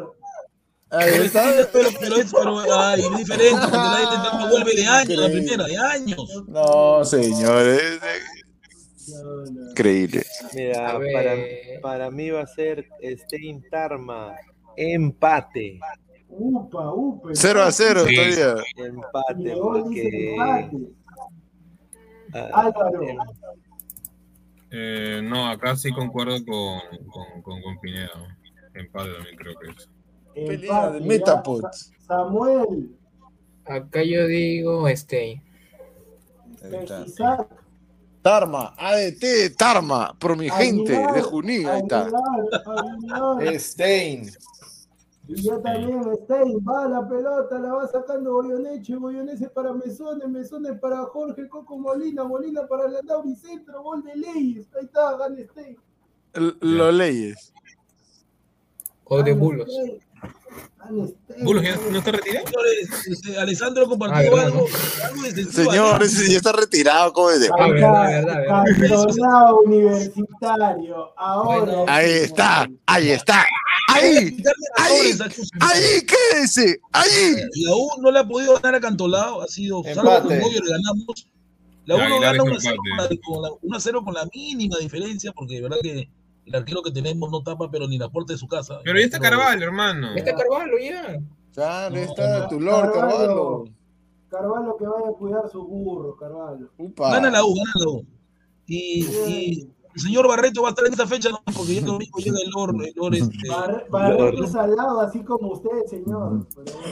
[0.93, 1.61] Ahí Pero, está.
[1.61, 5.65] es- pero, pero es, pero, ay, es diferente, porque la vuelve de años, la primera,
[5.65, 6.44] de años.
[6.48, 8.01] No, señores.
[9.70, 10.23] Increíble.
[10.55, 11.35] Mira, para,
[11.82, 14.35] para mí va a ser Stein Tarma.
[14.77, 15.78] Empate.
[16.28, 17.31] Upa, upa.
[17.32, 18.15] 0 a 0 Sí.
[18.15, 18.55] todavía.
[18.77, 20.32] Empate, porque.
[20.32, 20.77] empate.
[22.35, 23.01] ah, Álvaro.
[24.73, 28.37] Eh, no, acá sí concuerdo con, con, con, con Pineda.
[28.75, 29.89] Empate también creo que es.
[30.35, 31.65] Pelea de Metapod.
[32.07, 32.97] Samuel.
[33.65, 35.43] Acá yo digo Stein.
[36.63, 37.05] Ahí está.
[37.07, 37.49] Isaac.
[38.23, 42.03] Tarma, ADT, Tarma, por mi gente de Junín, ahí está.
[42.03, 43.61] Aguilar, Aguilar.
[43.61, 44.31] Stein.
[45.36, 51.05] Yo también, Stein, va la pelota, la va sacando Goyoneche, Goyonese para Mesones, Mesones para
[51.05, 55.77] Jorge Coco Molina, Molina para Landau Centro, gol de Leyes, ahí está, gana Stein.
[56.61, 57.52] Lo leyes.
[59.05, 59.69] O de Bulos.
[61.43, 62.47] ¿Bulos ya no está retirado?
[63.07, 64.66] Este, Alessandro Ah, compartió verdad, algo,
[65.05, 67.48] algo de Señor, ya está retirado, como de.
[67.48, 68.65] Ah, verdad, verdad, verdad.
[68.78, 71.85] Cantolao Universitario, ahora.
[71.86, 73.44] Ahí está, ahí está.
[73.93, 74.43] Ahí,
[74.77, 75.12] ahí,
[75.61, 77.35] ahí, quédese, ahí.
[77.65, 80.71] La U no le ha podido ganar a Cantolao, ha sido, salvo con Goyo le
[80.71, 81.27] ganamos.
[81.87, 83.21] La U Ya, no gana dijo 1-0 con, la- empate.
[83.21, 86.09] con la- 1-0 con la mínima diferencia, porque de verdad que
[86.47, 88.81] el arquero que tenemos no tapa, pero ni la puerta de su casa.
[88.85, 90.15] Pero ya está Carvalho, hermano.
[90.15, 91.19] Este Carvalho ya.
[91.57, 92.49] Ya, está no.
[92.49, 93.65] tu Lord, Carvalho.
[94.29, 96.71] Carvalho que vaya a cuidar su burro, Carvalho.
[96.79, 97.11] Upa.
[97.12, 98.07] Gana la U, gana la U.
[98.67, 101.41] Y, y el señor Barreto va a estar en esa fecha, ¿no?
[101.57, 105.01] porque ya el domingo llega el Lord, el Lord, este, Bar- Barreto es al lado,
[105.01, 106.47] así como usted, señor.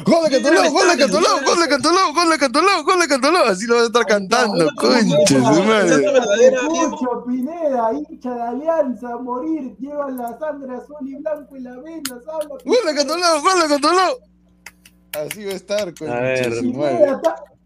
[0.04, 3.44] Gol de Cantolao, gol de Cantolao, gol de Cantolao, gol de Cantolao, gol de Cantolao.
[3.44, 4.68] Así lo vas a estar cantando,
[5.28, 6.06] su madre.
[6.68, 11.76] Mucho Pineda, hincha de alianza, a morir, lleva la sangre azul y blanco en la
[11.80, 12.54] vena, habla.
[12.64, 14.16] Gol de Cantolao, gol de Cantolao.
[15.14, 17.16] Así va a estar, su madre.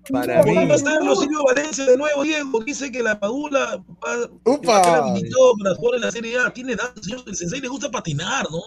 [0.05, 2.61] Está- Para mí- Lucilio Valencia de nuevo, Diego.
[2.65, 4.83] Dice que la Padula va, Upa.
[4.83, 6.51] que la habilitó para jugar en la Serie A.
[6.53, 7.23] Tiene edad, señor.
[7.27, 8.61] El Sensei le gusta patinar, ¿no?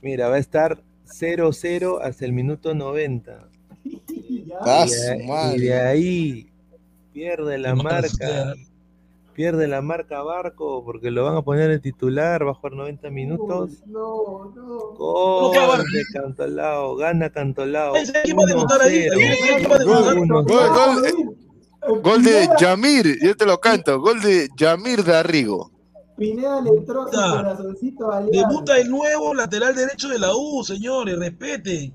[0.02, 3.50] mira, va a estar 0-0 hasta el minuto 90.
[4.46, 4.56] ya.
[4.62, 5.60] Ah, Y de, y madre.
[5.60, 6.50] de ahí
[7.14, 8.54] pierde la marca.
[9.38, 13.12] Pierde la marca Barco porque lo van a poner en titular, va a jugar 90
[13.12, 13.84] minutos.
[13.86, 14.78] No, no.
[14.98, 17.94] Gol No, Cantolao, gana Cantolao.
[17.98, 19.06] ¿Sabes quién va a debutar ahí?
[19.06, 19.58] 1-0.
[19.58, 20.16] ¿Quién va a debutar?
[22.02, 25.72] Gol, de Yamir, yo te lo canto, gol de Yamir Darrigo.
[26.18, 28.10] Pineda le entró su corazoncito.
[28.32, 31.94] Debuta el nuevo lateral derecho de la U, señores, respeten.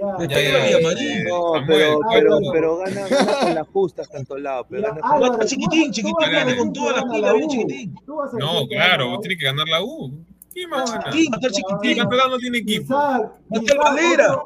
[0.00, 0.26] Ya.
[0.26, 1.24] Ya, ya, Villamarín.
[1.24, 4.66] No, pero, pero, pero gana, gana con las justas Cantolao.
[4.68, 6.88] Pero Ya, gana con- Álvaro, Está chiquitín, chiquitín, tú vas a viene decir con toda
[6.94, 7.50] que la gana pila, viene U.
[7.50, 7.94] chiquitín.
[8.06, 8.22] No,
[8.66, 10.24] gana claro, tiene que ganar la U.
[10.52, 11.10] ¿Quién más gana?
[11.10, 11.98] Chiquitín, Sí, chiquitín.
[11.98, 12.96] Cantolao no tiene equipo.
[12.96, 14.42] Hasta Isaac, Valera.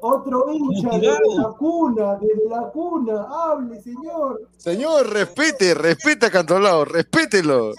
[0.00, 4.48] otro, hincha desde la cuna, desde la cuna, hable, señor.
[4.56, 7.72] Señor, respete, respete a Cantolao, respételo.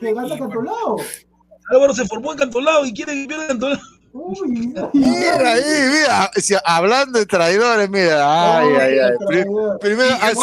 [0.00, 0.38] Que gana.
[0.38, 0.96] Cantolao.
[1.70, 3.78] Álvaro se formó en Cantolao y quiere que pierda Cantolao.
[4.16, 6.30] Uy, Mira ahí, mira,
[6.64, 9.12] hablando de traidores, mira, ay, ay, ay.
[9.26, 9.44] Pri-
[9.80, 10.36] Primero, Y al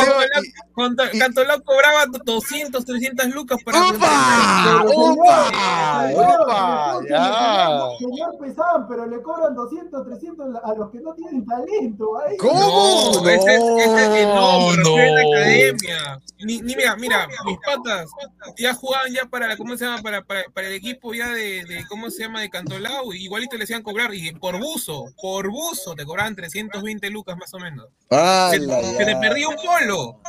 [1.13, 4.83] Cantolao- cobraba 200, 300 lucas para ¡Upa!
[4.87, 6.07] Pero, ¡Upa!
[6.07, 6.93] señor, ¡Upa!
[6.97, 7.79] señor, Ya.
[7.99, 12.17] Señor Pesán, pero le cobran 200, 300 a los que no tienen talento.
[12.19, 12.35] Ahí.
[12.37, 13.11] ¿Cómo?
[13.23, 16.21] No, ese, ese, no, en la academia.
[16.43, 18.09] Ni, ni mira, mira, mis patas
[18.57, 20.01] ya jugaban ya para, la- ¿cómo se llama?
[20.01, 22.41] Para, para, para el equipo ya de, de, ¿cómo se llama?
[22.41, 27.09] De Cantolao, y igualito le hacían cobrar, y por buzo, por buzo, te cobraban 320
[27.11, 27.87] lucas más o menos.
[28.09, 29.19] Se, ¡Hala, se te ya!
[29.19, 30.19] perdía un polo,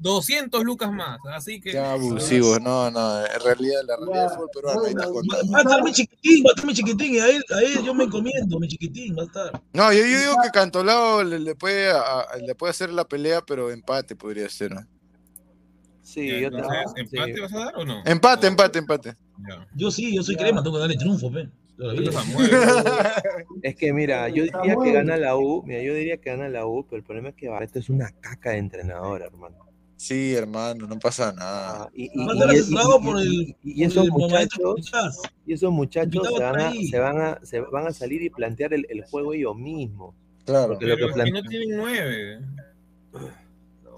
[0.00, 1.70] 200 lucas más, así que...
[1.70, 5.06] Qué abusivos, no, no, en realidad, la realidad del fútbol peruano ahí está.
[5.52, 7.84] Va a estar mi chiquitín, va a estar mi chiquitín, y a él, a él
[7.84, 9.62] yo me encomiendo, mi chiquitín, va a estar.
[9.72, 13.40] No, yo, yo digo que Cantolao le, le puede, a- le puede hacer la pelea,
[13.42, 14.72] pero empate podría ser.
[14.72, 14.80] ¿no?
[16.02, 17.00] Sí, Ya, yo te- entonces, sí.
[17.16, 18.02] ¿empate vas a dar o no?
[18.04, 19.16] Empate, empate, empate.
[19.48, 19.66] Ya.
[19.74, 21.48] Yo sí, yo soy crema, tengo que darle triunfo, pe.
[23.62, 26.66] Es que mira, yo diría que gana la U, mira, yo diría que gana la
[26.66, 29.56] U, pero el problema es que Barreto es una caca de entrenador, hermano.
[29.96, 31.84] Sí, hermano, no pasa nada.
[31.84, 32.08] Ah, y,
[33.84, 34.90] esos muchachos,
[35.46, 38.72] y esos muchachos se van a, se van a, se van a salir y plantear
[38.72, 40.14] el, el juego ellos mismos.
[40.46, 40.68] Claro.
[40.68, 42.40] Porque lo pero que no tienen nueve.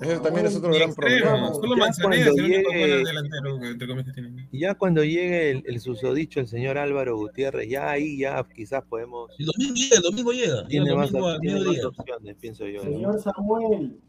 [0.03, 1.55] Ese también es otro Ni gran extremo, problema.
[1.55, 7.17] Solo Ya cuando el único llegue- ya cuando llegue el, el susodicho, el señor Álvaro
[7.17, 10.61] Gutiérrez, ya ahí ya quizás podemos, El domingo llega, el domingo llega.
[10.63, 11.89] El tiene más, domingo al tiene más mediodía.
[11.89, 12.85] opciones, pienso yo.
[12.85, 12.91] ¿no?
[12.91, 14.01] Señor Samuel.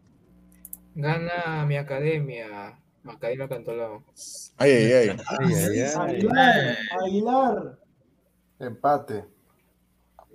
[0.95, 4.03] Gana mi academia, Academia Cantolao.
[4.57, 5.09] Ay, ay, ay.
[5.09, 5.91] Ay, ay, ay.
[5.97, 6.77] Aguilar.
[7.01, 7.79] Aguilar.
[8.59, 9.25] Empate.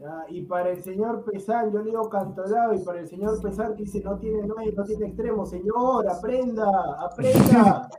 [0.00, 3.74] Ya, y para el señor Pesán, yo le digo Cantolao, y para el señor Pesán
[3.74, 6.66] que dice no tiene nueve, no tiene extremo, señor, aprenda,
[7.00, 7.88] aprenda.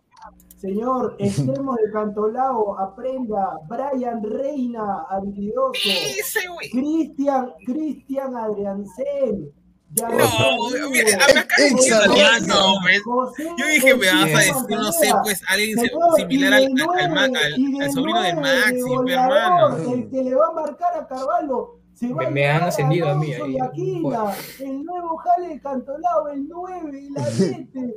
[0.57, 3.57] Señor, extremo de Cantolao, aprenda.
[3.69, 5.71] Brian Reina, habilidoso.
[6.71, 9.49] Cristian, Cristian Adriancén.
[9.95, 11.17] No, mira,
[13.57, 15.79] Yo dije, me vas a decir, no sé, pues alguien
[16.17, 16.63] similar al,
[16.99, 18.81] al, al, al- sobrino de Maxi,
[19.13, 19.77] hermano.
[19.93, 21.78] El que le va a marcar a Carvalho.
[21.99, 23.57] Se va Me- a me han ascendido a mí ahí.
[23.59, 27.95] Aquila, el nuevo jale de Cantolao, el 9, el Ariete.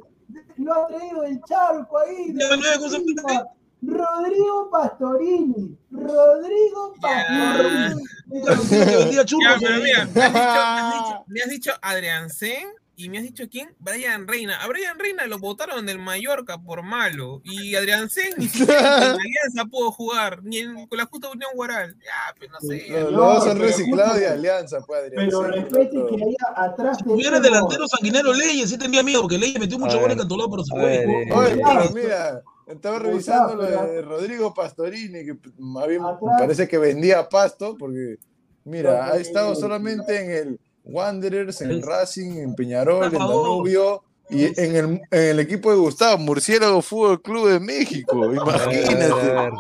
[0.57, 2.33] Lo ha traído el charco ahí.
[2.33, 3.23] de Ya, el nueve, ¿cómo se Argentina.
[3.29, 3.47] llama?
[3.85, 5.77] Rodrigo Pastorini.
[5.91, 8.03] Rodrigo Pastorini.
[8.31, 9.83] Ya, pero ahí.
[9.83, 13.25] mira, me has dicho, me has dicho, me has dicho Adrián Zen y me has
[13.25, 13.75] dicho quién?
[13.79, 14.63] Brian Reina.
[14.63, 17.41] A Brian Reina lo votaron del Mallorca por malo.
[17.45, 21.31] Y Adrián Zen ni siquiera en la Alianza pudo jugar, ni en, con la justa
[21.31, 21.97] Unión Guaral.
[22.05, 22.87] Ya, pues no sé.
[22.89, 25.27] Los No, dos son pero reciclados de alianza, pues, Adrián.
[25.27, 29.39] Pero respete que ahí atrás Si hubiera tenemos- delantero sanguinero Leyes, sí tendría miedo, porque
[29.39, 30.95] Leyes metió mucho A gol en ver, Cantolao, pero se a fue.
[30.97, 35.99] eh, Oye, pero mira, estaba revisando lo de Rodrigo Pastorini, que me
[36.39, 38.17] parece que vendía pasto, porque
[38.65, 43.13] mira, ha estado solamente en el Wanderers, en el Racing, en Peñarol, en.
[43.13, 44.03] Danubio
[44.33, 48.17] y en el, en el equipo de Gustavo, Murciélago Fútbol Club de México.
[48.25, 49.13] A ver, a Imagínate.
[49.13, 49.59] O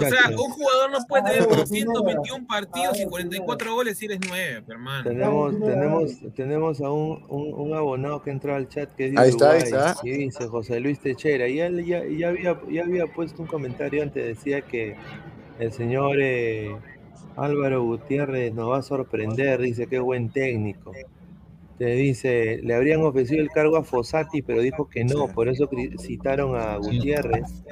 [0.00, 4.06] sea, un jugador no puede tener ver, 221 partidos y a ver, 44 goles si
[4.06, 5.04] eres 9, hermano.
[5.04, 9.28] Tenemos, tenemos, tenemos a un, un, un abonado que entró al chat que de Ahí
[9.30, 9.96] está, ahí está.
[10.02, 11.46] y dice José Luis Techera.
[11.46, 14.96] Y él ya, ya, había, ya había puesto un comentario antes, decía que
[15.58, 16.74] el señor eh,
[17.40, 20.92] Álvaro Gutiérrez nos va a sorprender, dice que buen técnico.
[21.78, 25.66] Te dice, le habrían ofrecido el cargo a Fossati, pero dijo que no, por eso
[25.98, 27.64] citaron a Gutiérrez.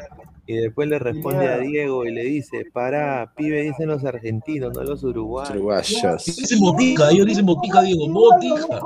[0.46, 4.82] Y después le responde a Diego y le dice, para, pibe, dicen los argentinos, no
[4.82, 5.54] los uruguayos.
[5.54, 6.24] Uruguayos.
[6.24, 8.80] Dicen botica, ellos dicen botica, Diego, botica.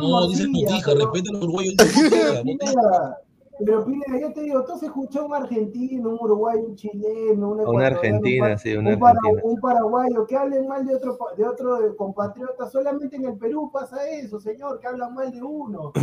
[0.00, 3.23] No, dicen botica, respeten a los uruguayos, dicen botica, botica.
[3.58, 7.60] Pero Pineda, yo te digo, tú se escuchó un argentino, un uruguayo, un chileno, un
[7.60, 9.40] Una ecuatoriano, argentina, un sí, una un, argentina.
[9.44, 12.68] un paraguayo, que hablen mal de otro, pa- de otro compatriota.
[12.68, 15.92] Solamente en el Perú pasa eso, señor, que hablan mal de uno.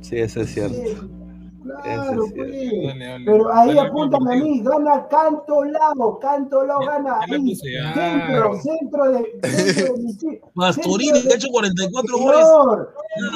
[0.00, 0.74] Sí, eso es cierto.
[0.74, 0.96] Sí,
[1.62, 2.50] Claro, pues.
[2.50, 2.86] sí.
[2.86, 3.24] Dale, dale.
[3.24, 9.12] Pero ahí Dale, apuntan a mí, gana Cantolao, Cantolao gana ya le ahí, centro, centro
[9.12, 12.46] de, centro de que ha hecho 44 goles.
[12.46, 12.94] Señor,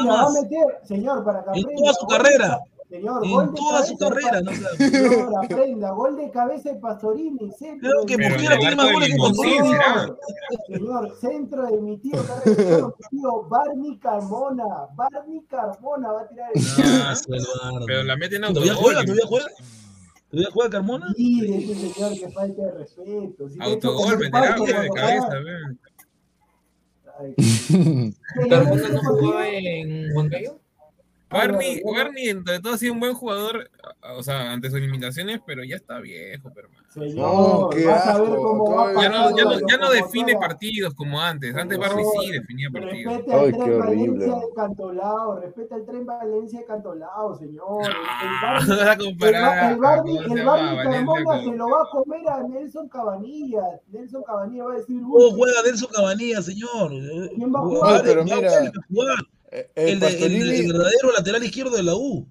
[0.09, 2.59] va a meter, señor, para que En toda su carrera.
[2.89, 4.53] Señor, En gol de toda su carrera, no.
[4.53, 9.09] Señor, aprenda, gol de cabeza de Pastorini, centro Creo de que Mosquera tiene más goles
[9.09, 9.71] de que Pastorini.
[10.69, 12.23] Señor, centro de mi tío
[13.11, 14.65] tío Barney Carmona,
[14.95, 17.15] Barney Carmona va a tirar el Ah.
[17.87, 18.77] Pero la meten ¿Todavía autogol.
[18.95, 19.01] juega?
[19.05, 19.47] ¿Todavía juega?
[20.31, 21.07] ¿Todavía juega Carmona?
[21.17, 23.49] Mire, ese señor que falta de respeto.
[23.49, 25.29] Si de Autogol, Paco de cabeza,
[28.49, 30.59] ¿Carmona no jugaba en Huancayo?
[31.29, 33.69] Barney, Barney, entre todo, ha sido un buen jugador,
[34.17, 36.69] o sea, ante sus limitaciones, pero ya está viejo, pero
[37.17, 39.77] No, qué vas a ver asco, cómo va todavía Ya no, ya no, pasando ya
[39.77, 41.55] no la define partidos como antes.
[41.55, 43.15] Antes Barney sí definía partidos.
[43.27, 43.79] Ay, al qué tren.
[43.81, 47.83] Valencia de Cantolao, respeta el tren Valencia de Cantolao, señor.
[47.83, 47.91] El-
[49.27, 51.91] el No, Barney- El, el a- Barney, ¿cómo se el Carmona se lo va a
[51.91, 53.81] comer a Nelson Cabanillas.
[53.89, 56.91] Nelson Cabanillas va a decir, ¿Cómo juega Nelson Cabanilla, señor?
[57.35, 58.03] ¿Quién va a jugar?
[58.05, 59.17] Pero mira, va a jugar.
[59.57, 62.27] Eh, El, El de- el- el verdadero lateral izquierdo de la U.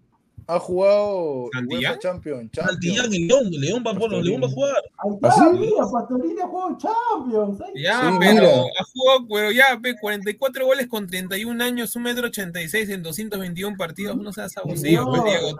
[0.47, 1.81] ha jugado ¿Santillán?
[1.93, 2.51] UEFA Champion.
[2.53, 3.13] Santillán, Champion.
[3.23, 3.51] el León.
[3.51, 4.75] León va, el León va a jugar.
[5.15, 5.57] Está, ¿Ah, sí?
[5.59, 7.59] mira, Pastorini ha jugado Champions.
[7.75, 8.49] Ya, Sí, pero mira.
[8.51, 13.75] ha jugado, pero ya, ve, 44 goles con 31 años, 1 metro 86 en 221
[13.75, 14.15] partidos.
[14.17, 15.57] No seas abusivo, pues, Diego.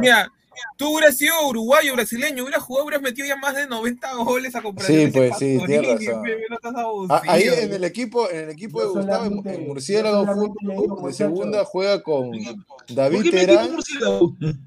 [0.00, 0.32] Mira,
[0.76, 4.62] tú hubieras sido uruguayo, brasileño, hubieras jugado, hubieras metido ya más de 90 goles a
[4.62, 7.06] comparación Sí, pues, sí, tienes razón.
[7.10, 11.64] Ah, Ahí en el equipo, en el equipo de Gustavo, en- Murciélago Fútbol, de segunda
[11.64, 13.76] juega con ¿Por David Terán.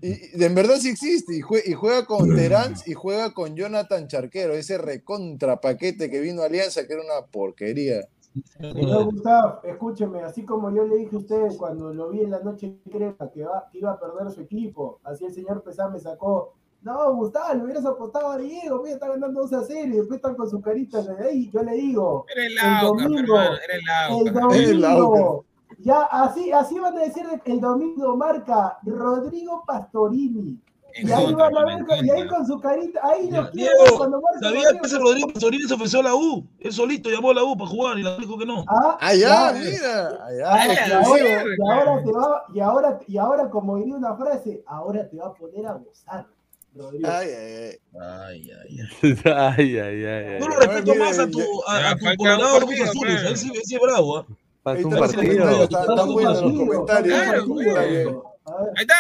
[0.02, 1.36] Y, en verdad sí existe.
[1.38, 6.20] Y, jue- y juega con Terán y juega con Jonathan Charquero, ese recontra paquete que
[6.20, 8.02] vino a Alianza, que era una porquería.
[8.44, 12.40] Señor Gustavo, escúcheme, así como yo le dije a usted cuando lo vi en la
[12.40, 16.00] noche crema que, va, que iba a perder su equipo, así el señor Pesán me
[16.00, 16.54] sacó.
[16.82, 20.18] No, Gustavo, le hubieras apostado a Diego, mira, está ganando 2 a 0 y después
[20.18, 21.50] están con su carita de ahí.
[21.52, 24.56] Yo le digo, Era el el domingo, hermano, era.
[24.56, 25.46] El domingo,
[25.80, 30.60] ya así, así van a decir el domingo marca Rodrigo Pastorini.
[30.95, 33.49] Y ahí contra, van a mano, ver, en y ahí con su carita, ahí lo
[33.52, 36.45] quiero cuando marca ¿Sabía que ese Rodrigo Pastorini se ofreció a la U?
[36.60, 38.66] Él solito llamó a la U para jugar y la dijo que no.
[38.68, 40.52] Ah, Allá, ya, mira, allá.
[40.52, 44.16] Ah, y, Ah, ahora, y ahora te va, y ahora, y ahora, como diría una
[44.16, 46.28] frase, ahora te va a poner a gozar,
[46.76, 47.10] Rodrigo.
[47.10, 47.80] Ay, ay, ay.
[48.02, 49.18] Ay, ay, ay.
[49.26, 50.40] ay, ay, ay.
[50.40, 52.94] Yo lo respeto mira, más a tu, a, ya a tu Colorado Azules.
[52.94, 53.28] claro.
[53.30, 54.26] Él sí, es bravo, ¿ah?
[54.64, 55.64] Falta un partido.
[55.64, 58.24] Están un buenos los comentarios.
[58.45, 58.95] Ahí está.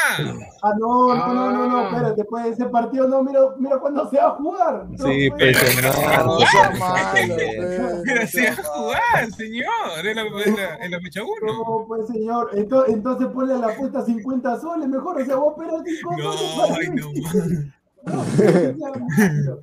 [0.61, 1.89] Ah, no, no, no, no, no, Ah.
[1.91, 4.85] espérate, pues ese partido no, mira, mira cuándo se va a jugar.
[4.89, 5.57] No, Sí, pues.
[5.57, 5.83] pues.
[5.83, 6.49] No pues.
[8.05, 10.05] Pero no si va a jugar, señor.
[10.05, 11.33] En la, en la, en la fecha 1.
[11.53, 15.55] No, pues señor, entonces, entonces ponle a la apuesta 50 soles, mejor, o sea, vos
[15.57, 17.11] esperas 5 No, soles para ay, no.
[18.05, 19.59] No.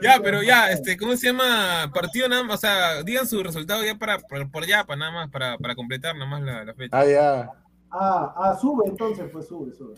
[0.00, 1.90] Ya, pero ya, este, ¿cómo se llama?
[1.92, 5.10] Partido nada más, o sea, digan su resultado ya para, por, por ya, para nada
[5.12, 6.96] más, para, para completar nada más la, la fecha.
[6.96, 7.50] Ah, ya.
[7.96, 9.94] Ah, ah, sube entonces, pues sube, sube.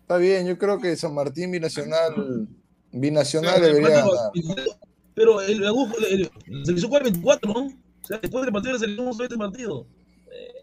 [0.00, 2.48] Está bien, yo creo que San Martín Binacional,
[2.92, 4.66] Binacional Pero, debería Pero, ganar.
[5.14, 5.62] pero el,
[6.10, 7.60] el- la selección juega el 24, ¿no?
[7.66, 9.86] O sea, después del partido vamos a ver este partido.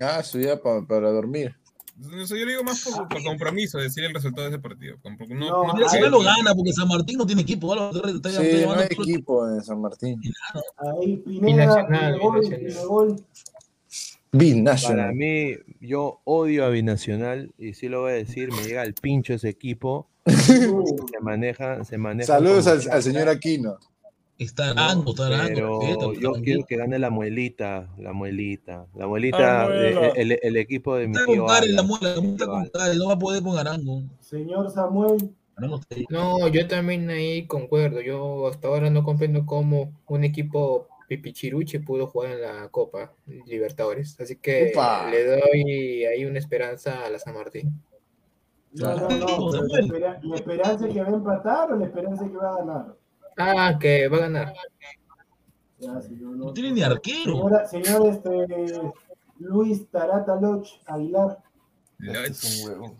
[0.02, 1.56] Ah, eso ya pa- para dormir.
[2.24, 4.96] Eso yo lo digo más por, por compromiso, decir el resultado de ese partido.
[5.30, 7.74] No, No, Nacional lo gana porque San Martín no tiene equipo.
[7.76, 10.22] Está- está Sí, no hay el- equipo en San Martín.
[10.78, 12.20] Ahí Pineda, Binacional,
[12.50, 13.16] Pinegol,
[14.32, 15.06] binacional.
[15.06, 18.94] Para mí, yo odio a Binacional y sí lo voy a decir, me llega el
[18.94, 20.08] pincho ese equipo.
[20.26, 22.28] Se maneja, se maneja.
[22.28, 23.78] Saludos al, señor Aquino.
[24.38, 25.80] Está arando, está arando.
[25.82, 30.96] Pero yo quiero que gane la muelita, la muelita, la muelita, eh, el, el equipo
[30.96, 31.48] de mi Está con tío.
[31.48, 34.04] La muela, la no va a poder con Arango.
[34.20, 35.34] Señor Samuel.
[36.10, 38.02] No, yo también ahí concuerdo.
[38.02, 44.18] Yo hasta ahora no comprendo cómo un equipo pipichiruche pudo jugar en la Copa Libertadores.
[44.20, 44.72] Así que
[45.10, 47.82] le doy ahí una esperanza a la San Martín.
[48.74, 49.52] no, no, no,
[50.00, 52.58] la, la esperanza es que va a empatar o la esperanza es que va a
[52.58, 52.96] ganar.
[53.38, 54.54] Ah, que va a ganar.
[55.80, 57.34] Ya, señor, No tiene ni arquero.
[57.34, 58.82] Señora, señor este,
[59.40, 61.40] Luis Tarata Loch Aguilar.
[62.00, 63.00] Es un huevón.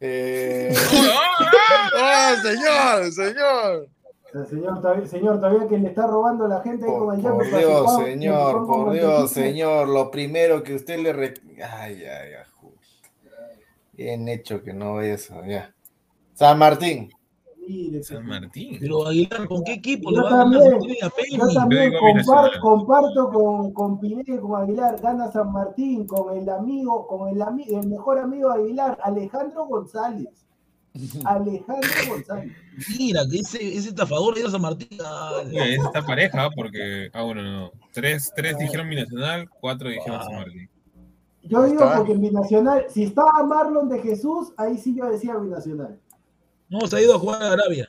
[0.00, 0.74] Eh...
[0.74, 3.12] ¡Oh, señor!
[3.12, 3.88] ¡Señor!
[4.48, 7.22] Señor, todavía, señor, todavía que le está robando a la gente ahí Por, con el
[7.22, 11.12] por para Dios, señor, pan por Dios, señor, lo primero que usted le...
[11.12, 11.34] Re...
[11.56, 12.70] Ay, ay, ay,
[13.92, 15.74] Bien hecho que no vaya eso, ya.
[16.32, 17.10] San Martín.
[18.02, 18.78] San Martín.
[18.80, 20.78] Pero Aguilar, ¿con qué equipo le Yo va también, a
[22.22, 27.28] yo comparto con, con Pineda y con Aguilar, gana San Martín, con el amigo, con
[27.28, 30.41] el, ami- el mejor amigo de Aguilar, Alejandro González.
[31.24, 32.52] Alejandro González.
[32.98, 34.98] Mira, que ese, ese estafador a San Martín.
[35.04, 37.08] Ah, Oye, es esta pareja, porque.
[37.12, 37.72] Ah, bueno, no.
[37.92, 40.24] Tres, tres dijeron binacional, cuatro dijeron Ah.
[40.24, 40.68] San Martín.
[41.44, 41.96] Yo digo Está.
[41.96, 45.98] porque en Binacional, si estaba Marlon de Jesús, ahí sí yo decía Binacional.
[46.68, 47.88] No, se ha ido a jugar a Arabia.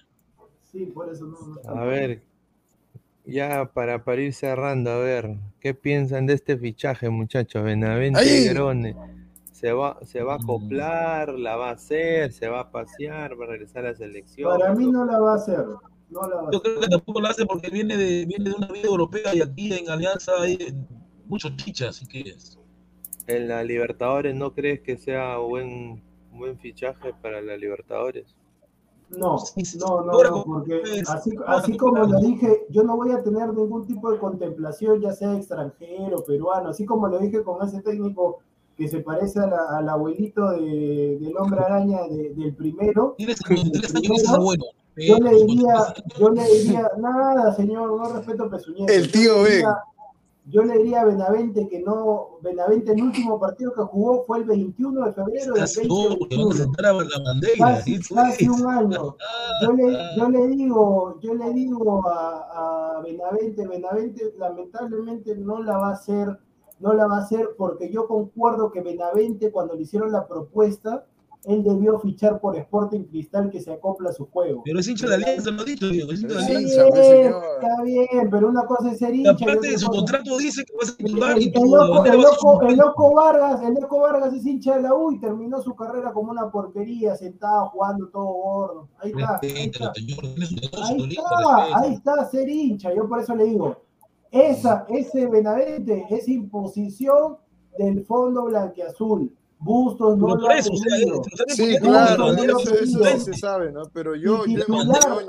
[0.72, 1.70] Sí, por eso no.
[1.72, 2.24] A ver,
[3.26, 7.64] ya para, para ir cerrando, a ver, ¿qué piensan de este fichaje, muchachos?
[7.64, 8.48] Benavente ¡Ay!
[9.64, 11.40] ¿Se va, ¿Se va a acoplar?
[11.40, 12.34] ¿La va a hacer?
[12.34, 13.40] ¿Se va a pasear?
[13.40, 14.60] ¿Va a regresar a la selección?
[14.60, 15.65] Para mí no la va a hacer.
[16.10, 16.61] No la va a Yo hacer.
[16.64, 19.73] creo que tampoco lo hace porque viene de, viene de una vida europea y aquí
[19.73, 20.57] en Alianza hay
[21.27, 22.35] muchos chichas, así que
[23.27, 26.03] ¿En la Libertadores no crees que sea buen,
[26.34, 28.35] buen fichaje para la Libertadores?
[29.11, 29.38] No,
[29.80, 33.88] no, no, no, porque así, así como lo dije, yo no voy a tener ningún
[33.88, 38.41] tipo de contemplación, ya sea extranjero, peruano, así como lo dije con ese técnico
[38.78, 43.16] que se parece a la- al abuelito de- del hombre araña de- del primero.
[43.18, 44.64] tiene 53 años y es Primero, bueno.
[44.95, 45.74] Yo le diría,
[46.20, 48.95] yo le diría, nada, señor, no respeto a Pezuñete.
[48.95, 49.78] El tío diría-
[50.45, 54.44] Yo le diría a Benavente que no, Benavente el último partido que jugó fue el
[54.44, 57.56] 21 de febrero del Estás seguro que van a 2021 sentar a la bandera.
[57.60, 59.16] casi, casi un año.
[59.62, 65.78] Yo le, yo le digo, yo le digo a, a Benavente, Benavente lamentablemente no la
[65.78, 66.38] va a hacer,
[66.84, 71.05] no la va a hacer porque yo concuerdo que Benavente cuando le hicieron la propuesta,
[71.45, 74.61] él debió fichar por Sporting Cristal que se acopla a su juego.
[74.64, 76.85] Pero es hincha de Alianza, lo ha dicho, Diego, es hincha de Alianza.
[76.89, 79.31] pues, está bien, pero una cosa es ser hincha.
[79.31, 81.65] aparte de su cosa- contrato dice que va a ser El, titular y el tu
[81.65, 85.19] loco, el loco- el loco Vargas, el loco Vargas es hincha de la U y
[85.19, 88.88] terminó su carrera como una porquería, sentado jugando todo gordo.
[88.99, 89.39] Ahí está,
[91.76, 92.93] ahí está ser hincha.
[92.93, 93.77] Yo por eso le digo,
[94.34, 97.38] esa, ese Benavente es imposición
[97.77, 99.31] del fondo blanqueazul.
[99.60, 103.84] Bustos no lo ha eso, están Sí, claro, eso, eso se sabe, ¿no?
[103.93, 105.23] Pero yo, yo, a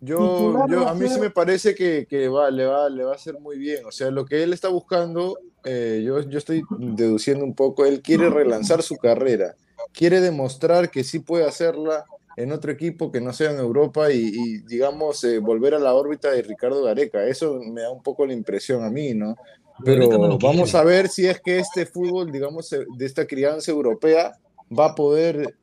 [0.00, 3.38] yo, yo, mí sí me parece que, que va, le, va, le va a hacer
[3.40, 3.86] muy bien.
[3.86, 8.02] O sea, lo que él está buscando, eh, yo, yo estoy deduciendo un poco, él
[8.02, 9.54] quiere relanzar su carrera,
[9.92, 12.04] quiere demostrar que sí puede hacerla
[12.36, 15.94] en otro equipo que no sea en Europa y, y, digamos, eh, volver a la
[15.94, 17.26] órbita de Ricardo Gareca.
[17.26, 19.36] Eso me da un poco la impresión a mí, ¿no?
[19.84, 23.70] Pero no vamos a ver si es que este fútbol, digamos, eh, de esta crianza
[23.70, 24.38] europea
[24.70, 25.54] va a poder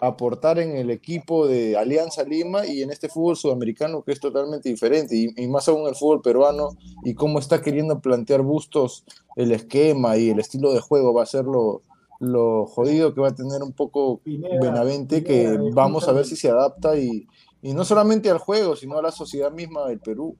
[0.00, 4.68] aportar en el equipo de Alianza Lima y en este fútbol sudamericano que es totalmente
[4.70, 6.70] diferente y, y más aún el fútbol peruano
[7.04, 9.04] y cómo está queriendo plantear Bustos
[9.36, 11.82] el esquema y el estilo de juego va a ser lo,
[12.20, 16.26] lo jodido que va a tener un poco Pineda, Benavente Pineda, que vamos a ver
[16.26, 17.26] si se adapta y,
[17.62, 20.36] y no solamente al juego sino a la sociedad misma del Perú.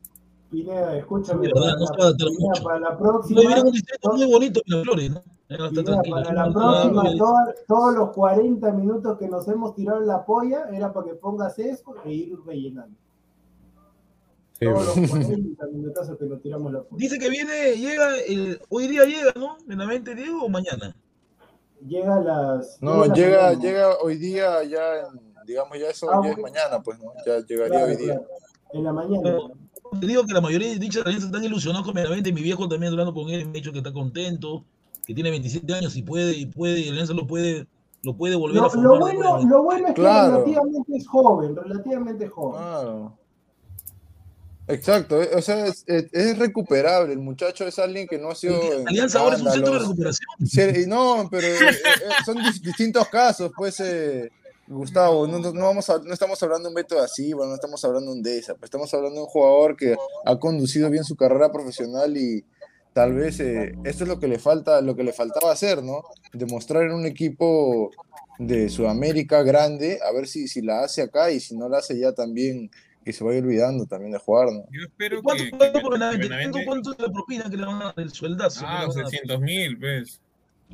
[0.51, 1.47] Pineda, escúchame.
[1.47, 3.41] Verdad, no Pineda, para la próxima.
[3.63, 4.83] un distrito muy bonito, ¿no?
[4.83, 10.01] Pineda, para la No, próxima, no, no, todos los 40 minutos que nos hemos tirado
[10.01, 12.97] en la polla era para que pongas eso e ir rellenando.
[14.59, 16.99] Sí, Todos los 40 minutazos que nos tiramos la polla.
[16.99, 19.57] Dice que viene, llega, el, hoy día llega, ¿no?
[19.65, 20.95] ¿Benavente, Diego, o mañana?
[21.87, 22.79] Llega a las.
[22.83, 23.63] No, a la llega, mañana.
[23.63, 27.13] llega hoy día ya, en- digamos ya eso Ah, ya es mañana pues, ¿no?
[27.27, 28.15] Ya llegaría Claro, hoy día.
[28.15, 28.27] claro.
[28.73, 29.21] En la mañana.
[29.23, 29.51] Pero
[30.01, 32.33] te digo que la mayoría de dichas alianzas están ilusionados con Benavente.
[32.33, 34.65] Mi viejo también hablando con él, me ha dicho que está contento,
[35.07, 37.67] que tiene 27 años y puede, y puede, y Alianza lo puede,
[38.03, 38.85] lo puede volver Lo, a formar.
[38.93, 40.33] lo bueno, lo bueno es que Claro.
[40.45, 42.61] relativamente es joven, relativamente joven.
[42.61, 43.19] Claro.
[44.73, 47.13] Exacto, eh, o sea, es, es- es recuperable.
[47.13, 48.61] El muchacho es alguien que no ha sido.
[48.87, 50.27] Alianza ahora es un centro de recuperación.
[50.47, 51.75] Sí, no, pero eh, eh,
[52.25, 54.31] son dis- distintos casos, pues, eh,
[54.67, 55.27] Gustavo.
[55.27, 58.17] No, vamos a- no estamos hablando de un método así, bueno, no estamos hablando de
[58.19, 62.17] un DESA, pues estamos hablando de un jugador que ha conducido bien su carrera profesional
[62.17, 62.45] y
[62.93, 66.03] tal vez eh, esto es lo que le falta, lo que le faltaba hacer, ¿no?
[66.33, 67.91] Demostrar en un equipo
[68.39, 71.99] de Sudamérica grande, a ver si, si la hace acá y si no la hace
[71.99, 72.71] ya también
[73.11, 74.65] que se vaya olvidando también de jugar, ¿no?
[74.73, 76.29] Yo espero ¿Cuánto que, que por Ben- Benavente?
[76.29, 77.95] Benavente- ¿Cuánto, ¿Cuánto es la propina que le van a dar?
[77.99, 78.65] El sueldazo.
[78.67, 79.11] Ah, le van a dar?
[79.11, 80.21] 600 mil, pues.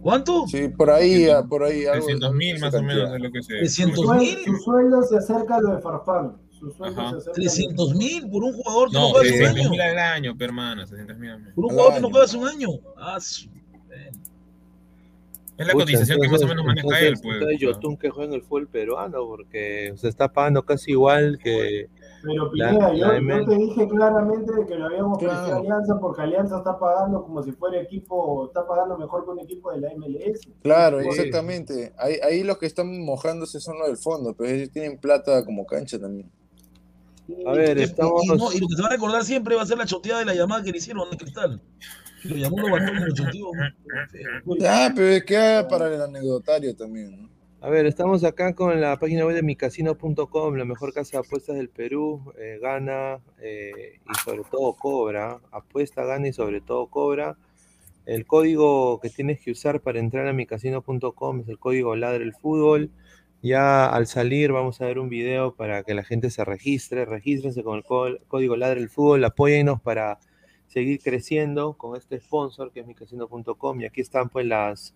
[0.02, 0.46] ¿Cuánto?
[0.46, 1.86] Sí, por ahí, ah, por ahí.
[1.86, 3.54] algo- 600 mil más o menos es lo que se.
[3.58, 4.38] 300 Su, mil.
[4.44, 6.36] su sueldo se acerca a lo de Farfán.
[6.50, 7.10] Su sueldo Ajá.
[7.12, 9.30] se acerca a lo de 300 mil por un jugador que no, No, juega hace
[9.32, 9.70] un 600 año.
[9.70, 11.52] mil al año, hermano, 600 mil al año.
[11.54, 12.12] Por un Al jugador que no año.
[12.12, 12.68] juega hace un año.
[12.98, 13.48] Ah, su-.
[15.58, 17.34] Es la Pucha, cotización que más o entonces- menos maneja entonces- él, pues.
[17.36, 21.88] entonces Yotun que juega en el fútbol peruano, porque se está pagando casi igual que.
[22.26, 25.54] Pero la- Pineda, la yo, yo te dije claramente que lo habíamos Claro.
[25.54, 29.38] a Alianza porque Alianza está pagando como si fuera equipo, está pagando mejor que un
[29.40, 30.40] equipo de la MLS.
[30.62, 31.92] Claro, exactamente.
[31.98, 35.64] Ahí, ahí los que están mojándose son los del fondo, pero ellos tienen plata como
[35.66, 36.30] cancha también.
[37.46, 38.22] A ver, estamos.
[38.24, 40.20] Y, no, y lo que se va a recordar siempre va a ser la choteada
[40.20, 41.60] de la llamada que le hicieron a Cristal.
[42.24, 43.46] Lo llamó lo choteó.
[44.68, 47.28] Ah, pero es que para el anecdotario también, ¿no?
[47.60, 51.56] A ver, estamos acá con la página web de micasino.com, la mejor casa de apuestas
[51.56, 52.32] del Perú.
[52.38, 55.40] eh, gana eh, y sobre todo cobra.
[55.50, 57.36] Apuesta, gana y sobre todo cobra.
[58.04, 62.34] El código que tienes que usar para entrar a micasino.com es el código Ladre el
[62.34, 62.90] Fútbol.
[63.42, 67.04] Ya al salir vamos a ver un video para que la gente se registre.
[67.04, 69.24] Regístrense con el có- código Ladre el Fútbol.
[69.24, 70.18] Apóyennos para
[70.68, 73.80] seguir creciendo con este sponsor que es micasino.com.
[73.80, 74.94] Y aquí están pues las,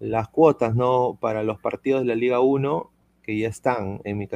[0.00, 1.18] las cuotas, ¿no?
[1.20, 2.90] Para los partidos de la Liga 1
[3.22, 4.28] que ya están en bien,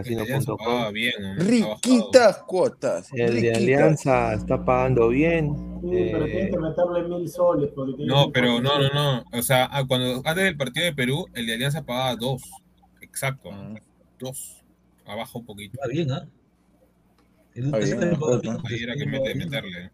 [0.46, 0.54] ¿no?
[0.54, 0.92] Ha bajado.
[1.36, 3.10] Riquitas cuotas.
[3.12, 3.52] El de.
[3.52, 5.54] Alianza está pagando bien.
[5.82, 7.70] Sí, pero eh, tienes que meterle mil soles.
[7.74, 9.24] Porque No, pero no, no, no.
[9.32, 12.42] O sea, ah, cuando antes del partido de Perú, el de Alianza pagaba dos.
[13.02, 13.50] Exacto.
[13.52, 13.74] Ah.
[14.18, 14.64] Dos.
[15.04, 15.74] Abajo un poquito.
[15.74, 16.26] Está bien, ¿ah?
[17.54, 19.90] El- bien, era que meter- meterle.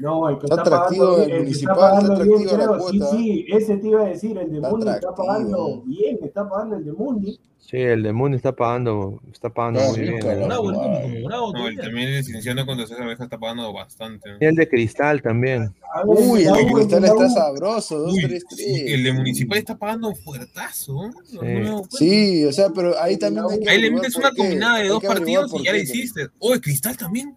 [0.00, 2.80] No, el que Está está, atractivo pagando el municipal, está está pagando bien, la
[3.10, 6.48] sí, sí, ese te iba a decir, el de Está Muni está pagando bien, está
[6.48, 7.40] pagando el de Muni.
[7.70, 10.14] Sí, el de Moon está pagando, está pagando Está muy bien.
[10.16, 10.46] rico, ¿no?
[10.46, 10.70] Bravo,
[11.04, 14.28] el bravo No, también el licenciado contra César Abeja está pagando bastante.
[14.40, 15.72] Y el de Cristal también.
[16.04, 18.92] Ver, Uy, el de cristal está sabroso, dos, Uy, tres, sí, tres.
[18.92, 21.10] el de Municipal está pagando un fuertazo.
[21.24, 21.36] Sí.
[21.40, 25.04] No o sea, pero ahí también hay que Ahí le metes una combinada de dos
[25.04, 26.26] partidos y ya la hiciste.
[26.40, 27.36] Oh, el Cristal también.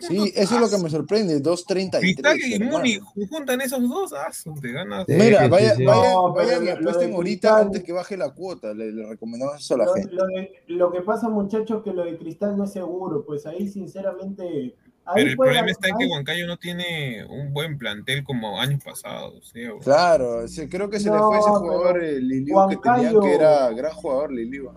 [0.00, 2.00] Sí, eso es lo que me sorprende, 2.33.
[2.00, 2.58] Cristal y.
[2.60, 2.98] Muni
[3.28, 4.30] juntan esos dos, ah,
[4.60, 5.04] te ganas.
[5.06, 8.72] Sí, Mira, vaya, y lo- lo apuesten ahorita Cristal- antes que baje la cuota.
[8.72, 10.12] Le, le recomendamos eso a la Lo, gente.
[10.14, 13.68] lo de- lo que pasa, muchachos, que lo de Cristal no es seguro, pues ahí
[13.68, 14.74] sinceramente...
[15.08, 18.82] Ahí Pero el problema está en que Huancayo no tiene un buen plantel como años
[18.84, 19.52] pasados.
[19.54, 19.60] ¿sí?
[19.84, 23.92] Claro, sí, creo que se le fue ese jugador, Liliu, que Huancayo- que era gran
[23.92, 24.68] jugador, Liliu.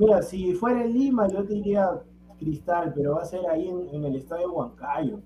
[0.00, 1.88] Mira, si fuera en Lima, yo te diría
[2.42, 5.20] Cristal, pero va a ser ahí en, en el estadio Huancayo.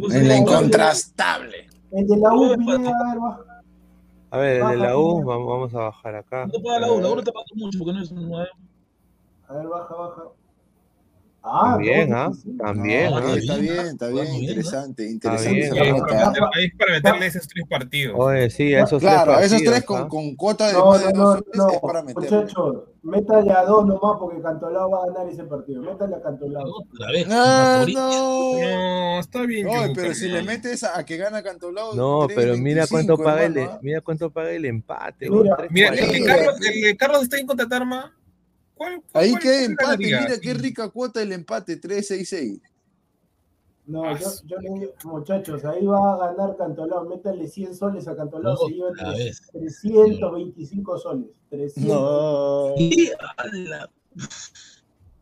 [0.00, 1.68] Pues En la incontrastable.
[1.90, 2.70] El de la U, Pati.
[2.72, 3.62] a ver, baja.
[4.30, 6.48] A ver, el de la U, vamos, a bajar acá.
[6.48, 7.00] ¿Cuánto paga la U?
[7.00, 8.48] La U no está pagando mucho porque no es un nueve.
[9.48, 10.22] A ver, baja, baja.
[11.48, 12.28] Ah, También, ¿ah?
[12.30, 12.56] 2.25.
[12.58, 13.34] También, ¿ah?
[13.36, 15.64] está bien, está bien, interesante, interesante bien.
[15.72, 18.16] esa Ahí es para meter- ahí es para meterle esos tres partidos.
[18.18, 20.08] Oye, sí, a esos Claro, tres esos tres con, ¿ah?
[20.08, 22.30] con cuota de No, más de no, dos no, es para meterle.
[22.38, 25.82] muchachos, métale a dos nomás porque Cantolao va a ganar ese partido.
[25.82, 26.64] Métale a Cantolao.
[26.66, 27.28] Otra vez.
[27.28, 28.00] No, Matorita.
[28.00, 28.58] no.
[28.60, 29.66] No, está bien.
[29.68, 31.94] No, Yu, pero si le metes a, a que gana Cantolao.
[31.94, 33.78] No, pero mira 3.25, cuánto paga el, ¿ah?
[33.82, 35.30] mira cuánto paga el empate.
[35.30, 36.12] Mira, Mira, el de 3.40.
[36.20, 36.34] Mira.
[36.36, 38.12] Carlos, el Carlos está en contra Tarma.
[38.76, 42.60] ¿Cuál, cuál- Ahí cuál- queda empate, mira qué rica cuota el empate, 3-6-6.
[43.86, 47.04] No, Ah, yo, yo le digo, muchachos, ahí va a ganar Cantolao.
[47.08, 49.76] Métale 100 soles a Cantolao, se lleva Otra tres- vez.
[49.78, 51.28] 325 soles.
[51.50, 51.94] 300.
[51.94, 52.74] No.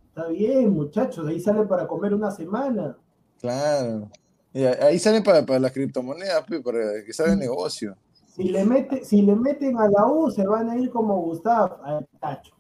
[0.09, 2.97] Está bien, muchachos, ahí sale para comer una semana.
[3.41, 4.11] Claro.
[4.53, 7.97] Y ahí salen para, para las criptomonedas, para que salga el negocio.
[8.35, 11.81] Si le, mete, si le meten a la U, se van a ir como Gustav
[11.85, 12.55] al tacho.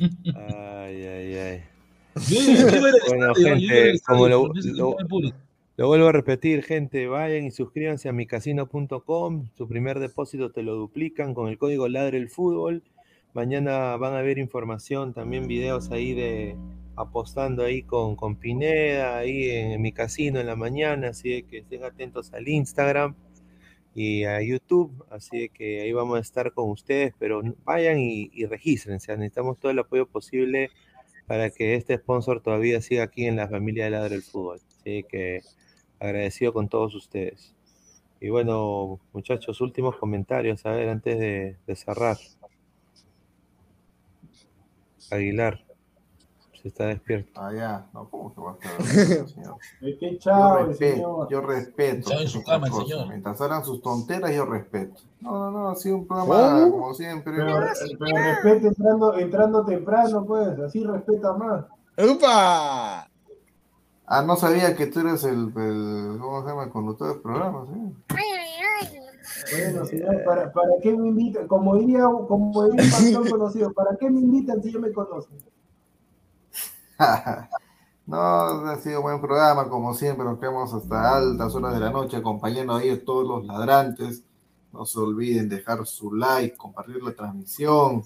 [0.00, 1.62] Ay, ay, ay.
[3.08, 4.52] Bueno, gente, como lo-
[5.76, 11.34] vuelvo a repetir, gente, vayan y suscríbanse a micasino.com, su primer depósito te lo duplican
[11.34, 12.82] con el código Ladre el Fútbol.
[13.34, 16.56] Mañana van a ver información, también videos ahí de
[16.96, 21.84] apostando ahí con, con Pineda, ahí en, mi casino en la mañana, así que estén
[21.84, 23.14] atentos al Instagram
[23.98, 28.44] y a YouTube, así que ahí vamos a estar con ustedes, pero vayan y, y
[28.44, 30.70] regístrense, necesitamos todo el apoyo posible
[31.26, 34.60] para que este sponsor todavía siga aquí en la familia de Ladre el Fútbol.
[34.68, 35.40] Así que
[35.98, 37.54] agradecido con todos ustedes.
[38.20, 42.18] Y bueno, muchachos, últimos comentarios, a ver, antes de, de cerrar.
[45.10, 45.64] Aguilar,
[46.68, 47.40] está despierto.
[47.40, 47.86] Ah, ya.
[47.92, 49.56] No, ¿cómo que va a estar despierto, señor?
[49.80, 51.28] Es que Yo chao, respeto, señor.
[51.30, 52.12] yo respeto.
[52.12, 53.08] En su cama el señor.
[53.08, 55.00] Mientras hagan sus tonteras, yo respeto.
[55.20, 56.72] No, no, no, ha sido un programa ¿Cómo?
[56.72, 57.32] como siempre.
[57.36, 57.60] Pero,
[57.98, 61.64] pero respete entrando, entrando temprano, pues, así respeta más.
[61.98, 63.08] ¡Upa!
[64.08, 66.64] Ah, no sabía que tú eres el, el ¿cómo se llama?
[66.64, 68.16] El conductor del programa, ¿sí?
[69.52, 71.46] Bueno, señor, ¿para, ¿para qué me invitan?
[71.48, 72.90] Como diría, como diría un
[73.22, 75.38] pastor conocido, ¿para qué me invitan si ya me conocen?
[78.06, 81.90] no, ha sido un buen programa, como siempre, nos quedamos hasta altas horas de la
[81.90, 84.24] noche acompañando a todos los ladrantes
[84.72, 88.04] No se olviden dejar su like, compartir la transmisión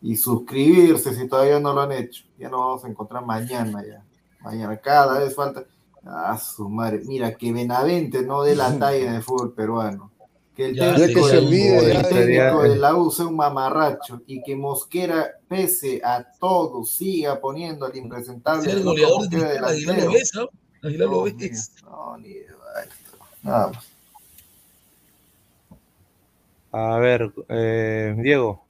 [0.00, 2.24] y suscribirse si todavía no lo han hecho.
[2.38, 4.04] Ya nos vamos a encontrar mañana ya.
[4.40, 5.64] Mañana cada vez falta.
[6.04, 7.02] Ah, su madre.
[7.04, 10.07] Mira, que Benavente no dé la talla en el fútbol peruano.
[10.58, 14.22] Que el Ya, técnico, que se olvide, el técnico de la U sea un mamarracho
[14.26, 19.64] y que Mosquera, pese a todo, siga poniendo al impresentable del Loco goleador de Cristal,
[19.64, 20.46] Aguilar lo ves, ¿ah?
[20.82, 21.74] Aguilar lo ves.
[21.84, 22.46] No, ni de.
[23.44, 23.88] Nada más.
[26.72, 28.64] A ver, eh, Diego.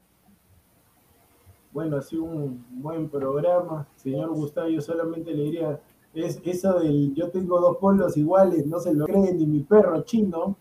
[1.72, 3.88] Bueno, ha sido un buen programa.
[3.96, 5.80] Señor Gustavo, yo solamente le diría,
[6.12, 10.02] es eso del yo tengo dos polos iguales, no se lo cree ni mi perro
[10.02, 10.58] chino.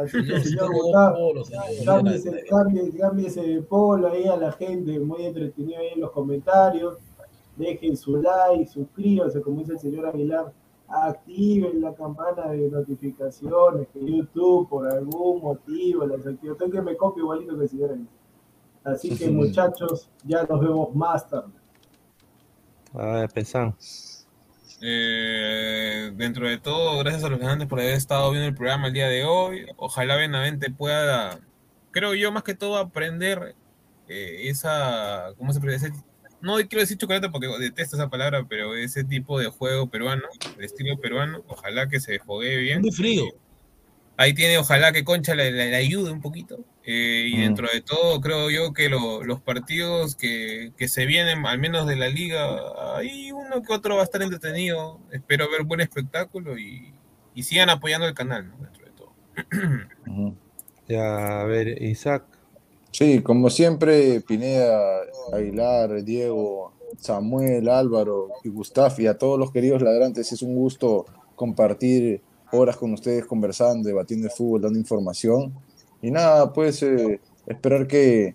[0.00, 0.70] Así que, Señor,
[2.98, 6.96] cámbiese, de polo ahí a la gente, muy entretenido ahí en los comentarios.
[7.56, 10.52] Dejen su like, suscríbanse, como dice el señor Aguilar.
[10.88, 16.54] Activen la campana de notificaciones, que YouTube por algún motivo las activó.
[16.56, 18.12] Tengo que me copie igualito que el señor Aguilar.
[18.84, 21.52] Así que muchachos, ya nos vemos más tarde.
[22.94, 23.74] A ver, Pesán.
[24.82, 28.94] Eh, dentro de todo, gracias a los ganantes por haber estado viendo el programa el
[28.94, 29.66] día de hoy.
[29.76, 31.40] Ojalá Benavente pueda,
[31.90, 33.54] creo yo, más que todo aprender
[34.08, 35.92] eh, esa, ¿cómo se decir?
[36.40, 40.22] No quiero decir chocolate porque detesto esa palabra, pero ese tipo de juego peruano,
[40.56, 42.80] el estilo peruano, ojalá que se juegue bien.
[42.80, 43.24] Muy frío.
[44.20, 46.58] Ahí tiene, ojalá que Concha le, le- le ayude un poquito.
[46.84, 47.40] Eh, y Mm.
[47.40, 51.86] dentro de todo, creo yo que lo- los partidos que, que se vienen, al menos
[51.86, 52.58] de la liga,
[52.96, 55.00] ahí uno que otro va a estar entretenido.
[55.10, 56.92] Espero ver buen espectáculo y,
[57.34, 58.56] y sigan apoyando el canal, ¿no?
[58.58, 60.36] Dentro de todo.
[60.88, 62.24] Ya, a ver, Isaac.
[62.90, 65.02] Sí, como siempre, Pineda,
[65.32, 71.06] Aguilar, Diego, Samuel, Álvaro y Gustaf y a todos los queridos ladrantes, es un gusto
[71.36, 72.20] compartir
[72.52, 75.54] horas con ustedes conversando, debatiendo de fútbol, dando información.
[76.02, 78.34] Y nada, pues eh, esperar que,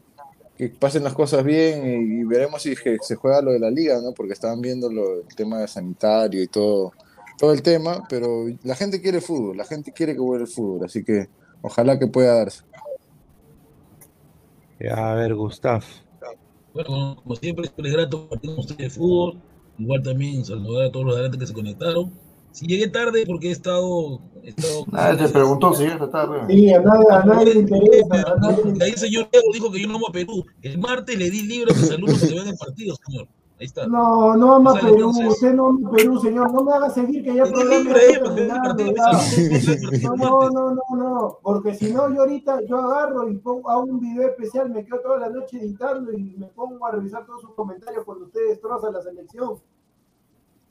[0.57, 3.69] que pasen las cosas bien y, y veremos si que se juega lo de la
[3.71, 4.13] liga, ¿no?
[4.13, 6.93] Porque estaban viendo lo, el tema sanitario y todo,
[7.37, 10.85] todo el tema, pero la gente quiere fútbol, la gente quiere que vuelva el fútbol,
[10.85, 11.27] así que
[11.61, 12.63] ojalá que pueda darse.
[14.79, 15.83] Ya, a ver, Gustav.
[16.73, 19.41] Bueno, como- siempre, es grato compartir con ustedes de fútbol.
[19.77, 22.11] Igual también saludar a todos los adelantes que se conectaron.
[22.55, 24.21] Si llegué tarde porque he estado.
[24.41, 26.39] He estado Nadie te preguntó si está tarde.
[26.47, 28.31] Sí, a nadie, a nadie le interesa.
[28.31, 30.45] a nadie ahí el señor Diego dijo que yo no amo a Perú.
[30.61, 33.27] El martes le di libre a mis alumnos que vean el partido, señor.
[33.59, 33.87] Ahí está.
[33.87, 36.53] No, no ama sea, Perú, entonces- usted no ama Perú, señor.
[36.53, 37.83] No me haga seguir que ya partido
[40.15, 43.99] No, no, no, no, porque si no, yo ahorita yo agarro y pongo, hago un
[43.99, 47.53] video especial, me quedo toda la noche editando y me pongo a revisar todos sus
[47.53, 49.55] comentarios cuando usted destroza la selección.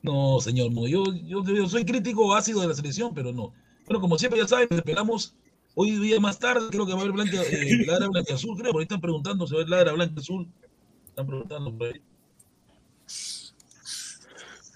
[0.04, 0.86] No, señor, no.
[0.86, 3.52] Yo, yo, yo soy crítico ácido de la selección, pero no.
[3.86, 5.34] Bueno, como siempre, ya saben, esperamos
[5.74, 6.68] hoy día más tarde.
[6.70, 8.56] Creo que va a haber blanca, eh, ladra blanca azul.
[8.56, 10.46] Creo, por ahí están preguntando si va a haber ladra blanca azul.
[11.08, 12.02] Están preguntando por ahí.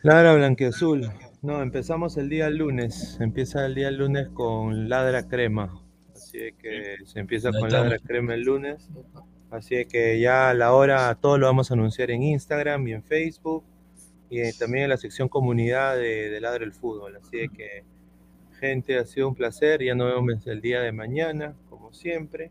[0.02, 1.10] Ladra Blanquiazul.
[1.42, 3.18] No, empezamos el día lunes.
[3.20, 5.82] Empieza el día lunes con Ladra Crema.
[6.14, 7.70] Así es que se empieza con.
[7.70, 8.88] Ladra Crema el lunes.
[9.50, 12.92] Así es que ya a la hora todo lo vamos a anunciar en Instagram y
[12.92, 13.64] en Facebook.
[14.30, 17.16] Y eh, también en la sección comunidad de, de Ladra el Fútbol.
[17.16, 17.84] Así que,
[18.58, 19.82] gente, ha sido un placer.
[19.82, 22.50] Ya nos vemos el día de mañana, como siempre.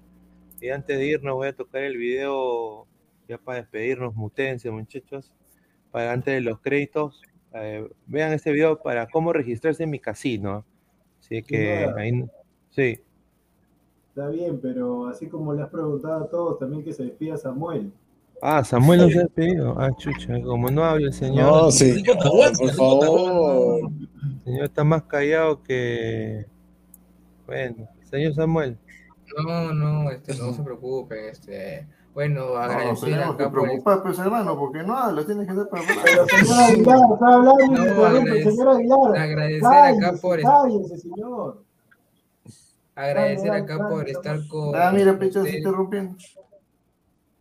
[0.59, 2.87] Y antes de irnos voy a tocar el video
[3.27, 5.31] ya para despedirnos, mutense, muchachos.
[5.91, 7.21] Para antes de los créditos,
[7.53, 10.65] eh, vean este video para cómo registrarse en mi casino.
[11.19, 12.25] Así que ahí,
[12.69, 12.99] sí.
[14.09, 17.91] Está bien, pero así como le has preguntado a todos, también que se despida Samuel.
[18.41, 19.76] Ah, Samuel no se ha despedido.
[19.80, 21.45] Ah, chucha, como no habla el señor.
[21.51, 22.03] No, sí.
[22.05, 23.80] Por favor.
[23.89, 26.45] El señor está más callado que.
[27.45, 28.77] Bueno, señor Samuel.
[29.45, 34.18] No, no, este, no se preocupen, este, bueno, No, agradecer que acá por preocupar, pues
[34.19, 38.43] hermano, porque no habla, tienes que ser para Pero señor Aguilar, está hablando No, agradec-
[38.49, 39.18] señor Aguilar.
[39.18, 41.64] agradecer acá por- cállese, señor.
[42.95, 46.15] agradecer Dale, acá dale, por estar con Ah, mira, Picho, se interrumpiendo.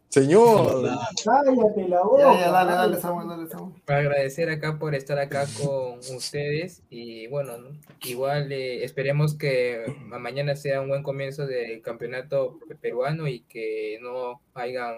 [0.08, 0.82] Señor,
[1.24, 2.22] Cállate la boca.
[2.34, 3.00] Ya, ya, dale, dale.
[3.00, 3.82] Samuel, dale, Samuel.
[3.84, 7.68] para agradecer acá por estar acá con ustedes y bueno, ¿no?
[8.04, 13.40] igual eh, esperemos que ma- mañana sea un buen comienzo del campeonato pe- peruano y
[13.40, 14.94] que no hayan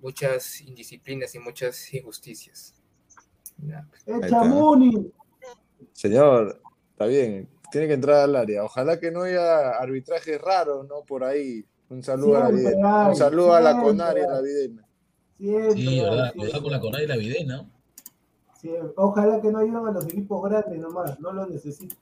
[0.00, 2.74] muchas indisciplinas y muchas injusticias.
[3.58, 4.02] Ya, pues.
[4.06, 5.10] ¡Eh,
[5.92, 6.60] señor,
[6.92, 8.64] está bien, tiene que entrar al área.
[8.64, 11.02] Ojalá que no haya arbitrajes raros, ¿no?
[11.02, 11.64] Por ahí.
[11.90, 14.30] Un saludo a la Un saludo a la Conaria, hay.
[14.30, 14.86] la videna.
[15.38, 16.32] Siempre, Sí, verdad.
[16.34, 17.70] Cuidado con la Conay y la Videna.
[18.58, 18.92] Siempre.
[18.96, 21.96] Ojalá que no ayuden a los equipos grandes nomás, no lo necesito.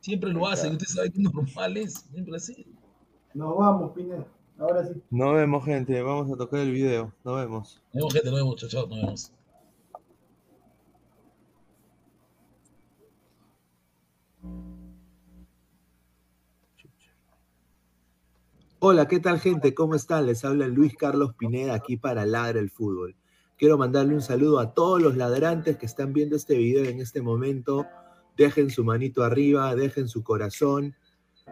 [0.00, 0.72] Siempre lo hacen.
[0.72, 1.94] Usted sabe que normal es.
[2.10, 2.66] Siempre así.
[3.34, 4.26] Nos vamos, Pineda.
[4.58, 5.00] Ahora sí.
[5.10, 6.02] Nos vemos, gente.
[6.02, 7.12] Vamos a tocar el video.
[7.22, 7.82] Nos vemos.
[7.92, 8.30] Nos vemos, gente.
[8.30, 9.32] Nos vemos, chao, Nos vemos.
[18.86, 19.72] Hola, ¿qué tal gente?
[19.72, 20.26] ¿Cómo están?
[20.26, 23.16] Les habla Luis Carlos Pineda aquí para Ladra el Fútbol.
[23.56, 27.22] Quiero mandarle un saludo a todos los ladrantes que están viendo este video en este
[27.22, 27.86] momento.
[28.36, 30.94] Dejen su manito arriba, dejen su corazón,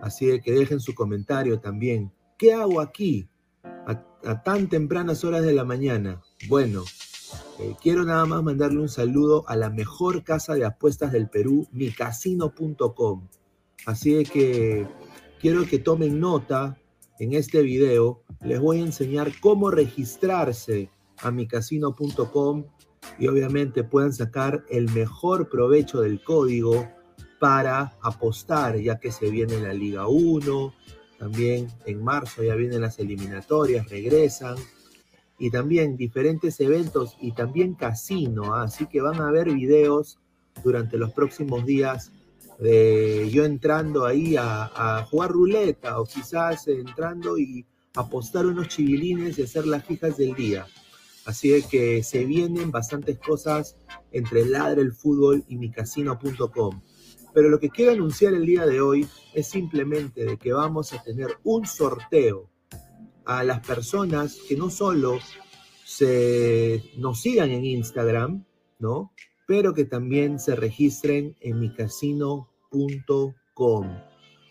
[0.03, 2.13] así que dejen su comentario también.
[2.37, 3.31] ¿Qué hago aquí
[3.63, 6.21] a, tan tempranas horas de la mañana?
[6.51, 6.85] Bueno,
[7.61, 11.67] eh, quiero nada más mandarle un saludo a la mejor casa de apuestas del Perú,
[11.73, 13.27] micasino.com.
[13.87, 14.87] Así que
[15.41, 16.77] quiero que tomen nota
[17.19, 22.65] en este video les voy a enseñar cómo registrarse a micasino.com
[23.19, 26.89] y obviamente puedan sacar el mejor provecho del código
[27.39, 30.75] para apostar, ya que se viene la Liga 1,
[31.19, 34.57] también en marzo ya vienen las eliminatorias, regresan,
[35.39, 38.63] y también diferentes eventos y también casino, ¿ah?
[38.63, 40.19] así que van a ver videos
[40.63, 42.13] durante los próximos días
[42.63, 49.43] de yo entrando ahí a, jugar ruleta o quizás entrando y apostar unos chivilines y
[49.43, 50.67] hacer las fijas del día.
[51.25, 53.77] Así que se vienen bastantes cosas
[54.13, 56.83] entre Ladre el Fútbol y micasino.com.
[57.35, 61.03] Pero lo que quiero anunciar el día de hoy es simplemente de que vamos a
[61.03, 62.49] tener un sorteo
[63.25, 65.19] a las personas que no solo
[65.85, 68.45] se nos sigan en Instagram,
[68.79, 69.13] ¿no?
[69.47, 72.52] Pero que también se registren en micasino.com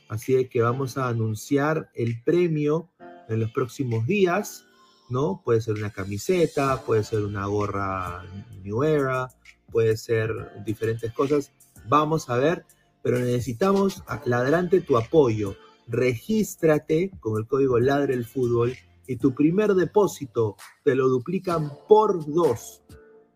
[0.10, 2.90] Así que vamos a anunciar el premio
[3.30, 4.66] en los próximos días,
[5.10, 5.42] ¿no?
[5.44, 8.24] Puede ser una camiseta, puede ser una gorra
[8.64, 9.30] New Era,
[9.72, 11.52] puede ser diferentes cosas.
[11.88, 12.66] Vamos a ver,
[13.02, 15.56] pero necesitamos, ladrante, tu apoyo.
[15.88, 18.76] Regístrate con el código Ladre el Fútbol
[19.08, 22.82] y tu primer depósito te lo duplican por dos.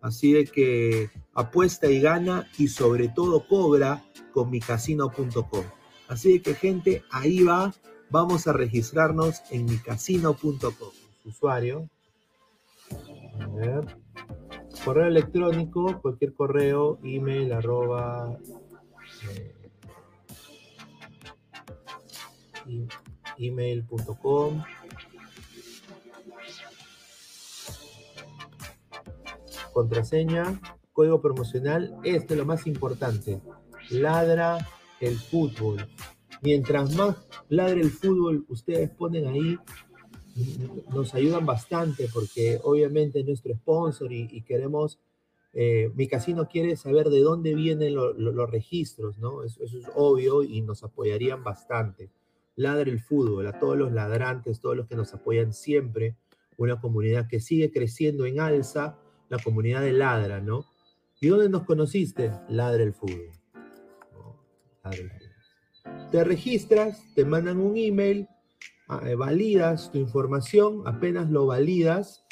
[0.05, 5.65] Así que apuesta y gana y sobre todo cobra con micasino.com.
[6.07, 7.73] Así que gente, ahí va,
[8.11, 10.91] vamos a registrarnos en micasino.com.
[11.25, 11.89] Usuario.
[13.39, 13.97] A ver.
[14.83, 17.51] Correo electrónico, cualquier correo, email.
[22.67, 22.87] Eh,
[23.39, 24.63] email.com.
[29.75, 30.61] Contraseña,
[30.93, 33.41] código promocional, este es lo más importante
[33.89, 34.57] ladra
[35.01, 35.85] el fútbol.
[36.41, 37.17] Mientras más
[37.49, 39.59] ladre el fútbol, ustedes ponen ahí,
[40.93, 44.97] nos ayudan bastante porque obviamente es nuestro sponsor y, queremos,
[45.51, 49.43] eh, mi casino quiere saber de dónde vienen los registros, ¿no?
[49.43, 52.09] Eso, eso, es obvio y nos apoyarían bastante.
[52.55, 56.15] Ladre el fútbol, a todos los ladrantes, todos los que nos apoyan siempre,
[56.55, 58.97] una comunidad que sigue creciendo en alza,
[59.29, 60.65] la comunidad de Ladra, ¿no?
[61.21, 62.31] ¿Y dónde nos conociste?
[62.49, 63.31] Ladre el fútbol.
[66.11, 68.27] Te registras, te mandan un email,
[68.87, 72.23] ah, eh, validas tu información, apenas lo validas,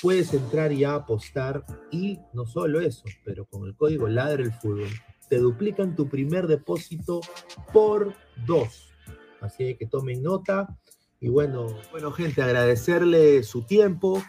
[0.00, 4.88] puedes entrar y apostar y no solo eso, pero con el código Ladre el Fútbol
[5.32, 7.22] te duplican tu primer depósito
[7.72, 8.14] por
[8.46, 8.92] dos.
[9.40, 10.78] Así que tomen nota.
[11.20, 14.22] Y bueno, bueno gente, agradecerle su tiempo.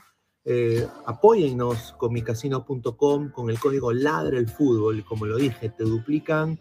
[0.46, 5.04] Eh, apóyennos con micasino.com con el código Ladre el Fútbol.
[5.06, 6.60] Como lo dije, te duplican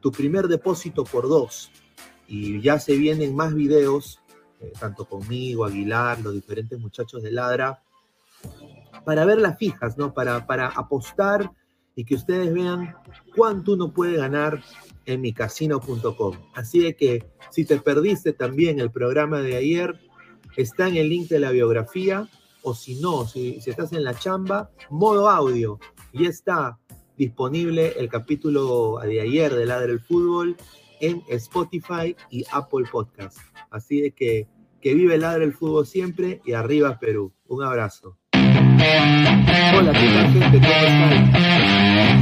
[0.00, 1.70] tu primer depósito por dos.
[2.28, 4.20] Y ya se vienen más videos,
[4.60, 7.82] eh, tanto conmigo, Aguilar, los diferentes muchachos de Ladra,
[9.04, 10.12] para ver las fijas, ¿no?
[10.12, 11.50] Para, para apostar
[11.94, 12.94] y que ustedes vean
[13.34, 14.62] cuánto uno puede ganar
[15.04, 16.36] en micasino.com.
[16.54, 20.00] Así de que si te perdiste también el programa de ayer,
[20.56, 22.28] está en el link de la biografía,
[22.62, 25.78] o si no, si, estás en la chamba, modo audio,
[26.12, 26.78] y está
[27.16, 30.56] disponible el capítulo de ayer de Ladre el Fútbol
[31.00, 33.38] en Spotify y Apple Podcast.
[33.70, 34.48] Así de que
[34.82, 37.32] que vive Ladre el Fútbol siempre y arriba Perú.
[37.46, 38.18] Un abrazo.
[38.34, 40.58] Hola, ¿qué tal gente?
[40.58, 42.21] ¿Cómo están?